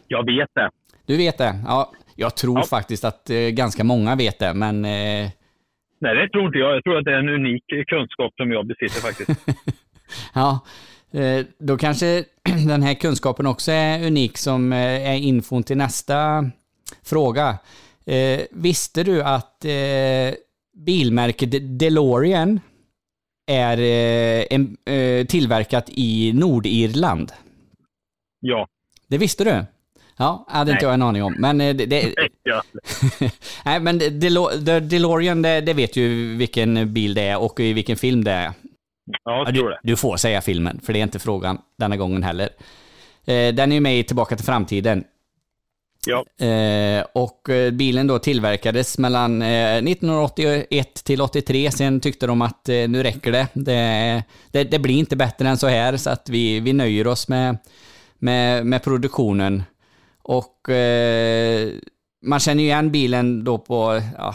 Jag 0.09 0.27
vet 0.27 0.49
det. 0.55 0.71
Du 1.07 1.17
vet 1.17 1.39
det? 1.39 1.59
Ja, 1.67 1.93
jag 2.15 2.37
tror 2.37 2.59
Ja. 2.59 2.65
faktiskt 2.67 3.05
att 3.05 3.31
eh, 3.31 3.37
ganska 3.37 3.85
många 3.85 4.17
vet 4.17 4.39
det, 4.39 4.55
men 4.55 4.85
eh, 4.85 5.31
Nej, 6.01 6.15
det 6.15 6.29
tror 6.29 6.47
inte 6.47 6.59
jag. 6.59 6.77
Jag 6.77 6.85
tror 6.85 6.99
att 6.99 7.05
det 7.05 7.11
är 7.13 7.19
en 7.19 7.29
unik 7.29 7.65
kunskap 7.87 8.33
som 8.37 8.53
jag 8.53 8.67
besitter 8.67 9.01
faktiskt. 9.01 9.31
Ja, 10.35 10.51
eh, 10.51 10.59
då 11.59 11.77
kanske 11.79 12.25
den 12.67 12.83
här 12.83 12.95
kunskapen 12.95 13.47
också 13.47 13.73
är 13.73 14.07
unik 14.07 14.39
som 14.39 14.73
eh, 14.73 15.11
är 15.11 15.15
infon 15.15 15.63
till 15.63 15.77
nästa 15.77 16.51
fråga. 17.03 17.59
Eh, 18.07 18.41
Visste 18.51 19.03
du 19.03 19.23
att 19.23 19.65
eh, 19.65 20.35
bilmärket 20.77 21.79
DeLorean 21.79 22.61
är 23.47 23.79
eh, 23.79 24.45
en, 24.51 24.77
eh, 24.85 25.27
tillverkat 25.27 25.85
i 25.89 26.33
Nordirland? 26.33 27.33
Ja. 28.41 28.69
Det 29.09 29.19
visste 29.19 29.45
du? 29.45 29.65
Ja, 30.17 30.45
hade 30.49 30.71
inte 30.71 30.85
Nej. 30.85 30.89
jag 30.89 30.95
en 30.95 31.03
aning 31.03 31.23
om. 31.23 31.35
Men 31.39 31.61
eh, 31.61 31.77
det, 31.77 31.87
det. 31.87 32.15
Nej, 33.65 33.81
men 33.81 33.99
DeLorean, 34.89 35.43
det, 35.43 35.61
det 35.61 35.75
vet 35.75 35.97
ju 35.97 36.37
vilken 36.37 36.93
bil 36.93 37.15
det 37.15 37.23
är 37.23 37.39
och 37.39 37.61
i 37.61 37.73
vilken 37.73 37.97
film 37.97 38.25
det 38.25 38.31
är. 38.31 38.53
Ja, 39.25 39.51
du, 39.53 39.77
du 39.83 39.97
får 39.97 40.17
säga 40.17 40.41
filmen, 40.41 40.81
för 40.85 40.93
det 40.93 40.99
är 40.99 41.03
inte 41.03 41.19
frågan 41.19 41.59
denna 41.79 41.97
gången 41.97 42.23
heller. 42.23 42.49
Eh, 43.25 43.55
den 43.55 43.73
är 43.73 43.75
ju 43.75 43.81
med 43.81 43.99
i 43.99 44.05
Tillbaka 44.05 44.37
till 44.37 44.45
framtiden. 44.45 45.05
Ja. 46.07 46.47
Eh, 46.47 47.05
och 47.13 47.51
eh, 47.51 47.71
bilen 47.71 48.07
då 48.07 48.19
tillverkades 48.19 48.99
mellan 48.99 49.43
eh, 49.43 49.77
1981 49.77 51.05
till 51.05 51.21
83. 51.21 51.71
Sen 51.71 52.01
tyckte 52.01 52.27
de 52.27 52.43
att 52.43 52.69
eh, 52.69 52.89
nu 52.89 53.03
räcker 53.03 53.33
det. 53.33 53.49
Det, 53.53 54.23
det. 54.51 54.65
det 54.65 54.79
blir 54.79 54.99
inte 54.99 55.17
bättre 55.17 55.49
än 55.49 55.57
så 55.57 55.67
här, 55.67 55.97
så 55.97 56.11
att 56.11 56.29
vi, 56.29 56.61
vi 56.61 56.73
nöjer 56.73 57.07
oss 57.07 57.29
med, 57.29 57.59
med, 58.19 58.67
med 58.67 58.83
produktionen. 58.83 59.63
Och 60.23 60.71
eh, 60.71 61.69
man 62.27 62.41
känner 62.41 62.63
ju 62.63 62.69
igen 62.69 62.91
bilen 62.91 63.45
då 63.45 63.59
på 63.59 64.03
ja, 64.19 64.35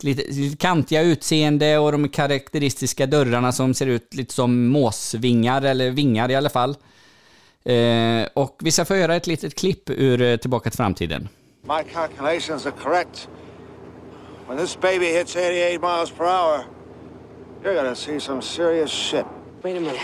lite, 0.00 0.22
lite 0.32 0.56
kantiga 0.56 1.02
utseende 1.02 1.78
och 1.78 1.92
de 1.92 2.08
karaktäristiska 2.08 3.06
dörrarna 3.06 3.52
som 3.52 3.74
ser 3.74 3.86
ut 3.86 4.14
lite 4.14 4.34
som 4.34 4.66
måsvingar, 4.66 5.62
eller 5.62 5.90
vingar 5.90 6.30
i 6.30 6.34
alla 6.34 6.50
fall. 6.50 6.76
Eh, 7.64 8.26
och 8.34 8.58
vi 8.62 8.70
ska 8.70 8.84
få 8.84 8.96
göra 8.96 9.16
ett 9.16 9.26
litet 9.26 9.54
klipp 9.54 9.90
ur 9.90 10.22
eh, 10.22 10.36
Tillbaka 10.36 10.70
till 10.70 10.76
framtiden. 10.76 11.28
My 11.62 11.82
calculations 11.92 12.66
are 12.66 12.74
correct. 12.82 13.28
When 14.48 14.58
this 14.58 14.80
baby 14.80 15.06
hits 15.06 15.36
88 15.36 15.78
miles 15.80 16.10
per 16.10 16.24
hour, 16.24 16.64
you're 17.62 17.74
gonna 17.74 17.94
see 17.94 18.20
some 18.20 18.42
serious 18.42 18.90
shit. 18.90 19.24
Wait 19.62 19.76
a 19.76 19.80
minute. 19.80 20.00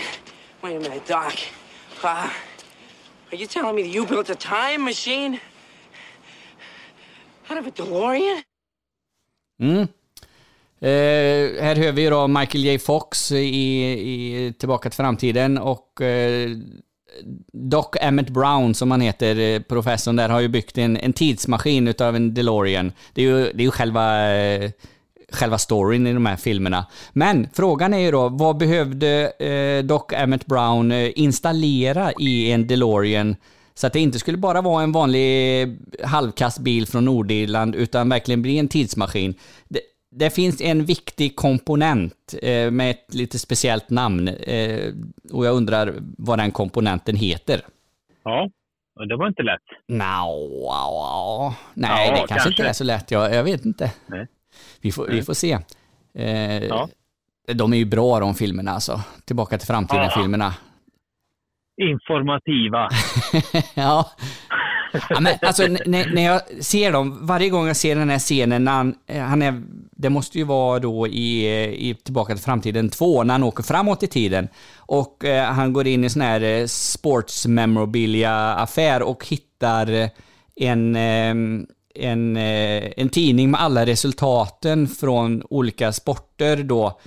Wait 0.61 0.75
a 0.75 0.79
minute, 0.79 1.07
Doc. 1.07 1.33
Uh, 2.03 2.29
are 3.31 3.37
you 3.37 3.47
telling 3.47 3.75
me 3.75 3.83
that 3.83 3.89
you 3.89 4.05
built 4.05 4.29
a 4.29 4.35
time 4.35 4.85
machine? 4.85 5.39
Out 7.49 7.59
of 7.59 7.67
a 7.67 7.71
DeLorean? 7.75 8.41
Mm. 9.59 9.87
Eh, 10.81 11.63
här 11.63 11.75
hör 11.75 11.91
vi 11.91 12.01
ju 12.01 12.09
då 12.09 12.27
Michael 12.27 12.65
J 12.65 12.79
Fox 12.79 13.31
i, 13.31 13.35
i 13.35 14.53
Tillbaka 14.59 14.89
till 14.89 14.97
framtiden 14.97 15.57
och 15.57 16.01
eh, 16.01 16.49
Doc 17.53 17.87
Emmett 18.01 18.29
Brown, 18.29 18.73
som 18.73 18.91
han 18.91 19.01
heter, 19.01 19.39
eh, 19.39 19.61
professorn 19.61 20.15
där, 20.15 20.29
har 20.29 20.39
ju 20.39 20.47
byggt 20.47 20.77
en, 20.77 20.97
en 20.97 21.13
tidsmaskin 21.13 21.87
utav 21.87 22.15
en 22.15 22.33
DeLorean. 22.33 22.91
Det 23.13 23.21
är 23.21 23.25
ju, 23.25 23.43
det 23.53 23.61
är 23.61 23.65
ju 23.65 23.71
själva, 23.71 24.33
eh, 24.35 24.71
själva 25.31 25.57
storyn 25.57 26.07
i 26.07 26.13
de 26.13 26.25
här 26.25 26.35
filmerna. 26.35 26.85
Men 27.13 27.47
frågan 27.53 27.93
är 27.93 27.99
ju 27.99 28.11
då, 28.11 28.29
vad 28.29 28.57
behövde 28.57 29.31
eh, 29.39 29.85
Doc 29.85 30.03
Emmett 30.13 30.45
Brown 30.45 30.91
eh, 30.91 31.11
installera 31.15 32.11
i 32.19 32.51
en 32.51 32.67
DeLorean 32.67 33.35
så 33.79 33.87
att 33.87 33.93
det 33.93 33.99
inte 33.99 34.19
skulle 34.19 34.37
bara 34.37 34.61
vara 34.61 34.83
en 34.83 34.91
vanlig 34.91 35.77
halvkastbil 36.03 36.87
från 36.87 37.05
Nordirland, 37.05 37.75
utan 37.75 38.09
verkligen 38.09 38.41
bli 38.41 38.57
en 38.59 38.67
tidsmaskin. 38.67 39.33
Det, 39.67 39.79
det 40.11 40.29
finns 40.29 40.61
en 40.61 40.85
viktig 40.85 41.35
komponent 41.35 42.35
eh, 42.41 42.71
med 42.71 42.91
ett 42.91 43.13
lite 43.13 43.39
speciellt 43.39 43.89
namn. 43.89 44.27
Eh, 44.27 44.93
och 45.31 45.45
jag 45.45 45.55
undrar 45.55 45.93
vad 46.17 46.39
den 46.39 46.51
komponenten 46.51 47.15
heter. 47.15 47.61
Ja, 48.23 48.49
det 49.09 49.15
var 49.15 49.27
inte 49.27 49.43
lätt. 49.43 49.61
No, 49.87 51.53
nej, 51.73 52.07
Ja, 52.07 52.11
det 52.11 52.17
kanske, 52.17 52.27
kanske. 52.27 52.49
inte 52.49 52.63
är 52.63 52.73
så 52.73 52.83
lätt. 52.83 53.11
Jag, 53.11 53.33
jag 53.33 53.43
vet 53.43 53.65
inte. 53.65 53.91
Nej. 54.07 54.27
Vi, 54.81 54.91
får, 54.91 55.05
vi 55.07 55.13
Nej. 55.13 55.23
får 55.23 55.33
se. 55.33 55.57
Eh, 56.13 56.63
Ja. 56.63 56.89
De 57.53 57.73
är 57.73 57.77
ju 57.77 57.85
bra 57.85 58.19
de 58.19 58.35
filmerna 58.35 58.71
alltså. 58.71 59.01
Tillbaka 59.25 59.57
till 59.57 59.67
framtiden-filmerna. 59.67 60.53
Informativa. 61.79 62.89
ja. 63.73 64.11
ja 65.09 65.19
men, 65.19 65.35
alltså, 65.41 65.67
när, 65.67 66.13
när 66.13 66.21
jag 66.21 66.41
ser 66.63 66.91
dem, 66.91 67.17
varje 67.21 67.49
gång 67.49 67.67
jag 67.67 67.75
ser 67.75 67.95
den 67.95 68.09
här 68.09 68.19
scenen 68.19 68.63
när 68.63 68.71
han, 68.71 68.95
eh, 69.07 69.21
han 69.21 69.41
är, 69.41 69.61
det 69.91 70.09
måste 70.09 70.37
ju 70.37 70.43
vara 70.43 70.79
då 70.79 71.07
i, 71.07 71.45
eh, 71.45 71.69
i 71.69 71.95
Tillbaka 72.03 72.33
till 72.33 72.43
framtiden 72.43 72.89
2, 72.89 73.23
när 73.23 73.33
han 73.33 73.43
åker 73.43 73.63
framåt 73.63 74.03
i 74.03 74.07
tiden. 74.07 74.47
Och 74.77 75.25
eh, 75.25 75.45
han 75.45 75.73
går 75.73 75.87
in 75.87 76.03
i 76.03 76.09
sån 76.09 76.21
här 76.21 76.41
eh, 76.41 76.65
sports 76.65 77.47
memorabilia-affär 77.47 79.01
och 79.01 79.27
hittar 79.27 79.91
eh, 79.91 80.09
ehm, 80.55 80.85
en, 80.85 80.95
eh, 80.95 81.65
en, 81.95 82.37
en 82.97 83.09
tidning 83.09 83.51
med 83.51 83.61
alla 83.61 83.85
resultaten 83.85 84.87
från 84.87 85.43
olika 85.49 85.91
sporter 85.91 86.57
då, 86.63 86.99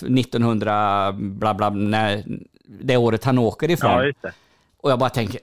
1900, 0.00 1.12
bla 1.12 1.54
bla, 1.54 1.70
när, 1.70 2.24
det 2.80 2.96
året 2.96 3.24
han 3.24 3.38
åker 3.38 3.70
ifrån. 3.70 4.12
Ja. 4.22 4.30
Och 4.82 4.90
jag 4.90 4.98
bara 4.98 5.10
tänker, 5.10 5.40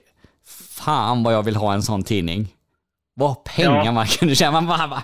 fan 0.78 1.22
vad 1.22 1.34
jag 1.34 1.42
vill 1.44 1.56
ha 1.56 1.74
en 1.74 1.82
sån 1.82 2.02
tidning. 2.02 2.46
Vad 3.14 3.44
pengar 3.56 3.84
Ja. 3.84 3.92
man 3.92 4.06
kunde 4.06 4.34
tjäna. 4.34 4.52
Man 4.52 4.66
bara, 4.66 4.88
bara 4.88 5.02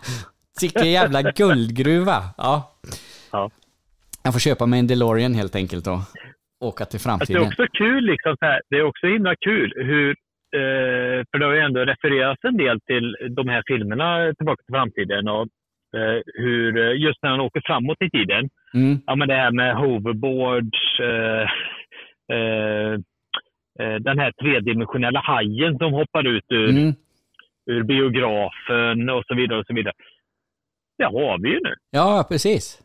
vilken 0.61 0.91
jävla 0.93 1.22
guldgruva. 1.22 2.22
Ja. 2.37 2.77
Ja. 3.33 3.51
Jag 4.22 4.33
får 4.33 4.41
köpa 4.41 4.66
mig 4.66 4.79
en 4.81 4.87
DeLorean 4.87 5.35
helt 5.35 5.57
enkelt 5.57 5.87
och 5.87 5.99
åka 6.61 6.85
till 6.85 6.97
Alltså, 6.97 7.09
det 7.09 7.12
är 7.12 7.18
framtiden. 7.18 7.43
också 7.43 7.66
kul, 7.72 8.05
liksom, 8.05 8.37
det 8.70 8.77
är 8.77 8.83
också 8.85 9.07
himla 9.07 9.35
kul 9.37 9.72
hur, 9.77 10.11
eh, 10.61 11.24
för 11.31 11.39
det 11.39 11.47
har 11.47 11.53
ju 11.53 11.61
ändå 11.61 11.81
refererats 11.81 12.45
en 12.45 12.57
del 12.57 12.81
till 12.81 13.16
de 13.37 13.49
här 13.49 13.62
filmerna 13.66 14.33
Tillbaka 14.39 14.62
till 14.66 14.74
framtiden 14.74 15.29
och 15.29 15.47
eh, 15.97 16.20
hur, 16.35 16.79
eh, 16.79 17.01
just 17.07 17.22
när 17.22 17.31
han 17.31 17.41
åker 17.41 17.62
framåt 17.66 18.03
i 18.03 18.11
tiden, 18.11 18.49
Mm. 18.74 18.99
ja 19.07 19.14
men 19.14 19.29
det 19.29 19.35
här 19.35 19.51
med 19.51 19.77
hoverboards, 19.77 21.01
eh, 21.01 21.49
den 24.01 24.18
här 24.18 24.33
tredimensionella 24.33 25.20
hajen 25.20 25.79
som 25.79 25.93
hoppar 25.93 26.27
ut 26.27 26.45
ur, 26.49 26.68
Mm. 26.70 26.95
ur 27.70 27.83
biografen 27.83 29.11
och 29.11 29.24
så 29.27 29.35
vidare 29.35 29.59
och 29.59 29.66
så 29.66 29.74
vidare. 29.74 29.95
Det 30.99 31.05
har 31.05 31.43
vi 31.43 31.49
ju 31.49 31.61
nu. 31.62 31.74
Ja, 31.91 32.27
precis. 32.29 32.83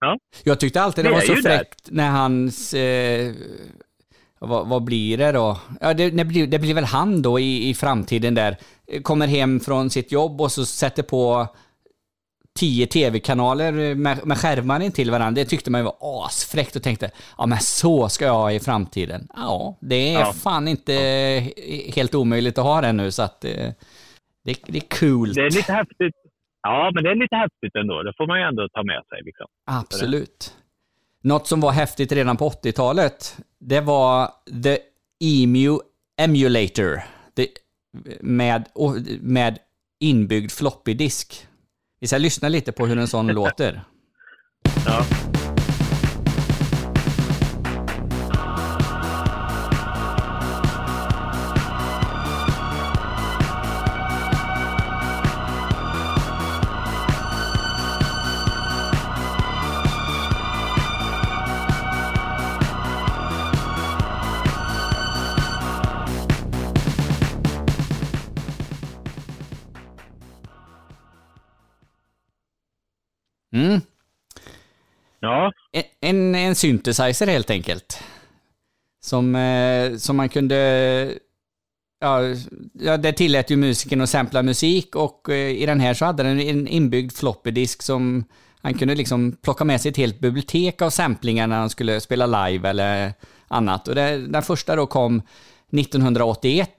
Ja. 0.00 0.18
Jag 0.44 0.60
tyckte 0.60 0.82
alltid 0.82 1.04
det, 1.04 1.08
Det 1.08 1.14
var 1.14 1.20
så 1.20 1.34
fräckt 1.36 1.90
när 1.90 2.10
hans... 2.10 2.74
Eh, 2.74 3.32
vad, 4.38 4.68
vad 4.68 4.84
blir 4.84 5.18
det 5.18 5.32
då? 5.32 5.56
Ja, 5.80 5.94
det, 5.94 6.10
det, 6.10 6.24
blir, 6.24 6.46
det 6.46 6.58
blir 6.58 6.74
väl 6.74 6.84
han 6.84 7.22
då 7.22 7.38
i, 7.38 7.68
i 7.68 7.74
framtiden 7.74 8.34
där. 8.34 8.56
Kommer 9.02 9.26
hem 9.26 9.60
från 9.60 9.90
sitt 9.90 10.12
jobb 10.12 10.40
och 10.40 10.52
så 10.52 10.64
sätter 10.64 11.02
på 11.02 11.46
tio 12.56 12.86
tv-kanaler 12.86 13.94
med, 13.94 14.26
med 14.26 14.38
skärmar 14.38 14.90
till 14.90 15.10
varandra. 15.10 15.42
Det 15.42 15.48
tyckte 15.48 15.70
man 15.70 15.80
ju 15.80 15.84
var 15.84 16.26
asfräckt 16.26 16.76
och 16.76 16.82
tänkte, 16.82 17.10
ja 17.38 17.46
men 17.46 17.58
så 17.60 18.08
ska 18.08 18.24
jag 18.24 18.34
ha 18.34 18.52
i 18.52 18.60
framtiden. 18.60 19.28
Ja, 19.36 19.78
det 19.80 20.14
är 20.14 20.20
Ja. 20.20 20.32
fan 20.32 20.68
inte 20.68 20.92
helt 21.96 22.14
omöjligt 22.14 22.58
att 22.58 22.64
ha 22.64 22.80
det 22.80 22.92
nu 22.92 23.10
så 23.10 23.22
att 23.22 23.44
eh, 23.44 23.50
det, 24.44 24.54
det 24.66 24.78
är 24.78 24.98
coolt. 25.00 25.34
Det 25.34 25.40
är 25.40 25.50
lite 25.50 25.72
häftigt. 25.72 26.14
Ja, 26.62 26.90
men 26.94 27.04
det 27.04 27.10
är 27.10 27.14
lite 27.14 27.36
häftigt 27.36 27.74
ändå. 27.74 28.02
Det 28.02 28.12
får 28.16 28.26
man 28.26 28.38
ju 28.40 28.44
ändå 28.44 28.68
ta 28.68 28.82
med 28.82 29.02
sig. 29.08 29.22
Liksom. 29.24 29.46
Absolut. 29.66 30.54
Något 31.22 31.46
som 31.46 31.60
var 31.60 31.70
häftigt 31.72 32.12
redan 32.12 32.36
på 32.36 32.48
80-talet, 32.50 33.36
det 33.60 33.80
var 33.80 34.30
The 34.64 34.78
Emu 35.24 35.78
Emulator. 36.20 37.02
Det, 37.34 37.48
med, 38.20 38.64
med 39.20 39.58
inbyggd 40.00 40.50
floppy 40.52 40.94
disk. 40.94 41.45
Vi 42.00 42.06
ska 42.06 42.18
lyssna 42.18 42.48
lite 42.48 42.72
på 42.72 42.86
hur 42.86 42.98
en 42.98 43.08
sån 43.08 43.26
låter. 43.32 43.84
Ja. 44.86 45.04
Mm. 73.56 73.80
Ja. 75.20 75.52
En, 76.00 76.34
en, 76.34 76.54
synthesizer 76.54 77.26
helt 77.26 77.50
enkelt. 77.50 78.02
Som, 79.00 79.34
eh, 79.34 79.96
som 79.96 80.16
man 80.16 80.28
kunde... 80.28 81.18
Ja, 82.00 82.20
det 82.96 83.12
tillät 83.12 83.50
ju 83.50 83.56
musiken 83.56 84.00
att 84.00 84.10
sampla 84.10 84.42
musik 84.42 84.96
och 84.96 85.28
eh, 85.28 85.50
i 85.50 85.66
den 85.66 85.80
här 85.80 85.94
så 85.94 86.04
hade 86.04 86.22
den 86.22 86.40
en 86.40 86.68
inbyggd 86.68 87.12
floppy 87.12 87.50
disk 87.50 87.82
som 87.82 88.24
han 88.60 88.74
kunde 88.74 88.94
liksom 88.94 89.36
plocka 89.42 89.64
med 89.64 89.80
sig 89.80 89.90
ett 89.90 89.96
helt 89.96 90.18
bibliotek 90.18 90.82
av 90.82 90.90
samplingar 90.90 91.46
när 91.46 91.56
han 91.56 91.70
skulle 91.70 92.00
spela 92.00 92.26
live 92.26 92.68
eller 92.68 93.12
annat. 93.48 93.88
Och 93.88 93.94
det, 93.94 94.26
den 94.26 94.42
första 94.42 94.76
då 94.76 94.86
kom 94.86 95.22
1981, 95.72 96.70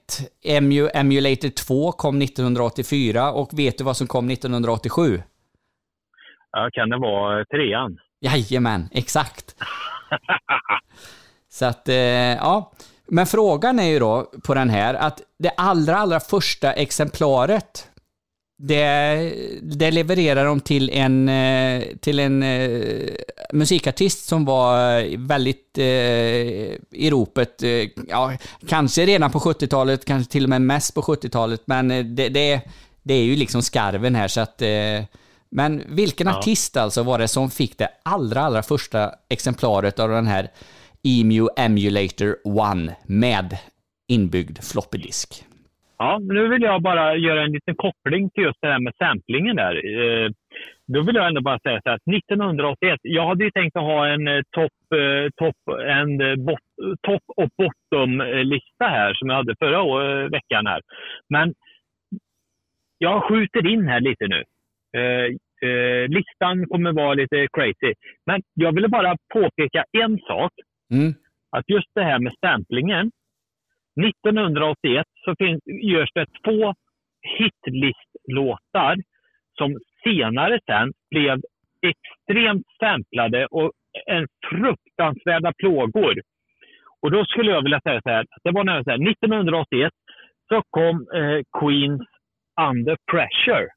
Emu, 0.42 0.88
Emulator 0.94 1.48
2 1.48 1.92
kom 1.92 2.22
1984 2.22 3.32
och 3.32 3.58
vet 3.58 3.78
du 3.78 3.84
vad 3.84 3.96
som 3.96 4.06
kom 4.06 4.30
1987? 4.30 5.22
Ja, 6.52 6.70
kan 6.72 6.88
det 6.88 6.98
vara 6.98 7.40
eh, 7.40 7.44
trean? 7.44 7.98
Jajamän, 8.20 8.88
exakt. 8.92 9.56
Så 11.50 11.66
att, 11.66 11.88
eh, 11.88 11.96
ja. 11.96 12.72
Men 13.10 13.26
frågan 13.26 13.78
är 13.78 13.88
ju 13.88 13.98
då 13.98 14.30
på 14.44 14.54
den 14.54 14.70
här 14.70 14.94
att 14.94 15.20
det 15.38 15.50
allra, 15.56 15.96
allra 15.96 16.20
första 16.20 16.72
exemplaret 16.72 17.90
det, 18.58 19.32
det 19.62 19.90
levererar 19.90 20.44
de 20.44 20.60
till 20.60 20.90
en, 20.90 21.28
eh, 21.28 21.82
till 22.00 22.18
en 22.18 22.44
musikartist 23.52 24.26
som 24.26 24.44
var 24.44 25.02
väldigt 25.26 25.78
eh, 25.78 25.84
i 26.90 27.10
ropet, 27.10 27.62
ja, 28.08 28.32
kanske 28.68 29.06
redan 29.06 29.30
på 29.30 29.38
70-talet, 29.38 30.04
kanske 30.04 30.32
till 30.32 30.44
och 30.44 30.50
med 30.50 30.62
mest 30.62 30.94
på 30.94 31.02
70-talet, 31.02 31.62
men 31.64 31.88
det, 31.88 32.28
det, 32.28 32.60
det 33.02 33.14
är 33.14 33.22
ju 33.22 33.36
liksom 33.36 33.62
skarven 33.62 34.14
här 34.14 34.28
så 34.28 34.40
att 34.40 34.62
eh, 34.62 35.04
men 35.50 35.82
vilken 35.96 36.26
Ja. 36.26 36.38
artist 36.38 36.76
alltså 36.76 37.02
var 37.02 37.18
det 37.18 37.28
som 37.28 37.50
fick 37.50 37.78
det 37.78 37.88
allra, 38.04 38.40
allra 38.40 38.62
första 38.62 39.10
exemplaret 39.30 39.98
av 40.00 40.08
den 40.08 40.26
här 40.26 40.48
EMU 41.04 41.48
Emulator 41.56 42.36
One 42.44 42.96
med 43.06 43.48
inbyggd 44.08 44.58
floppy 44.72 44.98
disk? 44.98 45.44
Ja, 45.98 46.18
nu 46.18 46.48
vill 46.48 46.62
jag 46.62 46.82
bara 46.82 47.16
göra 47.16 47.42
en 47.44 47.52
liten 47.52 47.74
koppling 47.74 48.30
till 48.30 48.42
just 48.44 48.58
det 48.60 48.68
här 48.68 48.80
med 48.80 48.94
samplingen 48.98 49.56
där. 49.56 49.74
Eh, 49.74 50.30
Då 50.86 51.02
vill 51.02 51.14
jag 51.16 51.26
ändå 51.26 51.40
bara 51.40 51.58
säga 51.58 51.80
så 51.82 51.88
här 51.88 51.96
att 51.96 52.14
1981, 52.16 53.00
jag 53.02 53.26
hade 53.26 53.44
ju 53.44 53.50
tänkt 53.50 53.76
att 53.76 53.82
ha 53.82 54.06
en 54.06 54.28
eh, 54.28 54.40
topp 54.50 54.72
eh, 54.94 55.30
top, 55.36 55.56
bot, 56.38 56.58
top 57.02 57.22
och 57.36 57.48
bottom-lista 57.58 58.84
här 58.84 59.14
som 59.14 59.28
jag 59.28 59.36
hade 59.36 59.54
förra 59.58 60.28
veckan 60.28 60.66
här. 60.66 60.80
Men 61.28 61.54
jag 62.98 63.22
skjuter 63.24 63.66
in 63.66 63.88
här 63.88 64.00
lite 64.00 64.26
nu. 64.26 64.44
Eh, 64.96 65.26
eh, 65.68 66.08
listan 66.08 66.66
kommer 66.66 66.92
vara 66.92 67.14
lite 67.14 67.48
crazy. 67.52 67.94
Men 68.26 68.42
jag 68.54 68.74
ville 68.74 68.88
bara 68.88 69.16
påpeka 69.32 69.84
en 69.92 70.18
sak. 70.18 70.52
Mm. 70.92 71.14
Att 71.50 71.64
just 71.68 71.88
det 71.94 72.02
här 72.02 72.18
med 72.18 72.32
samplingen. 72.40 73.10
1981 74.00 75.06
så 75.24 75.34
finns, 75.38 75.60
görs 75.66 76.10
det 76.14 76.26
två 76.44 76.74
hitlistlåtar 77.38 78.96
som 79.58 79.78
senare 80.04 80.58
sen 80.66 80.92
blev 81.10 81.40
extremt 81.82 82.66
samplade 82.80 83.46
och 83.46 83.72
en 84.06 84.26
fruktansvärda 84.50 85.52
plågor. 85.58 86.14
Och 87.02 87.10
då 87.10 87.24
skulle 87.24 87.50
jag 87.50 87.62
vilja 87.62 87.80
säga 87.80 88.00
så 88.02 88.10
här, 88.10 88.26
det 88.44 88.50
var 88.50 88.64
när 88.64 88.82
så 88.82 88.90
här, 88.90 89.10
1981 89.10 89.92
så 90.48 90.62
kom 90.70 91.06
eh, 91.14 91.40
Queens 91.60 92.02
Under 92.70 92.96
Pressure. 93.12 93.68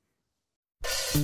Och 1.13 1.17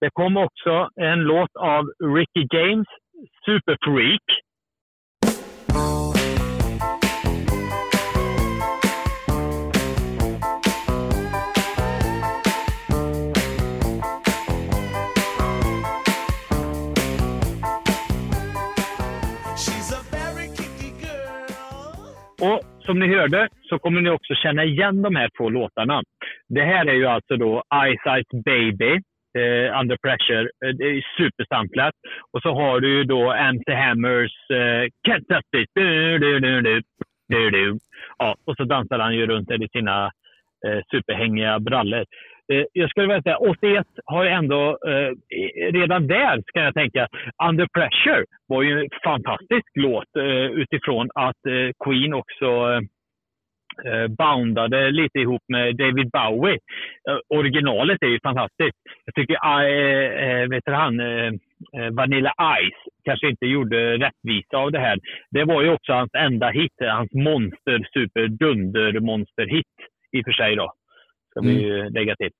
det 0.00 0.10
kom 0.12 0.36
också 0.36 0.88
en 0.96 1.18
låt 1.18 1.56
av 1.56 1.84
Ricky 2.16 2.46
James, 2.52 2.86
Super 3.44 3.76
Och 22.48 22.60
som 22.86 22.98
ni 22.98 23.06
hörde 23.08 23.48
så 23.62 23.78
kommer 23.78 24.00
ni 24.00 24.10
också 24.10 24.34
känna 24.34 24.64
igen 24.64 25.02
de 25.02 25.16
här 25.16 25.30
två 25.38 25.50
låtarna. 25.50 26.02
Det 26.48 26.64
här 26.64 26.86
är 26.86 26.92
ju 26.92 27.06
alltså 27.06 27.36
då 27.36 27.62
Ice 27.92 28.06
Ice 28.20 28.44
Baby, 28.44 28.92
eh, 29.38 29.80
Under 29.80 29.96
Pressure. 29.96 30.50
Eh, 30.64 30.72
det 30.78 30.84
är 30.84 31.04
supersamplat. 31.16 31.94
Och 32.32 32.42
så 32.42 32.54
har 32.54 32.80
du 32.80 32.88
ju 32.88 33.04
då 33.04 33.32
MC 33.32 33.74
Hammers 33.74 34.32
eh, 34.50 34.84
Can't 35.08 35.26
Touch 35.28 35.54
It. 35.56 35.70
Du, 35.74 36.18
du, 36.18 36.40
du, 36.40 36.60
du, 36.60 36.82
du, 37.28 37.50
du. 37.50 37.78
Ja, 38.18 38.36
och 38.44 38.56
så 38.56 38.64
dansar 38.64 38.98
han 38.98 39.14
ju 39.14 39.26
runt 39.26 39.50
i 39.50 39.68
sina 39.72 40.10
eh, 40.66 40.80
superhängiga 40.90 41.60
brallor. 41.60 42.04
Eh, 42.52 42.64
jag 42.72 42.90
skulle 42.90 43.06
vilja 43.06 43.22
säga 43.22 43.36
81 43.36 43.86
har 44.04 44.24
ju 44.24 44.30
ändå, 44.30 44.78
eh, 44.86 45.10
redan 45.72 46.06
där 46.06 46.42
ska 46.46 46.60
jag 46.60 46.74
tänka, 46.74 47.08
Under 47.48 47.66
Pressure 47.66 48.24
var 48.46 48.62
ju 48.62 48.80
en 48.80 48.88
fantastisk 49.04 49.68
låt 49.74 50.16
eh, 50.16 50.50
utifrån 50.62 51.10
att 51.14 51.46
eh, 51.46 51.70
Queen 51.84 52.14
också 52.14 52.80
eh, 53.86 54.06
boundade 54.08 54.90
lite 54.90 55.18
ihop 55.18 55.42
med 55.48 55.76
David 55.76 56.10
Bowie. 56.10 56.58
Eh, 57.08 57.38
originalet 57.38 58.02
är 58.02 58.06
ju 58.06 58.20
fantastiskt. 58.20 58.78
Jag 59.04 59.14
tycker 59.14 59.34
eh, 59.34 60.28
eh, 60.28 60.48
vet 60.48 60.66
han, 60.66 61.00
eh, 61.00 61.32
eh, 61.76 61.90
Vanilla 61.92 62.32
Ice 62.62 62.88
kanske 63.04 63.28
inte 63.28 63.46
gjorde 63.46 63.96
rättvisa 63.98 64.56
av 64.56 64.72
det 64.72 64.78
här. 64.78 64.98
Det 65.30 65.44
var 65.44 65.62
ju 65.62 65.70
också 65.70 65.92
hans 65.92 66.14
enda 66.14 66.50
hit, 66.50 66.72
hans 66.80 67.12
monster, 67.12 67.86
super 67.92 68.28
dunder 68.28 69.00
monster 69.00 69.46
hit 69.46 69.76
i 70.12 70.20
och 70.20 70.24
för 70.24 70.32
sig 70.32 70.56
då. 70.56 70.72
Ska 71.32 71.40
vi 71.40 71.52
ju 71.52 71.90
lägga 71.90 72.16
till. 72.16 72.30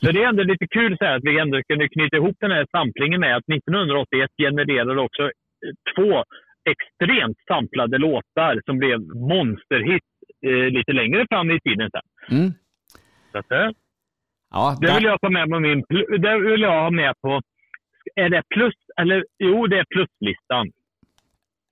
Så 0.00 0.12
det 0.12 0.22
är 0.22 0.28
ändå 0.28 0.42
lite 0.42 0.66
kul 0.66 0.96
så 0.98 1.04
här 1.04 1.16
att 1.16 1.24
vi 1.24 1.38
ändå 1.38 1.62
kunde 1.62 1.88
knyta 1.88 2.16
ihop 2.16 2.36
den 2.40 2.50
här 2.50 2.66
samplingen 2.70 3.20
med 3.20 3.36
att 3.36 3.48
1981 3.48 4.30
genererade 4.38 5.00
också 5.00 5.22
eh, 5.22 5.30
två 5.94 6.24
extremt 6.72 7.38
samplade 7.48 7.98
låtar 7.98 8.60
som 8.66 8.78
blev 8.78 8.98
monsterhit 9.32 10.02
eh, 10.46 10.70
lite 10.76 10.92
längre 10.92 11.26
fram 11.30 11.50
i 11.50 11.60
tiden 11.60 11.90
sen. 11.90 12.38
Mm. 12.38 12.52
Så 13.32 13.38
att, 13.38 13.50
eh, 13.52 13.70
Ja, 14.52 14.76
det 14.80 14.94
vill 14.94 15.04
jag 15.04 15.20
ta 15.20 15.30
med 15.30 15.50
på 15.50 15.60
min... 15.60 15.84
Det 16.18 16.38
vill 16.38 16.60
jag 16.60 16.82
ha 16.82 16.90
med 16.90 17.14
på... 17.20 17.40
Är 18.14 18.28
det 18.28 18.42
plus 18.54 18.74
eller... 19.00 19.24
Jo, 19.38 19.66
det 19.66 19.78
är 19.78 19.84
pluslistan. 19.84 20.70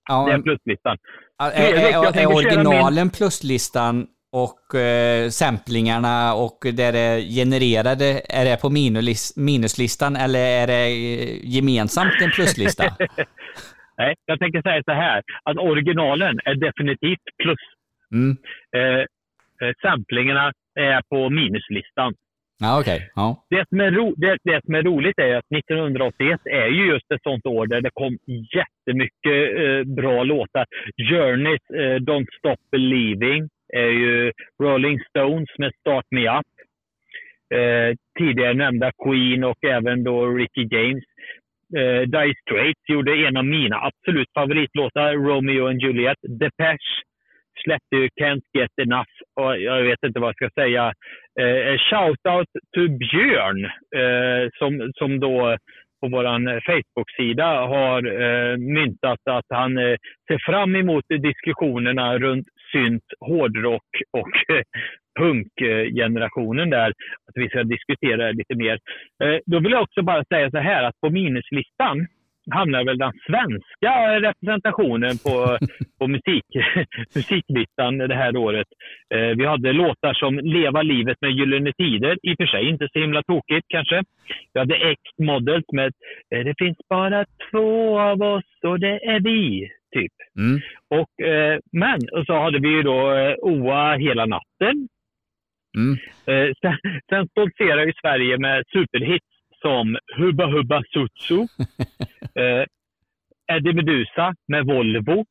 Ja, 0.09 0.27
Det 0.27 0.33
är 0.33 0.43
pluslistan. 0.43 0.97
Är, 1.43 1.51
är, 1.51 1.89
är, 1.89 2.13
köra 2.13 2.29
originalen 2.29 3.11
pluslistan 3.11 4.07
och 4.33 4.75
eh, 4.75 5.29
samplingarna 5.29 6.35
och 6.35 6.59
där 6.63 6.93
det 6.93 6.99
är 6.99 7.21
genererade, 7.21 8.23
är 8.29 8.45
det 8.45 8.61
på 8.63 8.71
minus, 8.71 9.37
minuslistan 9.37 10.17
eller 10.17 10.39
är 10.63 10.67
det 10.67 10.85
eh, 10.87 11.55
gemensamt 11.57 12.15
en 12.23 12.31
pluslista? 12.31 12.85
Nej, 13.99 14.15
jag 14.27 14.39
tänker 14.39 14.63
säga 14.63 14.83
så 14.85 14.93
här. 14.93 15.23
Att 15.43 15.57
originalen 15.57 16.39
är 16.45 16.55
definitivt 16.55 17.27
plus. 17.43 17.65
Mm. 18.13 18.37
Eh, 18.77 19.03
eh, 19.63 19.75
samplingarna 19.83 20.53
är 20.75 21.03
på 21.09 21.31
minuslistan. 21.31 22.15
Ja, 22.63 22.81
okej. 22.81 23.11
Ja. 23.15 23.47
Det 23.51 23.69
som, 23.69 23.81
är 23.81 23.91
ro, 23.91 24.15
det, 24.17 24.39
det 24.45 24.61
som 24.65 24.75
är 24.75 24.83
roligt 24.83 25.19
är 25.19 25.37
att 25.37 25.53
1981 25.57 26.41
är 26.45 26.67
ju 26.67 26.87
just 26.87 27.13
ett 27.13 27.23
sånt 27.23 27.47
år 27.47 27.67
där 27.67 27.81
det 27.81 27.91
kom 27.95 28.19
jättemycket 28.57 29.41
eh, 29.63 29.95
bra 29.95 30.23
låtar. 30.23 30.67
Journeys 31.11 31.65
eh, 31.71 31.97
Don't 32.09 32.31
Stop 32.39 32.61
Believing 32.73 33.49
är 33.73 33.91
ju 33.91 34.33
Rolling 34.63 35.01
Stones 35.09 35.49
med 35.59 35.73
Start 35.81 36.05
Me 36.11 36.29
Up. 36.39 36.47
Eh, 37.55 37.97
tidigare 38.19 38.55
nämnda 38.55 38.93
Queen 39.05 39.45
och 39.45 39.65
även 39.65 40.05
då 40.05 40.27
Ricky 40.27 40.69
James. 40.71 41.05
Eh, 41.77 42.01
Dire 42.01 42.35
Straits 42.43 42.89
gjorde 42.89 43.27
en 43.27 43.37
av 43.37 43.45
mina 43.45 43.77
absolut 43.77 44.29
favoritlåtar, 44.35 45.13
Romeo 45.15 45.69
and 45.69 45.83
Juliet. 45.83 46.19
Depeche 46.23 47.03
släppte 47.65 47.97
ju 47.97 48.09
Can't 48.21 48.43
Get 48.59 48.71
Enough. 48.83 49.15
Och 49.41 49.61
jag 49.61 49.83
vet 49.83 50.03
inte 50.07 50.21
vad 50.21 50.29
jag 50.29 50.37
ska 50.37 50.63
säga. 50.63 50.93
Eh, 51.41 51.79
Shoutout 51.79 52.49
to 52.75 52.89
Björn 52.89 53.65
eh, 53.97 54.49
som, 54.59 54.93
som 54.95 55.21
då 55.21 55.57
på 56.01 56.09
vår 56.09 56.61
Facebook-sida 56.61 57.45
har 57.45 58.23
eh, 58.23 58.57
myntat 58.57 59.21
att 59.25 59.47
han 59.49 59.79
eh, 59.79 59.97
ser 60.29 60.39
fram 60.39 60.77
emot 60.77 61.05
diskussionerna 61.09 62.19
runt 62.19 62.47
synt, 62.73 63.05
hårdrock 63.21 63.91
och 64.11 64.57
eh, 64.57 64.63
punkgenerationen 65.19 66.71
där. 66.71 66.89
Att 67.29 67.35
vi 67.35 67.49
ska 67.49 67.63
diskutera 67.63 68.27
det 68.27 68.33
lite 68.33 68.55
mer. 68.55 68.79
Eh, 69.25 69.39
då 69.47 69.61
vill 69.61 69.73
jag 69.73 69.83
också 69.83 70.03
bara 70.03 70.25
säga 70.25 70.51
så 70.51 70.59
här 70.59 70.83
att 70.85 71.01
på 71.01 71.11
minuslistan 71.11 72.07
hamnar 72.51 72.85
väl 72.85 72.99
den 72.99 73.13
svenska 73.27 74.21
representationen 74.21 75.19
på, 75.19 75.59
på 75.99 76.07
musik, 76.07 76.45
musiklistan 77.15 77.99
det 77.99 78.15
här 78.15 78.37
året. 78.37 78.67
Eh, 79.15 79.37
vi 79.37 79.47
hade 79.47 79.73
låtar 79.73 80.15
som 80.15 80.39
Leva 80.39 80.83
livet 80.83 81.17
med 81.21 81.31
Gyllene 81.31 81.73
Tider, 81.73 82.19
i 82.23 82.33
och 82.33 82.37
för 82.37 82.47
sig 82.47 82.69
inte 82.69 82.89
så 82.93 82.99
himla 82.99 83.23
tokigt 83.23 83.67
kanske. 83.69 84.03
Vi 84.55 84.61
hade 84.61 84.75
X-Models 84.75 85.73
med 85.73 85.93
eh, 86.35 86.45
Det 86.45 86.55
finns 86.59 86.79
bara 86.89 87.25
två 87.51 88.01
av 88.01 88.23
oss 88.23 88.51
och 88.63 88.81
det 88.81 89.05
är 89.05 89.21
vi, 89.21 89.71
typ. 89.93 90.13
Mm. 90.39 90.61
Och, 90.89 91.27
eh, 91.27 91.59
men, 91.73 91.99
och 92.13 92.27
så 92.27 92.39
hade 92.39 92.59
vi 92.59 92.69
ju 92.69 92.83
då 92.83 93.13
eh, 93.13 93.35
OA 93.39 93.97
hela 93.97 94.27
natten. 94.27 94.89
Mm. 95.77 95.99
Eh, 96.27 96.53
sen, 96.61 96.79
sen 97.09 97.29
stoltserar 97.29 97.87
ju 97.87 97.93
Sverige 98.03 98.39
med 98.39 98.65
superhits 98.73 99.27
som 99.63 99.99
Hubba 100.17 100.47
Hubba 100.47 100.83
Sutsu, 100.93 101.37
eh, 102.43 102.65
Eddie 103.53 103.73
Meduza 103.73 104.35
med 104.49 104.67
Volvo, 104.67 105.25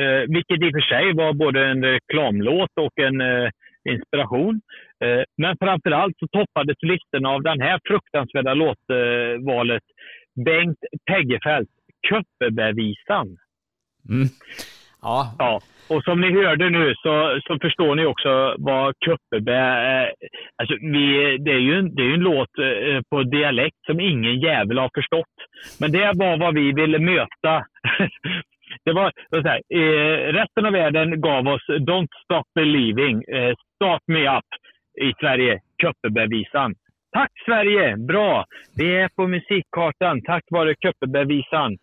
eh, 0.00 0.22
vilket 0.28 0.62
i 0.62 0.68
och 0.68 0.76
för 0.76 0.88
sig 0.88 1.12
var 1.14 1.32
både 1.32 1.66
en 1.66 1.84
reklamlåt 1.84 2.70
och 2.80 2.98
en 2.98 3.20
eh, 3.20 3.50
inspiration. 3.88 4.60
Eh, 5.04 5.22
men 5.36 5.56
framförallt 5.60 6.18
så 6.18 6.26
toppades 6.26 6.76
listorna 6.82 7.28
av 7.28 7.42
den 7.42 7.60
här 7.60 7.80
fruktansvärda 7.88 8.54
låtvalet 8.54 9.82
Bengt 10.44 10.78
Peggefelt, 11.10 11.68
Köppebävisan. 12.08 13.36
Mm. 14.08 14.28
Ja. 15.02 15.34
ja. 15.38 15.60
Och 15.88 16.02
som 16.04 16.20
ni 16.20 16.30
hörde 16.32 16.70
nu 16.70 16.94
så, 16.94 17.40
så 17.46 17.58
förstår 17.62 17.94
ni 17.94 18.06
också 18.06 18.54
vad 18.58 18.94
Köppebä 19.04 19.56
är. 19.56 20.04
Eh, 20.04 20.10
alltså 20.56 20.74
vi, 20.80 21.36
det 21.38 21.50
är 21.50 21.58
ju 21.58 21.78
en, 21.78 21.94
det 21.94 22.02
är 22.02 22.06
ju 22.06 22.14
en 22.14 22.20
låt 22.20 22.58
eh, 22.58 23.00
på 23.10 23.22
dialekt 23.22 23.76
som 23.86 24.00
ingen 24.00 24.40
jävel 24.40 24.78
har 24.78 24.90
förstått. 24.94 25.36
Men 25.80 25.92
det 25.92 26.12
var 26.14 26.36
vad 26.36 26.54
vi 26.54 26.72
ville 26.72 26.98
möta. 26.98 27.64
det 28.84 28.92
var 28.92 29.12
så 29.30 29.48
här, 29.48 29.62
eh, 29.74 30.32
resten 30.32 30.66
av 30.66 30.72
världen 30.72 31.20
gav 31.20 31.48
oss 31.48 31.66
Don't 31.68 32.14
Stop 32.24 32.44
Believing, 32.54 33.22
eh, 33.22 33.54
Start 33.74 34.02
Me 34.06 34.38
Up 34.38 34.50
i 35.02 35.12
Sverige, 35.20 35.60
Köppebävisan. 35.82 36.74
Tack 37.12 37.30
Sverige! 37.46 37.96
Bra! 37.96 38.44
Vi 38.76 38.96
är 38.96 39.08
på 39.08 39.26
musikkartan 39.26 40.22
tack 40.22 40.44
vare 40.50 40.74
Köppebävisan. 40.82 41.76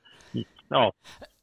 Ja. 0.70 0.92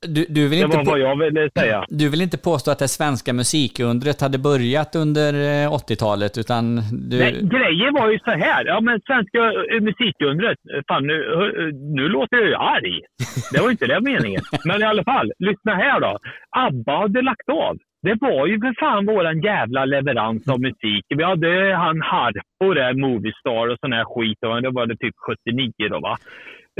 Du, 0.07 0.26
du 0.28 0.48
vill 0.48 0.59
det 0.59 0.64
inte 0.64 0.76
var 0.76 0.84
vad 0.84 1.01
jag 1.01 1.16
ville 1.18 1.51
säga. 1.59 1.84
Du 1.88 2.09
vill 2.09 2.20
inte 2.22 2.38
påstå 2.38 2.70
att 2.70 2.78
det 2.78 2.88
svenska 2.88 3.32
musikundret 3.32 4.20
hade 4.20 4.38
börjat 4.38 4.96
under 4.96 5.32
eh, 5.34 5.72
80-talet, 5.72 6.38
utan 6.38 6.76
du... 7.11 7.18
Nej, 7.18 7.32
grejen 7.32 7.94
var 7.94 8.11
ju 8.11 8.18
så 8.18 8.30
här. 8.30 8.64
Ja, 8.64 8.80
men 8.80 9.01
svenska 9.07 9.38
eh, 9.74 9.80
musikundret. 9.80 10.59
Fan, 10.88 11.07
nu, 11.07 11.12
hör- 11.36 11.72
nu 11.96 12.09
låter 12.09 12.36
jag 12.36 12.46
ju 12.46 12.55
arg. 12.55 13.01
Det 13.53 13.61
var 13.61 13.70
inte 13.70 13.86
det 13.86 14.01
meningen. 14.01 14.42
Men 14.64 14.80
i 14.82 14.84
alla 14.84 15.05
fall, 15.05 15.32
lyssna 15.38 15.74
här 15.74 16.01
då. 16.01 16.18
ABBA 16.57 16.98
hade 16.98 17.22
lagt 17.22 17.48
av. 17.48 17.76
Det 18.03 18.16
var 18.20 18.46
ju 18.46 18.61
för 18.61 18.74
fan 18.80 19.07
våran 19.07 19.40
jävla 19.42 19.84
leverans 19.84 20.48
av 20.48 20.61
musik. 20.61 21.05
Vi 21.09 21.24
hade 21.24 21.74
han 21.74 22.01
Harpo 22.03 22.74
där, 22.74 22.94
Moviestar 22.94 23.68
och 23.68 23.78
sån 23.80 23.92
här 23.92 24.05
skit. 24.05 24.38
Och 24.46 24.62
det 24.62 24.70
var 24.70 24.86
det 24.86 24.96
typ 24.96 25.14
79 25.46 25.72
då 25.90 26.01
va. 26.01 26.16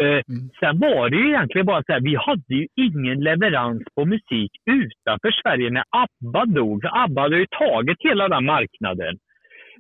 Eh, 0.01 0.22
Sen 0.61 0.78
var 0.78 1.11
det 1.11 1.16
ju 1.16 1.28
egentligen 1.28 1.66
bara 1.66 1.82
så 1.82 1.92
här, 1.92 2.01
vi 2.01 2.16
hade 2.16 2.55
ju 2.55 2.66
ingen 2.76 3.20
leverans 3.20 3.82
på 3.94 4.05
musik 4.05 4.51
utanför 4.70 5.30
Sverige 5.42 5.70
när 5.70 5.84
ABBA 5.90 6.44
dog. 6.46 6.84
ABBA 6.86 7.22
hade 7.22 7.38
ju 7.38 7.46
tagit 7.46 7.98
hela 8.01 8.28
den 8.28 8.44
marknaden. 8.44 9.18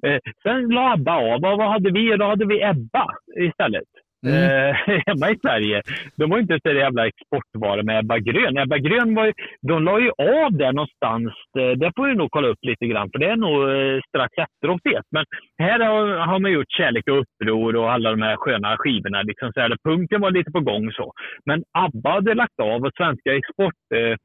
Eh, 0.06 0.18
sen 0.42 0.68
la 0.68 0.92
ABBA 0.92 1.12
av. 1.12 1.44
Och 1.44 1.58
vad 1.58 1.70
hade 1.70 1.90
vi? 1.92 2.16
Då 2.16 2.24
hade 2.24 2.46
vi 2.46 2.62
Ebba 2.62 3.06
istället. 3.40 3.88
Mm. 4.26 4.34
Eh, 4.34 4.74
hemma 5.06 5.30
i 5.30 5.38
Sverige. 5.42 5.82
De 6.16 6.30
var 6.30 6.38
inte 6.38 6.58
så 6.62 6.72
jävla 6.72 7.06
exportvara 7.06 7.82
med 7.82 7.98
Ebba 7.98 8.18
Grön. 8.18 8.58
Ebba 8.58 8.78
Grön 8.78 9.14
var 9.14 9.26
ju, 9.26 9.32
de 9.62 9.84
la 9.84 10.00
ju 10.00 10.10
av 10.10 10.52
där 10.52 10.72
någonstans. 10.72 11.32
Eh, 11.58 11.78
det 11.78 11.92
får 11.96 12.06
vi 12.08 12.14
nog 12.14 12.30
kolla 12.30 12.48
upp 12.48 12.62
lite 12.62 12.86
grann 12.86 13.10
för 13.12 13.18
det 13.18 13.30
är 13.30 13.36
nog 13.36 13.56
eh, 13.70 14.00
strax 14.08 14.32
efter 14.38 14.70
81. 14.70 15.04
Men 15.10 15.24
här 15.58 15.80
har, 15.80 16.06
har 16.26 16.38
man 16.38 16.52
gjort 16.52 16.72
Kärlek 16.78 17.08
och 17.08 17.20
uppror 17.20 17.76
och 17.76 17.92
alla 17.92 18.10
de 18.10 18.22
här 18.22 18.36
sköna 18.36 18.76
skivorna. 18.76 19.22
Liksom 19.22 19.52
så 19.52 19.60
här, 19.60 19.76
punkten 19.84 20.20
var 20.20 20.30
lite 20.30 20.50
på 20.50 20.60
gång 20.60 20.92
så. 20.92 21.12
Men 21.44 21.64
ABBA 21.72 22.10
hade 22.10 22.34
lagt 22.34 22.60
av 22.60 22.82
och 22.84 22.92
svenska 22.96 23.36
export 23.36 23.74
eh, 23.94 24.16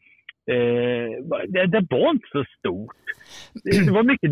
Eh, 0.52 1.10
det, 1.48 1.66
det 1.66 1.88
var 1.90 2.10
inte 2.10 2.28
så 2.32 2.46
stort. 2.60 2.96
Det 3.64 3.92
var 3.92 4.04
mycket 4.04 4.32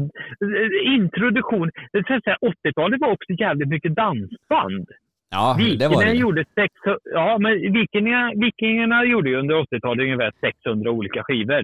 introduktion. 0.85 1.71
80-talet 1.95 3.01
var 3.01 3.11
också 3.11 3.33
jävligt 3.33 3.69
mycket 3.69 3.95
dansband. 3.95 4.87
Ja, 5.35 5.55
det 5.57 5.87
var 5.87 5.89
Vikingarna 5.89 6.11
det. 6.11 6.23
gjorde 6.25 6.43
sex, 6.59 6.71
ja, 7.13 7.37
men 7.43 7.53
vikingarna, 7.73 8.31
vikingarna 8.45 9.05
gjorde 9.05 9.29
ju 9.29 9.35
under 9.35 9.55
80-talet 9.55 10.03
ungefär 10.03 10.31
600 10.41 10.91
olika 10.91 11.23
skivor. 11.23 11.63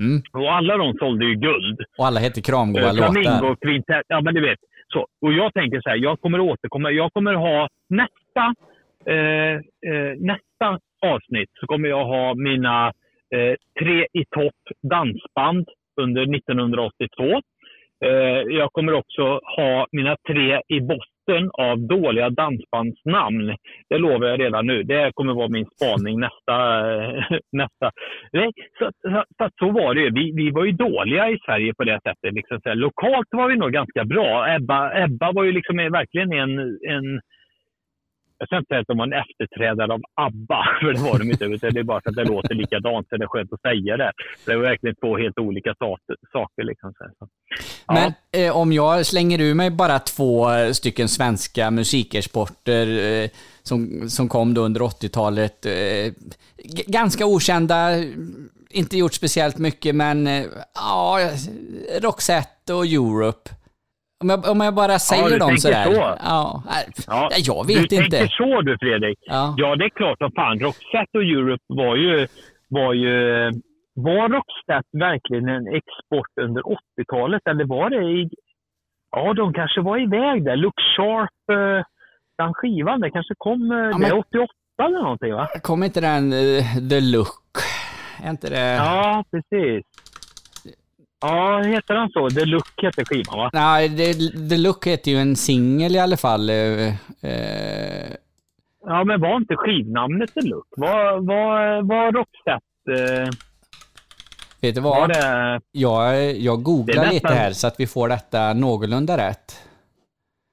Mm. 0.00 0.22
Och 0.32 0.52
alla 0.52 0.76
de 0.76 0.94
sålde 0.98 1.24
ju 1.24 1.34
guld. 1.34 1.78
Och 1.98 2.06
alla 2.06 2.20
hette 2.20 2.40
kramgoa 2.42 2.82
Eh, 2.82 2.94
låtar. 2.94 3.12
Flamingo, 3.12 3.56
kvintett, 3.56 4.06
ja 4.08 4.20
men 4.20 4.34
du 4.34 4.40
vet. 4.40 4.58
Så. 4.92 5.06
Och 5.22 5.32
jag 5.32 5.54
tänker 5.54 5.80
så 5.80 5.88
här, 5.90 5.96
jag 5.96 6.20
kommer 6.20 6.40
återkomma. 6.40 6.90
Jag 6.90 7.12
kommer 7.12 7.34
ha 7.34 7.68
nästa, 7.88 8.44
eh, 9.14 9.56
eh, 9.90 10.12
nästa 10.30 10.68
avsnitt 11.12 11.50
så 11.60 11.66
kommer 11.66 11.88
jag 11.88 12.04
ha 12.04 12.34
mina 12.34 12.92
eh, 13.34 13.54
tre 13.80 14.06
i 14.20 14.24
topp 14.36 14.60
dansband 14.90 15.66
under 16.00 16.22
1982. 16.36 17.40
Eh, 18.04 18.42
jag 18.58 18.72
kommer 18.72 18.92
också 18.92 19.40
ha 19.56 19.86
mina 19.92 20.16
tre 20.28 20.60
i 20.68 20.80
botten 20.80 21.50
av 21.52 21.78
dåliga 21.78 22.30
dansbandsnamn. 22.30 23.56
Det 23.88 23.98
lovar 23.98 24.26
jag 24.26 24.40
redan 24.40 24.66
nu. 24.66 24.82
Det 24.82 25.10
kommer 25.14 25.34
vara 25.34 25.48
min 25.48 25.66
spaning 25.66 26.20
nästa... 26.20 26.56
Eh, 26.92 27.24
nästa. 27.52 27.90
Nej, 28.32 28.50
så, 28.78 28.90
så, 29.02 29.24
så, 29.38 29.48
så 29.58 29.70
var 29.70 29.94
det 29.94 30.00
ju. 30.00 30.10
Vi, 30.10 30.32
vi 30.36 30.50
var 30.50 30.64
ju 30.64 30.72
dåliga 30.72 31.30
i 31.30 31.38
Sverige 31.46 31.74
på 31.74 31.84
det 31.84 32.00
sättet. 32.06 32.34
Liksom 32.34 32.60
så 32.60 32.68
här, 32.68 32.76
lokalt 32.76 33.28
var 33.30 33.48
vi 33.48 33.56
nog 33.56 33.72
ganska 33.72 34.04
bra. 34.04 34.54
Ebba, 34.54 35.04
Ebba 35.04 35.32
var 35.32 35.44
ju 35.44 35.52
liksom 35.52 35.76
verkligen 35.76 36.32
en, 36.32 36.58
en 36.88 37.20
jag 38.44 38.48
ska 38.48 38.56
inte 38.58 38.68
säga 38.68 38.80
att 38.80 38.86
de 38.86 38.98
var 38.98 39.06
en 39.06 39.22
efterträdare 39.24 39.92
av 39.92 40.00
ABBA, 40.14 40.64
för 40.80 40.92
det 40.92 41.00
var 41.00 41.18
de 41.18 41.30
inte. 41.30 41.44
utan 41.44 41.74
Det 41.74 41.80
är 41.80 41.84
bara 41.84 42.00
för 42.00 42.10
att 42.10 42.16
det 42.16 42.24
låter 42.24 42.54
likadant, 42.54 43.08
så 43.08 43.16
det 43.16 43.24
är 43.24 43.28
skönt 43.28 43.52
att 43.52 43.60
säga 43.60 43.96
det. 43.96 44.12
Det 44.46 44.56
var 44.56 44.62
verkligen 44.62 44.96
två 44.96 45.18
helt 45.18 45.38
olika 45.38 45.74
saker. 46.32 46.64
liksom. 46.64 46.92
så 46.98 47.28
Men 47.88 48.12
eh, 48.32 48.56
om 48.56 48.72
jag 48.72 49.06
slänger 49.06 49.40
ur 49.40 49.54
mig 49.54 49.70
bara 49.70 49.98
två 49.98 50.50
eh, 50.50 50.70
stycken 50.70 51.08
svenska 51.08 51.70
musikersporter 51.70 52.86
eh, 52.86 53.30
som, 53.62 54.10
som 54.10 54.28
kom 54.28 54.54
då 54.54 54.60
under 54.60 54.80
80-talet. 54.80 55.66
Eh, 55.66 56.12
ganska 56.86 57.26
okända, 57.26 57.90
inte 58.70 58.96
gjort 58.96 59.14
speciellt 59.14 59.58
mycket, 59.58 59.94
men 59.94 60.26
eh, 60.26 60.44
ja, 60.74 61.30
Roxette 62.00 62.74
och 62.74 62.86
Europe. 62.86 63.50
Om 64.22 64.28
jag, 64.30 64.50
om 64.50 64.60
jag 64.60 64.74
bara 64.74 64.98
säger 64.98 65.30
du 65.30 65.38
dem 65.38 65.56
sådär. 65.56 65.84
så. 65.84 65.92
Ja, 66.24 66.62
Ja, 67.06 67.28
jag 67.38 67.66
vet 67.66 67.76
du 67.90 67.96
inte. 67.96 68.10
tänker 68.18 68.28
så 68.28 68.60
du 68.62 68.78
Fredrik. 68.78 69.18
Ja. 69.20 69.54
Ja, 69.56 69.76
det 69.76 69.84
är 69.84 69.88
klart 69.88 70.18
som 70.18 70.30
fan. 70.32 70.58
Roxette 70.60 71.18
och 71.18 71.24
Europe 71.24 71.64
var 71.66 71.96
ju... 71.96 72.26
Var, 72.68 72.92
ju, 72.92 73.12
var 73.94 74.28
Roxette 74.28 74.88
verkligen 74.98 75.48
en 75.48 75.66
export 75.68 76.32
under 76.40 76.62
80-talet 76.62 77.42
eller 77.50 77.64
var 77.64 77.90
det 77.90 78.02
i... 78.04 78.28
Ja, 79.10 79.32
de 79.34 79.52
kanske 79.52 79.80
var 79.80 79.98
iväg 79.98 80.44
där. 80.44 80.56
Look 80.56 80.74
Sharp, 80.96 81.30
eh, 81.52 81.84
den 82.38 82.54
skivan, 82.54 83.00
det 83.00 83.10
kanske 83.10 83.34
kom... 83.38 83.70
eh, 83.70 83.76
det 83.78 83.98
men- 83.98 84.04
är 84.04 84.18
88 84.18 84.52
eller 84.82 85.02
någonting 85.02 85.34
va? 85.34 85.48
Kom 85.62 85.82
inte 85.82 86.00
den 86.00 86.32
eh, 86.32 86.88
The 86.90 87.00
Look? 87.00 87.54
Är 88.24 88.30
inte 88.30 88.50
det... 88.50 88.74
Ja, 88.74 89.24
precis. 89.30 89.84
Ja, 91.20 91.62
heter 91.62 91.94
den 91.94 92.08
så? 92.10 92.30
The 92.30 92.44
Look 92.44 92.66
heter 92.82 93.04
skivan 93.04 93.38
va? 93.38 93.50
Nej, 93.52 93.88
det, 93.88 94.14
The 94.50 94.56
Look 94.56 94.86
heter 94.86 95.10
ju 95.10 95.16
en 95.16 95.36
singel 95.36 95.96
i 95.96 95.98
alla 95.98 96.16
fall. 96.16 96.50
eh, 96.50 96.86
eh, 97.22 98.10
Ja, 98.86 99.04
men 99.04 99.20
var 99.20 99.36
inte 99.36 99.56
skivnamnet 99.56 100.34
The 100.34 100.40
Look? 100.40 100.66
Var, 100.76 101.20
var, 101.26 101.82
var 101.82 102.12
Roxette... 102.12 103.22
Eh, 103.22 103.28
Vet 104.60 104.74
du 104.74 104.80
var 104.80 105.00
vad? 105.00 105.08
det... 105.08 105.60
Jag, 105.72 106.36
jag 106.36 106.58
Det 106.58 106.62
googlar 106.62 107.10
lite 107.12 107.28
här 107.34 107.50
så 107.50 107.66
att 107.66 107.74
vi 107.80 107.86
får 107.86 108.08
detta 108.08 108.52
någorlunda 108.52 109.16
rätt. 109.28 109.60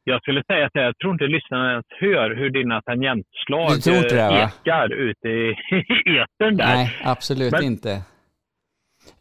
Jag 0.04 0.22
skulle 0.22 0.44
säga 0.44 0.66
att 0.66 0.72
jag 0.74 0.98
tror 0.98 1.14
inte 1.14 1.24
lyssnarna 1.28 1.72
ens 1.72 1.86
hör 2.00 2.36
hur 2.36 2.50
dina 2.50 2.82
tangentslag 2.82 3.72
det, 3.84 4.18
eh, 4.20 4.44
ekar 4.44 4.94
ute 4.94 5.28
i 5.28 5.50
etern 6.20 6.58
där. 6.58 6.66
Nej, 6.76 6.98
absolut 7.04 7.52
Men- 7.52 7.64
inte. 7.64 8.02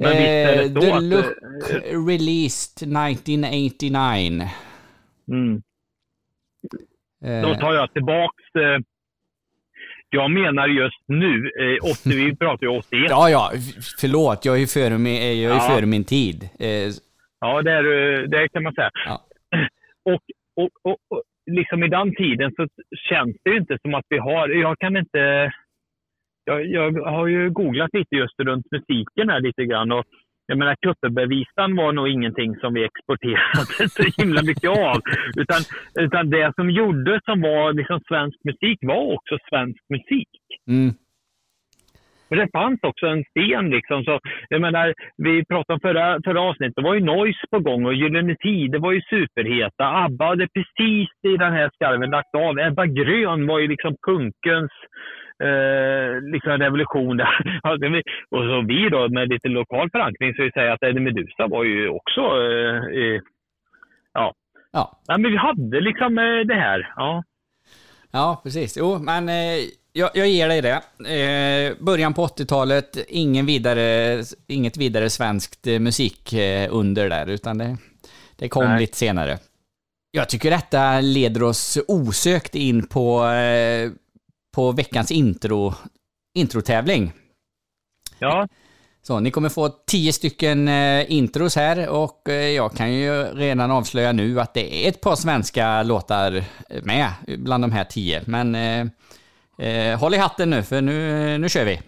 Men 0.00 0.10
visst 0.10 0.28
är 0.28 0.56
det 0.56 0.62
Eh, 0.62 0.72
så 0.74 0.80
The 0.80 0.90
att, 0.92 1.02
Look 1.02 1.24
eh, 1.24 2.06
released 2.06 2.76
1989. 2.82 4.48
Mm. 5.28 5.62
Eh, 7.24 7.42
Då 7.48 7.54
tar 7.54 7.74
jag 7.74 7.92
tillbaks... 7.92 8.44
Jag 10.12 10.30
menar 10.30 10.68
just 10.68 11.02
nu, 11.06 11.50
eh, 11.60 11.90
80, 11.90 11.98
vi 12.04 12.36
pratar 12.36 12.66
ju 12.66 12.68
81. 12.78 13.06
Ja, 13.10 13.30
ja, 13.30 13.50
förlåt. 14.00 14.44
Jag 14.44 14.54
är 14.54 14.60
ju 14.60 14.66
före 14.66 14.98
min, 14.98 15.14
jag 15.14 15.24
är 15.24 15.32
ju 15.34 15.42
Ja. 15.42 15.60
före 15.74 15.86
min 15.86 16.04
tid. 16.04 16.48
Ja, 17.40 17.62
det, 17.62 17.72
är, 17.72 17.82
det 18.26 18.48
kan 18.48 18.62
man 18.62 18.74
säga. 18.74 18.90
Ja. 19.06 19.26
Och, 20.04 20.20
och, 20.56 20.70
och, 20.82 20.96
och 21.08 21.22
liksom 21.50 21.84
i 21.84 21.88
den 21.88 22.14
tiden 22.14 22.52
så 22.56 22.66
känns 23.08 23.36
det 23.44 23.50
ju 23.50 23.56
inte 23.56 23.78
som 23.82 23.94
att 23.94 24.04
vi 24.08 24.18
har... 24.18 24.48
Jag 24.48 24.78
kan 24.78 24.96
inte... 24.96 25.52
Jag, 26.50 26.66
jag 26.66 27.10
har 27.10 27.26
ju 27.26 27.50
googlat 27.50 27.90
lite 27.92 28.16
just 28.16 28.40
runt 28.40 28.66
musiken 28.70 29.28
här 29.28 29.40
lite 29.40 29.64
grann. 29.64 29.92
Och 29.92 30.04
jag 30.46 30.58
menar, 30.58 30.74
Kuppebevisan 30.74 31.76
var 31.76 31.92
nog 31.92 32.08
ingenting 32.08 32.56
som 32.56 32.74
vi 32.74 32.84
exporterade 32.84 33.88
så 33.88 34.02
himla 34.22 34.42
mycket 34.42 34.70
av. 34.70 35.00
Utan, 35.36 35.60
utan 36.00 36.30
det 36.30 36.52
som 36.54 36.70
gjordes 36.70 37.24
som 37.24 37.40
var 37.40 37.72
liksom 37.72 38.00
svensk 38.08 38.38
musik 38.44 38.78
var 38.82 39.14
också 39.14 39.38
svensk 39.50 39.80
musik. 39.88 40.28
mm. 40.68 40.94
Men 42.30 42.38
det 42.38 42.48
fanns 42.52 42.80
också 42.82 43.06
en 43.06 43.24
scen 43.24 43.70
liksom. 43.70 44.04
Så, 44.04 44.20
jag 44.48 44.60
menar, 44.60 44.94
vi 45.16 45.44
pratade 45.44 45.74
om 45.74 45.80
förra, 45.80 46.20
förra 46.24 46.40
avsnittet, 46.40 46.76
det 46.76 46.82
var 46.82 46.94
ju 46.94 47.00
Noise 47.00 47.46
på 47.50 47.58
gång 47.60 47.86
och 47.86 47.94
Gyllene 47.94 48.36
Tid, 48.36 48.70
det 48.70 48.78
var 48.78 48.92
ju 48.92 49.00
superheta. 49.00 49.84
ABBA 50.04 50.26
hade 50.26 50.48
precis 50.48 51.08
i 51.22 51.36
den 51.36 51.52
här 51.52 51.70
skarven 51.74 52.10
lagt 52.10 52.34
av. 52.34 52.58
Ebba 52.58 52.86
Grön 52.86 53.46
var 53.46 53.58
ju 53.58 53.68
liksom 53.68 53.96
punkens 54.06 54.70
eh, 55.48 56.22
liksom 56.32 56.52
revolution 56.58 57.16
där. 57.16 57.60
Och 58.30 58.42
så 58.42 58.64
vi 58.68 58.88
då 58.88 59.08
med 59.08 59.28
lite 59.28 59.48
lokal 59.48 59.90
förankring 59.90 60.34
så 60.34 60.42
vi 60.42 60.52
säger 60.52 60.70
att 60.70 60.82
Eddie 60.82 61.00
Meduza 61.00 61.46
var 61.46 61.64
ju 61.64 61.88
också 61.88 62.20
eh, 62.20 63.02
eh, 63.02 63.20
ja. 64.14 64.34
Ja. 64.72 64.98
Men 65.08 65.22
vi 65.22 65.36
hade 65.36 65.80
liksom 65.80 66.18
eh, 66.18 66.40
det 66.46 66.54
här. 66.54 66.92
Ja. 66.96 67.22
Ja, 68.12 68.40
precis. 68.42 68.76
Jo, 68.78 68.98
men 68.98 69.28
eh, 69.28 69.60
jag, 69.92 70.10
jag 70.14 70.28
ger 70.28 70.48
dig 70.48 70.62
det. 70.62 70.82
Eh, 71.14 71.84
början 71.84 72.14
på 72.14 72.26
80-talet, 72.26 72.96
ingen 73.08 73.46
vidare, 73.46 74.24
inget 74.46 74.76
vidare 74.76 75.10
svenskt 75.10 75.66
eh, 75.66 75.78
musikunder 75.78 77.08
där, 77.08 77.26
utan 77.26 77.58
det, 77.58 77.76
det 78.36 78.48
kom 78.48 78.64
Nej. 78.64 78.80
lite 78.80 78.96
senare. 78.96 79.38
Jag 80.10 80.28
tycker 80.28 80.50
detta 80.50 81.00
leder 81.00 81.42
oss 81.42 81.78
osökt 81.88 82.54
in 82.54 82.86
på, 82.86 83.26
eh, 83.26 83.90
på 84.54 84.72
veckans 84.72 85.10
intro, 85.10 85.74
introtävling. 86.34 87.12
Ja. 88.18 88.48
Så 89.02 89.20
ni 89.20 89.30
kommer 89.30 89.48
få 89.48 89.68
tio 89.68 90.12
stycken 90.12 90.68
eh, 90.68 91.12
intros 91.12 91.56
här 91.56 91.88
och 91.88 92.28
eh, 92.28 92.48
jag 92.48 92.72
kan 92.72 92.92
ju 92.92 93.24
redan 93.24 93.70
avslöja 93.70 94.12
nu 94.12 94.40
att 94.40 94.54
det 94.54 94.86
är 94.86 94.88
ett 94.88 95.00
par 95.00 95.16
svenska 95.16 95.82
låtar 95.82 96.44
med 96.82 97.12
bland 97.38 97.64
de 97.64 97.72
här 97.72 97.84
tio. 97.84 98.22
Men 98.26 98.56
eh, 99.60 99.98
håll 99.98 100.14
i 100.14 100.18
hatten 100.18 100.50
nu 100.50 100.62
för 100.62 100.80
nu, 100.80 101.38
nu 101.38 101.48
kör 101.48 101.64
vi. 101.64 101.80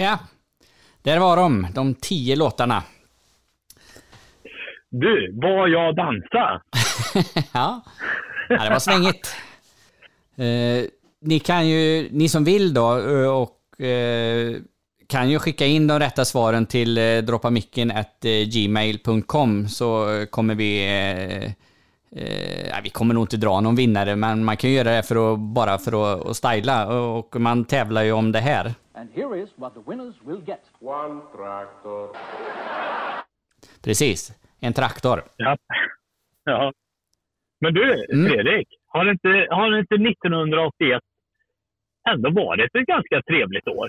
Ja, 0.00 0.18
där 1.02 1.18
var 1.18 1.36
de, 1.36 1.66
de 1.74 1.94
tio 1.94 2.36
låtarna. 2.36 2.82
Du, 4.90 5.38
var 5.42 5.68
jag 5.68 5.96
dansa? 5.96 6.62
ja. 7.52 7.80
ja, 8.48 8.64
det 8.64 8.70
var 8.70 8.78
svängigt. 8.78 9.36
Eh, 10.36 10.84
ni 11.20 11.38
kan 11.38 11.68
ju, 11.68 12.08
ni 12.12 12.28
som 12.28 12.44
vill 12.44 12.74
då, 12.74 12.98
eh, 12.98 13.30
och 13.30 13.80
eh, 13.80 14.56
kan 15.06 15.30
ju 15.30 15.38
skicka 15.38 15.66
in 15.66 15.86
de 15.86 15.98
rätta 15.98 16.24
svaren 16.24 16.66
till 16.66 16.98
eh, 16.98 17.18
droppamicken@gmail.com 17.18 19.68
så 19.68 20.06
kommer 20.30 20.54
vi 20.54 20.84
eh, 20.84 21.44
eh, 22.22 22.80
vi 22.82 22.90
kommer 22.90 23.14
nog 23.14 23.24
inte 23.24 23.36
dra 23.36 23.60
någon 23.60 23.76
vinnare, 23.76 24.16
men 24.16 24.44
man 24.44 24.56
kan 24.56 24.70
ju 24.70 24.76
göra 24.76 24.96
det 24.96 25.02
för 25.02 25.32
att, 25.32 25.38
bara 25.38 25.78
för 25.78 26.12
att, 26.12 26.26
att 26.26 26.36
styla 26.36 26.86
och 26.86 27.40
man 27.40 27.64
tävlar 27.64 28.02
ju 28.02 28.12
om 28.12 28.32
det 28.32 28.40
här. 28.40 28.74
And 29.00 29.08
here 29.14 29.42
is 29.42 29.48
what 29.56 29.74
the 29.74 29.80
winners 29.90 30.14
will 30.26 30.42
get. 30.46 30.60
One 30.80 31.20
tractor. 31.36 32.08
Precis, 33.84 34.32
en 34.60 34.72
traktor. 34.72 35.22
Ja. 35.36 35.56
ja. 36.44 36.72
Men 37.60 37.74
du, 37.74 38.04
Mm. 38.12 38.32
Fredrik. 38.32 38.68
Har 38.86 39.10
inte, 39.10 39.28
har 39.50 39.78
inte 39.78 39.94
1981 39.94 41.02
ändå 42.10 42.30
varit 42.30 42.74
ett 42.74 42.86
ganska 42.86 43.22
trevligt 43.22 43.68
år? 43.68 43.88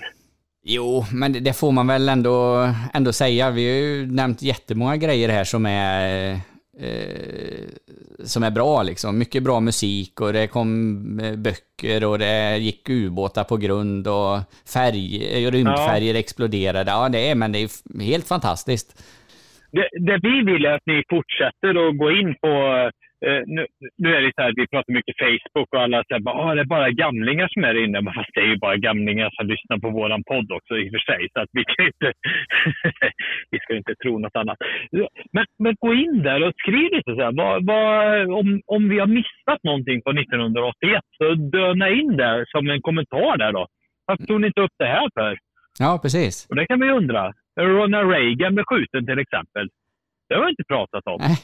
Jo, 0.62 1.04
men 1.12 1.32
det 1.44 1.56
får 1.56 1.72
man 1.72 1.86
väl 1.86 2.08
ändå, 2.08 2.68
ändå 2.94 3.12
säga. 3.12 3.50
Vi 3.50 3.68
har 3.68 3.80
ju 3.90 4.06
nämnt 4.06 4.42
jättemånga 4.42 4.96
grejer 4.96 5.28
här 5.28 5.44
som 5.44 5.66
är, 5.66 6.36
eh, 6.82 7.68
som 8.24 8.42
är 8.42 8.50
bra 8.50 8.82
liksom. 8.82 9.18
Mycket 9.18 9.42
bra 9.42 9.60
musik 9.60 10.20
och 10.20 10.32
det 10.32 10.46
kom 10.46 11.20
eh, 11.20 11.36
böcker 11.36 12.04
och 12.04 12.18
det 12.18 12.56
gick 12.56 12.90
ubåtar 12.90 13.44
på 13.44 13.56
grund 13.56 14.08
och 14.08 14.38
färg, 14.74 15.50
rymdfärger 15.50 16.14
exploderade. 16.14 16.90
Ja, 16.90 17.08
det 17.08 17.30
är, 17.30 17.34
men 17.34 17.52
det 17.52 17.58
är 17.58 18.02
helt 18.02 18.28
fantastiskt. 18.28 19.02
Det, 19.72 19.88
det 20.06 20.18
vi 20.22 20.52
vill 20.52 20.64
är 20.64 20.74
att 20.74 20.86
ni 20.86 21.02
fortsätter 21.10 21.88
att 21.88 21.98
gå 21.98 22.10
in 22.10 22.34
på... 22.34 22.90
Eh, 23.26 23.42
nu, 23.46 23.66
nu 23.98 24.08
är 24.16 24.20
det 24.22 24.32
så 24.36 24.42
här, 24.42 24.52
vi 24.56 24.66
pratar 24.66 24.92
mycket 24.92 25.16
Facebook 25.18 25.68
och 25.72 25.82
alla 25.82 26.04
säger 26.04 26.20
bara 26.20 26.38
ah, 26.44 26.54
det 26.54 26.60
är 26.60 26.74
bara 26.76 26.90
gamlingar 26.90 27.48
som 27.48 27.64
är 27.64 27.84
inne. 27.84 28.00
Men 28.00 28.14
fast 28.14 28.30
det 28.34 28.40
är 28.40 28.50
ju 28.54 28.56
bara 28.56 28.76
gamlingar 28.76 29.30
som 29.36 29.46
lyssnar 29.46 29.78
på 29.78 29.90
våran 29.90 30.22
podd 30.24 30.52
också 30.52 30.72
i 30.78 30.88
och 30.88 30.92
för 30.94 31.04
sig. 31.10 31.28
Så 31.32 31.40
att 31.40 31.48
vi 31.52 31.64
kan 31.64 31.86
inte... 31.86 32.12
vi 33.50 33.58
ska 33.58 33.76
inte 33.76 33.94
tro 34.02 34.18
något 34.18 34.36
annat. 34.36 34.58
Men, 35.32 35.44
men 35.58 35.74
gå 35.80 35.94
in 35.94 36.22
där 36.22 36.46
och 36.46 36.54
skriv 36.62 36.88
lite 36.96 37.14
så 37.14 37.22
här. 37.22 37.32
Vad, 37.32 37.66
vad, 37.66 38.30
om, 38.40 38.60
om 38.66 38.88
vi 38.88 38.98
har 38.98 39.06
missat 39.06 39.60
någonting 39.62 40.02
på 40.02 40.10
1981 40.10 41.00
så 41.18 41.34
döna 41.34 41.88
in 41.88 42.16
det 42.16 42.44
som 42.48 42.70
en 42.70 42.82
kommentar 42.82 43.36
där 43.38 43.52
då. 43.52 43.66
Varför 44.06 44.24
tog 44.24 44.40
ni 44.40 44.46
inte 44.46 44.60
upp 44.60 44.76
det 44.78 44.86
här 44.86 45.08
för? 45.14 45.38
Ja, 45.78 45.98
precis. 46.02 46.46
Och 46.50 46.56
det 46.56 46.66
kan 46.66 46.80
vi 46.80 46.90
undra. 46.90 47.32
Ronald 47.60 48.10
Reagan 48.10 48.54
blev 48.54 48.64
skjuten 48.64 49.06
till 49.06 49.18
exempel. 49.18 49.68
Det 50.28 50.34
har 50.34 50.44
vi 50.44 50.50
inte 50.50 50.64
pratat 50.64 51.06
om. 51.06 51.20
Eh, 51.20 51.38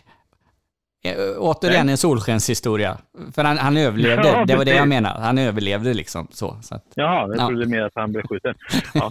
Återigen 1.38 1.88
en 1.88 1.96
solskenshistoria. 1.96 2.98
För 3.34 3.44
han, 3.44 3.58
han 3.58 3.76
överlevde, 3.76 4.28
Ja, 4.28 4.44
det 4.46 4.56
var 4.56 4.64
det 4.64 4.74
jag 4.74 4.88
menade. 4.88 5.20
Han 5.20 5.38
överlevde 5.38 5.94
liksom 5.94 6.26
så. 6.30 6.56
så 6.62 6.74
att, 6.74 6.84
Jaha, 6.94 7.28
jag 7.28 7.36
Ja. 7.38 7.46
trodde 7.48 7.66
mer 7.66 7.82
att 7.82 7.92
han 7.94 8.12
blev 8.12 8.22
skjuten. 8.22 8.54
Ja. 8.94 9.10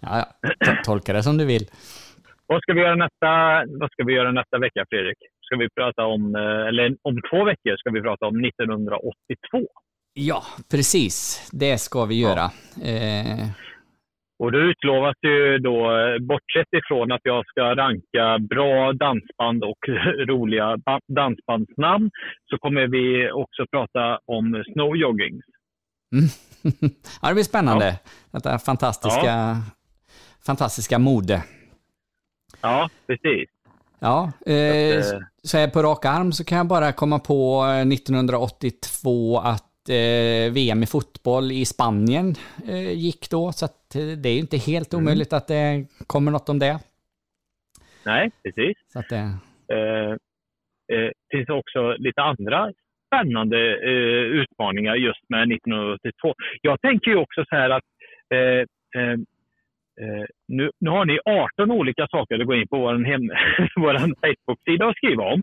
ja, 0.00 0.26
ja. 0.40 0.48
To- 0.66 0.82
Tolka 0.84 1.12
det 1.12 1.22
som 1.22 1.36
du 1.38 1.44
vill. 1.44 1.66
vad, 2.46 2.62
ska 2.62 2.72
vi 2.72 2.80
göra 2.80 2.94
nästa, 2.96 3.26
vad 3.80 3.90
ska 3.92 4.04
vi 4.04 4.12
göra 4.12 4.32
nästa 4.32 4.58
vecka, 4.58 4.84
Fredrik? 4.90 5.18
Ska 5.46 5.56
vi 5.56 5.68
prata 5.76 6.02
om, 6.04 6.34
eh, 6.34 6.68
eller 6.68 6.96
om 7.02 7.14
två 7.30 7.44
veckor 7.44 7.76
ska 7.76 7.90
vi 7.90 8.00
prata 8.00 8.26
om 8.26 8.44
1982. 8.44 9.66
Ja, 10.16 10.42
precis. 10.70 11.48
Det 11.52 11.78
ska 11.78 12.04
vi 12.04 12.20
göra. 12.20 12.44
Eh, 12.84 13.46
Och 14.38 14.52
då 14.52 14.58
utlovas 14.58 15.16
ju 15.22 15.58
då, 15.58 15.76
eh, 15.98 16.18
bortsett 16.18 16.68
ifrån 16.78 17.12
att 17.12 17.20
jag 17.24 17.46
ska 17.46 17.62
ranka 17.76 18.38
bra 18.38 18.92
dansband 18.92 19.64
och 19.64 19.78
roliga 20.28 20.76
ba- 20.76 21.00
dansbandsnamn, 21.08 22.10
så 22.50 22.58
kommer 22.58 22.86
vi 22.86 23.30
också 23.32 23.66
prata 23.70 24.18
om 24.26 24.64
snowjogging. 24.72 25.40
Mm. 26.12 26.24
ja, 27.22 27.28
det 27.28 27.34
blir 27.34 27.44
spännande. 27.44 28.00
Detta 28.30 28.58
fantastiska, 28.58 29.56
fantastiska 30.46 30.98
mode. 30.98 31.42
Ja, 32.62 32.90
precis. 33.06 33.48
Ja, 33.98 34.32
eh, 34.46 35.02
Så 35.42 35.56
eh, 35.56 35.60
här 35.60 35.68
på 35.70 35.82
rak 35.82 36.04
arm 36.04 36.32
så 36.32 36.44
kan 36.44 36.58
jag 36.58 36.66
bara 36.66 36.92
komma 36.92 37.18
på 37.18 37.64
eh, 37.64 37.88
1982 37.88 39.38
att 39.38 39.64
eh, 39.88 40.52
VM 40.52 40.82
i 40.82 40.86
fotboll 40.86 41.52
i 41.52 41.64
Spanien 41.64 42.34
eh, 42.68 42.92
gick 42.92 43.30
då, 43.30 43.52
så 43.52 43.64
att 43.64 43.94
eh, 43.94 44.18
det 44.22 44.28
är 44.28 44.38
inte 44.38 44.56
helt 44.56 44.92
Mm. 44.92 45.04
omöjligt 45.04 45.32
att 45.32 45.48
det 45.48 45.86
kommer 46.06 46.30
något 46.32 46.48
om 46.48 46.58
det. 46.58 46.78
Nej, 48.06 48.30
precis. 48.42 48.76
Så 48.92 48.98
att 48.98 49.08
det... 49.08 49.16
Eh, 49.74 50.10
eh, 50.96 51.10
finns 51.30 51.48
också 51.48 51.94
lite 51.98 52.22
andra 52.22 52.72
spännande 53.06 53.58
eh, 53.90 54.24
utmaningar 54.40 54.94
just 54.94 55.28
med 55.28 55.52
1982. 55.52 56.34
Jag 56.60 56.80
tänker 56.80 57.10
ju 57.10 57.16
också 57.16 57.44
så 57.48 57.56
här 57.56 57.70
att 57.70 57.84
eh, 58.34 58.60
eh, 59.00 59.12
eh, 60.02 60.24
nu, 60.48 60.70
nu 60.80 60.90
har 60.90 61.04
ni 61.04 61.18
18 61.24 61.70
olika 61.70 62.06
saker 62.10 62.40
att 62.40 62.46
gå 62.46 62.54
in 62.54 62.68
på 62.68 62.78
vår, 62.78 63.04
hem, 63.04 63.22
vår 63.76 63.94
Facebook-sida 63.98 64.86
och 64.86 64.96
skriva 64.96 65.22
om. 65.32 65.42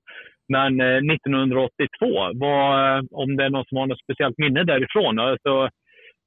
Men 0.55 0.81
eh, 0.81 1.13
1982, 1.15 2.31
vad, 2.33 3.07
om 3.11 3.35
det 3.37 3.43
är 3.45 3.49
någon 3.49 3.65
som 3.65 3.77
har 3.77 3.87
något 3.87 4.03
speciellt 4.05 4.37
minne 4.37 4.63
därifrån, 4.63 5.19
alltså, 5.19 5.69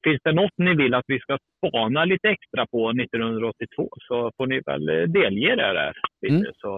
finns 0.05 0.21
det 0.23 0.33
något 0.41 0.57
ni 0.57 0.75
vill 0.75 0.93
att 0.93 1.07
vi 1.07 1.19
ska 1.19 1.37
spana 1.57 2.05
lite 2.05 2.27
extra 2.29 2.65
på 2.73 2.89
1982 2.89 3.89
så 4.07 4.31
får 4.37 4.47
ni 4.47 4.61
väl 4.65 4.89
eh, 4.89 5.03
delge 5.19 5.55
det 5.55 5.73
där. 5.81 5.93
Lite, 6.21 6.51
så, 6.57 6.71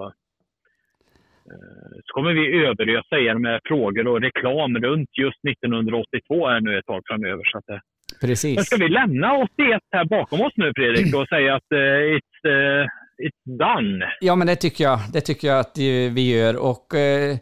eh, 1.49 1.93
så 2.05 2.09
kommer 2.15 2.33
vi 2.33 2.65
överösa 2.65 3.15
er 3.27 3.35
med 3.35 3.59
frågor 3.65 4.07
och 4.07 4.21
reklam 4.21 4.77
runt 4.77 5.09
just 5.17 5.41
1982 5.49 6.47
här 6.47 6.61
nu 6.61 6.77
ett 6.77 6.85
tag 6.85 7.01
framöver. 7.09 7.43
Så 7.51 7.57
att, 7.57 7.69
eh, 7.69 7.79
Precis. 8.21 8.55
men 8.55 8.63
ska 8.63 8.77
vi 8.85 8.89
lämna 8.89 9.29
81 9.33 9.81
här 9.91 10.05
bakom 10.05 10.41
oss 10.41 10.53
nu 10.55 10.71
Fredrik 10.75 11.15
och 11.15 11.27
säga 11.27 11.55
att 11.55 11.71
eh, 11.71 12.01
it's, 12.17 12.39
eh, 12.55 12.87
it's 13.23 13.57
done? 13.57 14.05
Ja, 14.21 14.35
men 14.35 14.47
det 14.47 14.55
tycker 14.55 14.83
jag. 14.83 14.99
Det 15.13 15.21
tycker 15.21 15.47
jag 15.47 15.59
att 15.59 15.77
vi 16.11 16.21
gör. 16.21 16.55
Och 16.55 16.95
eh, 16.95 17.37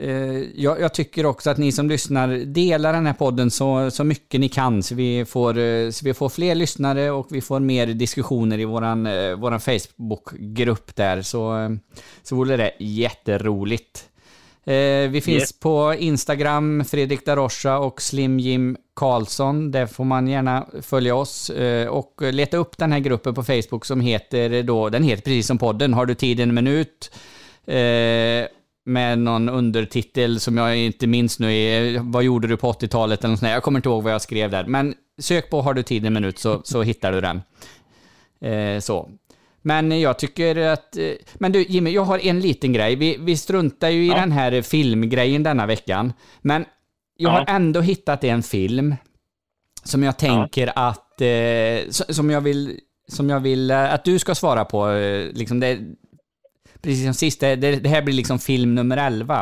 eh, 0.00 0.38
jag, 0.54 0.80
jag 0.80 0.94
tycker 0.94 1.26
också 1.26 1.50
att 1.50 1.58
ni 1.58 1.72
som 1.72 1.88
lyssnar 1.88 2.28
delar 2.28 2.92
den 2.92 3.06
här 3.06 3.12
podden 3.12 3.50
så, 3.50 3.90
så 3.90 4.04
mycket 4.04 4.40
ni 4.40 4.48
kan 4.48 4.82
så 4.82 4.94
vi, 4.94 5.24
får, 5.24 5.58
eh, 5.58 5.90
så 5.90 6.04
vi 6.04 6.14
får 6.14 6.28
fler 6.28 6.54
lyssnare 6.54 7.10
och 7.10 7.26
vi 7.30 7.40
får 7.40 7.60
mer 7.60 7.86
diskussioner 7.86 8.58
i 8.58 8.64
våran, 8.64 9.06
eh, 9.06 9.34
våran 9.34 9.60
Facebook-grupp 9.60 10.96
där. 10.96 11.22
Så, 11.22 11.58
eh, 11.58 11.70
så 12.22 12.36
vore 12.36 12.56
det 12.56 12.72
jätteroligt. 12.78 14.08
Eh, 14.74 15.08
vi 15.10 15.20
finns 15.20 15.40
Yes. 15.42 15.60
på 15.60 15.94
Instagram, 15.98 16.84
Fredrik 16.84 17.26
Darocha 17.26 17.78
och 17.78 18.02
Slim 18.02 18.38
Jim 18.38 18.76
Karlsson. 18.94 19.70
Där 19.70 19.86
får 19.86 20.04
man 20.04 20.28
gärna 20.28 20.66
följa 20.82 21.14
oss 21.14 21.50
eh, 21.50 21.88
och 21.88 22.14
leta 22.20 22.56
upp 22.56 22.78
den 22.78 22.92
här 22.92 22.98
gruppen 22.98 23.34
på 23.34 23.42
Facebook 23.44 23.84
som 23.84 24.00
heter 24.00 24.62
då, 24.62 24.88
den 24.88 25.02
heter 25.02 25.22
precis 25.22 25.46
som 25.46 25.58
podden, 25.58 25.94
Har 25.94 26.06
du 26.06 26.14
tid 26.14 26.40
en 26.40 26.54
minut? 26.54 27.10
Eh, 27.66 28.46
med 28.84 29.18
någon 29.18 29.48
undertitel 29.48 30.40
som 30.40 30.56
jag 30.56 30.76
inte 30.76 31.06
minns 31.06 31.38
nu 31.38 31.54
är, 31.54 31.98
vad 32.02 32.22
gjorde 32.24 32.48
du 32.48 32.56
på 32.56 32.72
80-talet 32.72 33.20
eller 33.20 33.30
något 33.30 33.38
sånt 33.38 33.48
där. 33.48 33.54
Jag 33.54 33.62
kommer 33.62 33.78
inte 33.78 33.88
ihåg 33.88 34.02
vad 34.02 34.12
jag 34.12 34.22
skrev 34.22 34.50
där. 34.50 34.64
Men 34.64 34.94
sök 35.18 35.50
på 35.50 35.62
Har 35.62 35.74
du 35.74 35.82
tid 35.82 36.06
en 36.06 36.12
minut 36.12 36.38
så, 36.38 36.60
så 36.64 36.82
hittar 36.82 37.12
du 37.12 37.20
den. 37.20 37.42
Eh, 38.52 38.80
så. 38.80 39.08
Men 39.62 40.00
jag 40.00 40.18
tycker 40.18 40.56
att... 40.56 40.96
eh, 40.96 41.12
Men 41.34 41.52
du 41.52 41.62
Jimmy, 41.62 41.90
jag 41.90 42.02
har 42.02 42.18
en 42.18 42.40
liten 42.40 42.72
grej. 42.72 42.96
Vi, 42.96 43.16
vi 43.20 43.36
struntar 43.36 43.88
ju 43.88 44.04
i 44.06 44.08
den 44.08 44.32
här 44.32 44.62
filmgrejen 44.62 45.42
denna 45.42 45.66
veckan. 45.66 46.12
Men 46.40 46.64
jag 47.16 47.30
har 47.30 47.40
Ja. 47.40 47.44
ändå 47.48 47.80
hittat 47.80 48.24
en 48.24 48.42
film 48.42 48.94
som 49.84 50.02
jag 50.02 50.16
tänker 50.18 50.72
att... 50.76 51.20
Eh, 51.20 51.90
som 51.90 52.30
jag 52.30 52.40
vill... 52.40 52.80
Som 53.10 53.30
jag 53.30 53.40
vill 53.40 53.70
eh, 53.70 53.94
att 53.94 54.04
du 54.04 54.18
ska 54.18 54.34
svara 54.34 54.64
på. 54.64 54.88
Eh, 54.90 55.32
liksom 55.32 55.60
det, 55.60 55.78
precis 56.82 57.04
som 57.04 57.14
sist, 57.14 57.40
det, 57.40 57.56
det 57.56 57.88
här 57.88 58.02
blir 58.02 58.14
liksom 58.14 58.38
film 58.38 58.74
nummer 58.74 58.96
11. 58.96 59.40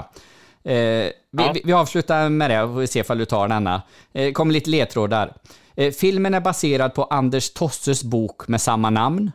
Eh, 0.65 0.75
vi, 0.75 1.13
vi, 1.55 1.63
vi 1.65 1.73
avslutar 1.73 2.29
med 2.29 2.51
det 2.51 2.63
och 2.63 2.75
får 2.75 2.87
se 2.87 3.01
ifall 3.01 3.19
du 3.19 3.25
tar 3.25 3.49
denna. 3.49 3.83
Eh, 4.13 4.33
kommer 4.33 4.53
lite 4.53 4.71
ledtrådar. 4.71 5.33
Eh, 5.77 5.93
filmen 5.93 6.35
är 6.35 6.41
baserad 6.41 6.95
på 6.95 7.05
Anders 7.05 7.51
Tosses 7.53 8.05
bok 8.05 8.49
med 8.49 8.61
samma 8.61 8.91
namn. 8.91 9.33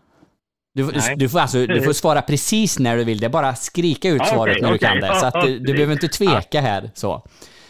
Du, 0.73 0.83
du, 0.91 0.91
Nej. 0.97 1.15
du, 1.15 1.29
får 1.29 1.39
alltså, 1.39 1.65
du 1.65 1.81
får 1.81 1.93
svara 1.93 2.21
precis 2.21 2.79
när 2.79 2.97
du 2.97 3.03
vill. 3.03 3.19
Det 3.19 3.25
är 3.25 3.29
bara 3.29 3.55
skrika 3.55 4.09
ut 4.09 4.19
Ja, 4.19 4.25
svaret 4.25 4.51
okej, 4.53 4.61
när 4.61 4.69
du 4.69 4.75
okej. 4.75 4.87
kan 4.87 4.99
det. 4.99 5.19
Så 5.19 5.25
att 5.25 5.45
du, 5.45 5.59
du 5.65 5.73
behöver 5.73 5.93
inte 5.93 6.07
tveka 6.07 6.61
här. 6.61 6.91
Så. 6.95 7.27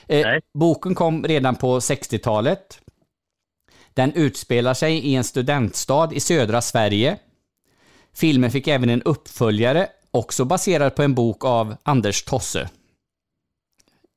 Eh, 0.08 0.28
boken 0.54 0.96
kom 0.96 1.24
redan 1.24 1.56
på 1.56 1.80
60-talet. 1.80 2.80
Den 3.94 4.14
utspelar 4.14 4.74
sig 4.74 4.98
i 4.98 5.16
en 5.16 5.24
studentstad 5.24 6.10
i 6.14 6.20
södra 6.20 6.62
Sverige. 6.62 7.18
Filmen 8.14 8.52
fick 8.52 8.68
även 8.68 8.90
en 8.90 9.02
uppföljare, 9.02 9.88
också 10.12 10.46
baserad 10.46 10.96
på 10.96 11.04
en 11.04 11.14
bok 11.16 11.46
av 11.46 11.76
Anders 11.84 12.24
Tosse. 12.24 12.70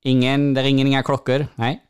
Ingen, 0.05 0.55
det 0.55 0.63
ringer 0.63 0.85
inga 0.85 1.03
klockor? 1.03 1.47
Nej. 1.55 1.83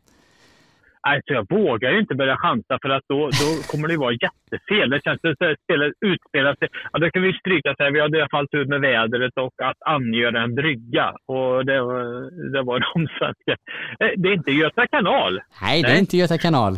Alltså 1.09 1.33
jag 1.39 1.47
vågar 1.51 1.91
ju 1.91 1.99
inte 2.01 2.15
börja 2.15 2.37
chansa 2.37 2.79
för 2.83 2.89
att 2.97 3.03
då, 3.09 3.19
då 3.41 3.49
kommer 3.71 3.89
det 3.89 3.97
vara 3.97 4.13
jättefel. 4.13 4.91
Det 4.91 5.01
känns 5.05 5.21
som 5.21 5.31
att 5.31 5.59
spelet 5.65 5.93
utspelar 6.07 6.55
sig... 6.59 6.69
Ja, 6.93 6.99
då 6.99 7.11
kan 7.11 7.23
vi 7.23 7.33
stryka 7.33 7.75
så 7.77 7.83
här, 7.85 7.91
vi 7.91 8.01
hade 8.01 8.19
i 8.19 8.21
alla 8.21 8.29
fall 8.37 8.49
tur 8.49 8.65
med 8.67 8.81
vädret 8.81 9.33
och 9.41 9.55
att 9.69 9.77
angöra 9.97 10.43
en 10.43 10.55
brygga. 10.55 11.07
Och 11.27 11.67
det 11.67 11.81
var, 11.83 12.05
det 12.53 12.63
var 12.63 12.79
de 12.81 13.07
svenska. 13.19 13.53
Eh, 14.01 14.13
Det 14.17 14.29
är 14.29 14.33
inte 14.35 14.53
Göta 14.53 14.87
kanal. 14.87 15.41
Nej, 15.63 15.83
det 15.83 15.89
är 15.89 15.99
inte 15.99 16.17
Göta 16.17 16.39
kanal. 16.39 16.75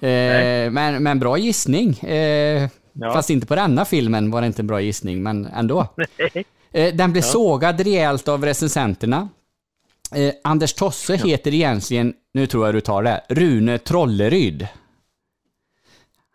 Eh, 0.00 0.70
men, 0.70 1.02
men 1.02 1.18
bra 1.18 1.38
gissning. 1.38 1.88
Eh, 1.98 2.68
Fast 3.14 3.30
inte 3.30 3.46
på 3.46 3.54
denna 3.54 3.84
filmen 3.84 4.30
var 4.30 4.40
det 4.40 4.46
inte 4.46 4.62
en 4.62 4.66
bra 4.66 4.80
gissning, 4.80 5.22
men 5.22 5.46
ändå. 5.46 5.86
Eh, 6.76 6.94
den 6.94 7.12
blev 7.12 7.22
Ja. 7.24 7.30
sågad 7.32 7.80
rejält 7.80 8.28
av 8.28 8.44
recensenterna. 8.44 9.28
Eh, 10.16 10.32
Anders 10.44 10.74
Tosse 10.74 11.16
heter 11.16 11.54
egentligen, 11.54 12.14
nu 12.34 12.46
tror 12.46 12.66
jag 12.66 12.74
du 12.74 12.80
tar 12.80 13.02
det, 13.02 13.20
Rune 13.28 13.78
Trolleryd. 13.78 14.68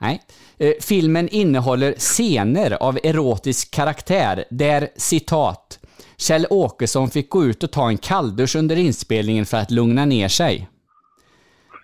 Nej. 0.01 0.22
Eh, 0.60 0.72
filmen 0.81 1.30
innehåller 1.30 1.93
scener 1.93 2.84
av 2.84 2.99
erotisk 3.03 3.76
karaktär 3.76 4.43
där, 4.49 4.88
citat, 4.95 5.80
Kjell 6.18 6.45
Åkesson 6.49 7.10
fick 7.10 7.30
gå 7.30 7.45
ut 7.45 7.64
och 7.64 7.72
ta 7.72 7.88
en 7.89 7.97
kalldusch 7.97 8.56
under 8.56 8.76
inspelningen 8.76 9.45
för 9.45 9.57
att 9.57 9.72
lugna 9.72 10.06
ner 10.06 10.27
sig. 10.27 10.68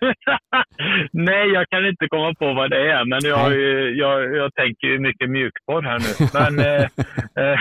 Nej, 1.12 1.48
jag 1.48 1.68
kan 1.68 1.86
inte 1.86 2.08
komma 2.08 2.34
på 2.34 2.52
vad 2.54 2.70
det 2.70 2.90
är, 2.90 3.04
men 3.04 3.20
jag, 3.24 3.52
jag, 3.96 4.36
jag 4.36 4.54
tänker 4.54 4.86
ju 4.86 4.98
mycket 4.98 5.30
mjukporr 5.30 5.82
här 5.82 5.98
nu. 5.98 6.28
Men... 6.34 6.58
eh, 6.58 6.82
eh, 7.44 7.58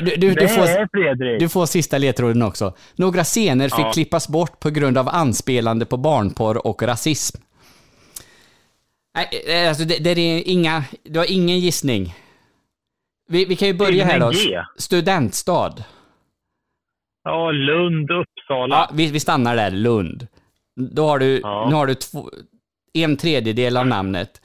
Du, 0.00 0.16
du, 0.16 0.16
du, 0.16 0.34
Nej, 0.34 0.48
får, 0.48 1.38
du 1.38 1.48
får 1.48 1.66
sista 1.66 1.98
ledtråden 1.98 2.42
också. 2.42 2.74
Några 2.94 3.24
scener 3.24 3.68
fick 3.68 3.86
Ja. 3.86 3.92
klippas 3.92 4.28
bort 4.28 4.60
på 4.60 4.70
grund 4.70 4.98
av 4.98 5.08
anspelande 5.08 5.86
på 5.86 5.96
barnporr 5.96 6.66
och 6.66 6.82
rasism. 6.82 7.38
Nej, 9.14 9.28
eh, 9.62 9.68
alltså 9.68 9.84
det, 9.84 9.98
det 9.98 10.10
är 10.10 10.42
inga, 10.48 10.84
du 11.02 11.18
har 11.18 11.32
ingen 11.32 11.58
gissning. 11.58 12.14
Vi, 13.28 13.44
vi 13.44 13.56
kan 13.56 13.68
ju 13.68 13.74
börja 13.74 14.04
här 14.04 14.20
då. 14.20 14.30
G. 14.30 14.36
Studentstad. 14.78 15.74
Ja, 17.24 17.50
Lund, 17.50 18.10
Uppsala. 18.10 18.76
Ja, 18.76 18.90
vi, 18.94 19.06
vi 19.10 19.20
stannar 19.20 19.56
där, 19.56 19.70
Lund. 19.70 20.26
Då 20.76 21.06
har 21.08 21.18
du, 21.18 21.34
nu 21.68 21.74
har 21.74 21.86
du 21.86 21.94
två, 21.94 22.30
en 22.92 23.16
tredjedel 23.16 23.76
av 23.76 23.86
namnet. 23.86 24.40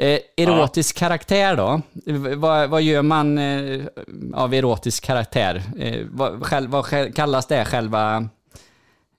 Eh, 0.00 0.18
erotisk 0.36 0.98
karaktär 0.98 1.56
då? 1.56 1.80
Vad, 2.36 2.70
vad 2.70 2.82
gör 2.82 3.02
man 3.02 3.38
eh, 3.38 3.80
av 4.34 4.54
erotisk 4.54 5.04
karaktär? 5.04 5.62
Eh, 5.78 6.06
vad, 6.10 6.42
själv, 6.46 6.70
vad 6.70 6.84
själv, 6.84 7.12
kallas 7.12 7.46
det 7.46 7.64
själva 7.64 8.16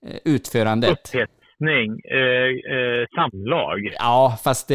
eh, 0.08 0.16
utförandet? 0.26 0.92
Upphetsning, 0.92 2.02
eh, 2.12 2.78
eh, 2.78 3.08
samlag. 3.16 3.94
Ja, 4.00 4.38
fast 4.44 4.72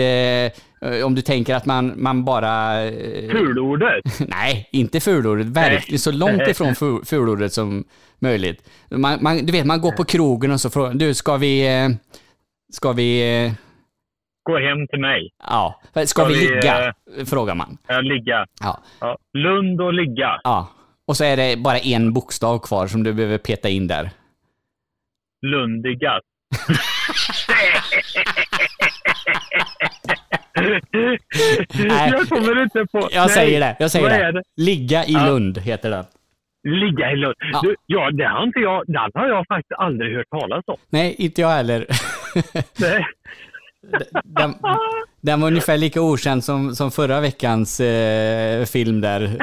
om 1.05 1.15
du 1.15 1.23
tänker 1.23 1.55
att 1.55 1.67
man, 1.67 1.93
man 1.97 2.25
bara... 2.25 2.85
Eh, 2.85 3.31
Fulordet? 3.31 4.05
Nej, 4.29 4.69
inte 4.73 5.01
fulordet. 5.01 5.47
Verkligen 5.47 5.99
så 5.99 6.13
långt 6.13 6.49
ifrån 6.49 6.75
fu- 6.75 7.05
fulordet 7.05 7.53
som 7.53 7.85
möjligt. 8.19 8.69
Man, 8.91 9.19
man, 9.23 9.47
du 9.47 9.53
vet, 9.53 9.67
man 9.67 9.81
går 9.81 9.93
på 9.93 10.05
krogen 10.05 10.51
och 10.51 10.61
så 10.61 10.71
frågar 10.71 10.95
du, 10.95 11.15
ska 11.15 11.37
vi... 11.37 11.69
Ska 12.73 12.93
vi... 12.93 13.53
Gå 14.47 14.59
hem 14.59 14.87
till 14.89 15.01
mig. 15.01 15.31
ja, 15.49 15.81
ska, 15.93 16.07
Ska 16.07 16.25
vi 16.25 16.35
vi, 16.35 16.55
ligga? 16.55 16.87
eh, 17.19 17.25
Frågar 17.25 17.55
man. 17.55 17.79
Ja, 17.87 18.01
ligga. 18.01 18.47
Ja. 18.61 18.81
Ja. 19.01 19.19
Lund 19.33 19.81
och 19.81 19.93
ligga. 19.95 20.41
Ja. 20.45 20.69
Och 21.07 21.17
så 21.17 21.25
är 21.25 21.37
det 21.37 21.57
bara 21.59 21.79
en 21.79 22.13
bokstav 22.13 22.59
kvar 22.59 22.87
som 22.87 23.03
du 23.03 23.13
behöver 23.13 23.39
peta 23.39 23.69
in 23.69 23.87
där. 23.87 24.11
Lundigas. 25.47 26.23
Nej. 31.75 32.11
jag 32.13 32.29
kommer 32.29 32.63
inte 32.63 32.87
på... 32.93 33.09
Jag 33.13 33.27
Nej. 33.27 33.29
säger 33.35 33.61
det, 33.61 33.77
jag 33.79 33.91
säger 33.91 34.11
är 34.11 34.33
det. 34.33 34.43
Ligga 34.57 35.05
i 35.05 35.13
Ja. 35.13 35.27
Lund 35.27 35.59
heter 35.59 35.91
den. 35.91 36.05
Ligga 36.69 37.13
i 37.13 37.17
Lund. 37.17 37.35
Ja. 37.53 37.61
Du, 37.63 37.77
ja, 37.87 38.11
det 38.11 38.25
har 38.29 38.43
inte 38.43 38.59
jag, 38.61 38.85
den 38.87 39.11
har 39.15 39.29
jag 39.29 39.47
faktiskt 39.47 39.73
aldrig 39.79 40.17
hört 40.17 40.31
talas 40.31 40.65
om. 40.67 40.77
Nej, 40.91 41.15
inte 41.19 41.41
jag 41.41 41.49
heller. 41.49 41.87
Nej. 42.81 43.07
Den, 44.25 44.55
den 45.21 45.41
var 45.41 45.49
ungefär 45.49 45.77
lika 45.79 46.03
okänd 46.03 46.45
som, 46.45 46.75
som 46.75 46.91
förra 46.91 47.21
veckans 47.21 47.81
eh, 47.81 48.65
film 48.65 49.01
där. 49.01 49.39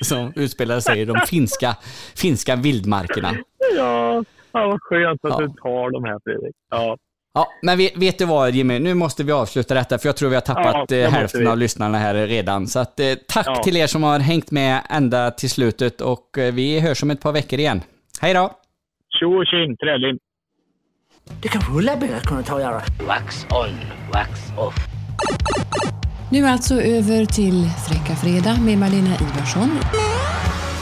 som 0.04 0.32
utspelade 0.36 0.80
sig 0.82 1.00
i 1.00 1.04
de 1.04 1.16
finska, 1.26 1.76
finska 2.16 2.56
vildmarkerna. 2.56 3.32
Ja, 3.76 4.24
ja 4.52 4.66
vad 4.66 4.82
skönt 4.82 5.24
att 5.24 5.30
Ja. 5.30 5.38
du 5.40 5.48
tar 5.48 5.90
de 5.90 6.04
här 6.04 6.18
Fredrik. 6.24 6.54
Ja. 6.70 6.96
Ja, 7.34 7.46
men 7.62 7.78
vet, 7.78 7.96
vet 7.96 8.18
du 8.18 8.24
vad 8.24 8.50
Jimmy? 8.54 8.78
Nu 8.78 8.94
måste 8.94 9.24
vi 9.24 9.32
avsluta 9.32 9.74
detta 9.74 9.98
för 9.98 10.08
jag 10.08 10.16
tror 10.16 10.28
vi 10.28 10.34
har 10.34 10.40
tappat 10.42 10.90
Ja, 10.90 10.96
eh, 10.96 11.10
hälften 11.10 11.40
vi. 11.40 11.46
av 11.46 11.58
lyssnarna 11.58 11.98
här 11.98 12.14
redan. 12.14 12.66
Så 12.66 12.78
att, 12.78 13.00
eh, 13.00 13.06
tack 13.28 13.46
Ja. 13.46 13.62
till 13.62 13.76
er 13.76 13.86
som 13.86 14.02
har 14.02 14.18
hängt 14.18 14.50
med 14.50 14.80
ända 14.90 15.30
till 15.30 15.50
slutet 15.50 16.00
och 16.00 16.38
eh, 16.38 16.54
vi 16.54 16.80
hörs 16.80 17.02
om 17.02 17.10
ett 17.10 17.20
par 17.20 17.32
veckor 17.32 17.58
igen. 17.58 17.80
Hej 18.20 18.34
då! 18.34 18.50
Tjo 19.20 19.36
och 19.38 19.46
tjim. 19.46 19.76
Det 21.30 21.48
kanske 21.48 21.72
Ulla 21.72 21.96
Bella 21.96 22.20
kunde 22.20 22.42
ta 22.42 22.54
och 22.54 22.60
göra. 22.60 22.82
Wax 23.06 23.46
on, 23.50 23.80
wax 24.12 24.30
off. 24.56 24.74
Nu 26.30 26.46
alltså 26.46 26.82
över 26.82 27.24
till 27.24 27.70
Fräcka 27.88 28.16
Fredag 28.16 28.56
med 28.60 28.78
Malena 28.78 29.14
Ivarsson. 29.20 29.78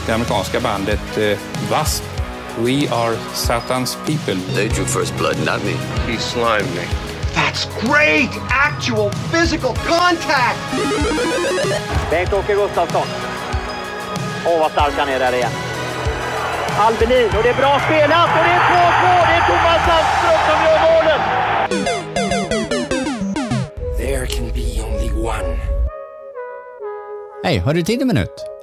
Det 0.05 0.13
amerikanska 0.13 0.59
bandet 0.59 1.17
eh, 1.17 1.23
W.A.S.P. 1.23 2.05
We 2.57 2.89
are 2.95 3.15
Satan's 3.33 3.97
people. 4.05 4.53
They 4.55 4.67
drew 4.67 4.85
first 4.85 5.17
blood, 5.17 5.37
not 5.39 5.63
me. 5.65 5.71
He 6.11 6.19
slimed 6.19 6.75
me. 6.75 6.85
That's 7.35 7.67
great 7.81 8.29
actual 8.49 9.11
physical 9.31 9.75
contact! 9.75 10.59
Bengt-Åke 12.11 12.53
Gustafsson. 12.55 13.07
Åh, 14.45 14.59
vad 14.59 14.71
stark 14.71 14.93
han 14.97 15.09
är 15.09 15.19
där 15.19 15.33
igen. 15.33 15.51
Albelin, 16.79 17.29
och 17.37 17.43
det 17.43 17.49
är 17.49 17.53
bra 17.53 17.79
spelat 17.79 18.29
och 18.37 18.43
det 18.47 18.51
är 18.51 18.59
2-2! 18.59 19.27
Det 19.27 19.33
är 19.33 19.43
Thomas 19.47 19.81
Sandström 19.87 20.39
som 20.47 20.57
gör 20.65 20.79
målet! 20.87 21.21
There 23.97 24.25
can 24.27 24.47
be 24.53 24.83
only 24.83 25.11
one. 25.27 25.59
Hej, 27.43 27.57
har 27.57 27.73
du 27.73 27.83
tid 27.83 28.01
en 28.01 28.07
minut? 28.07 28.54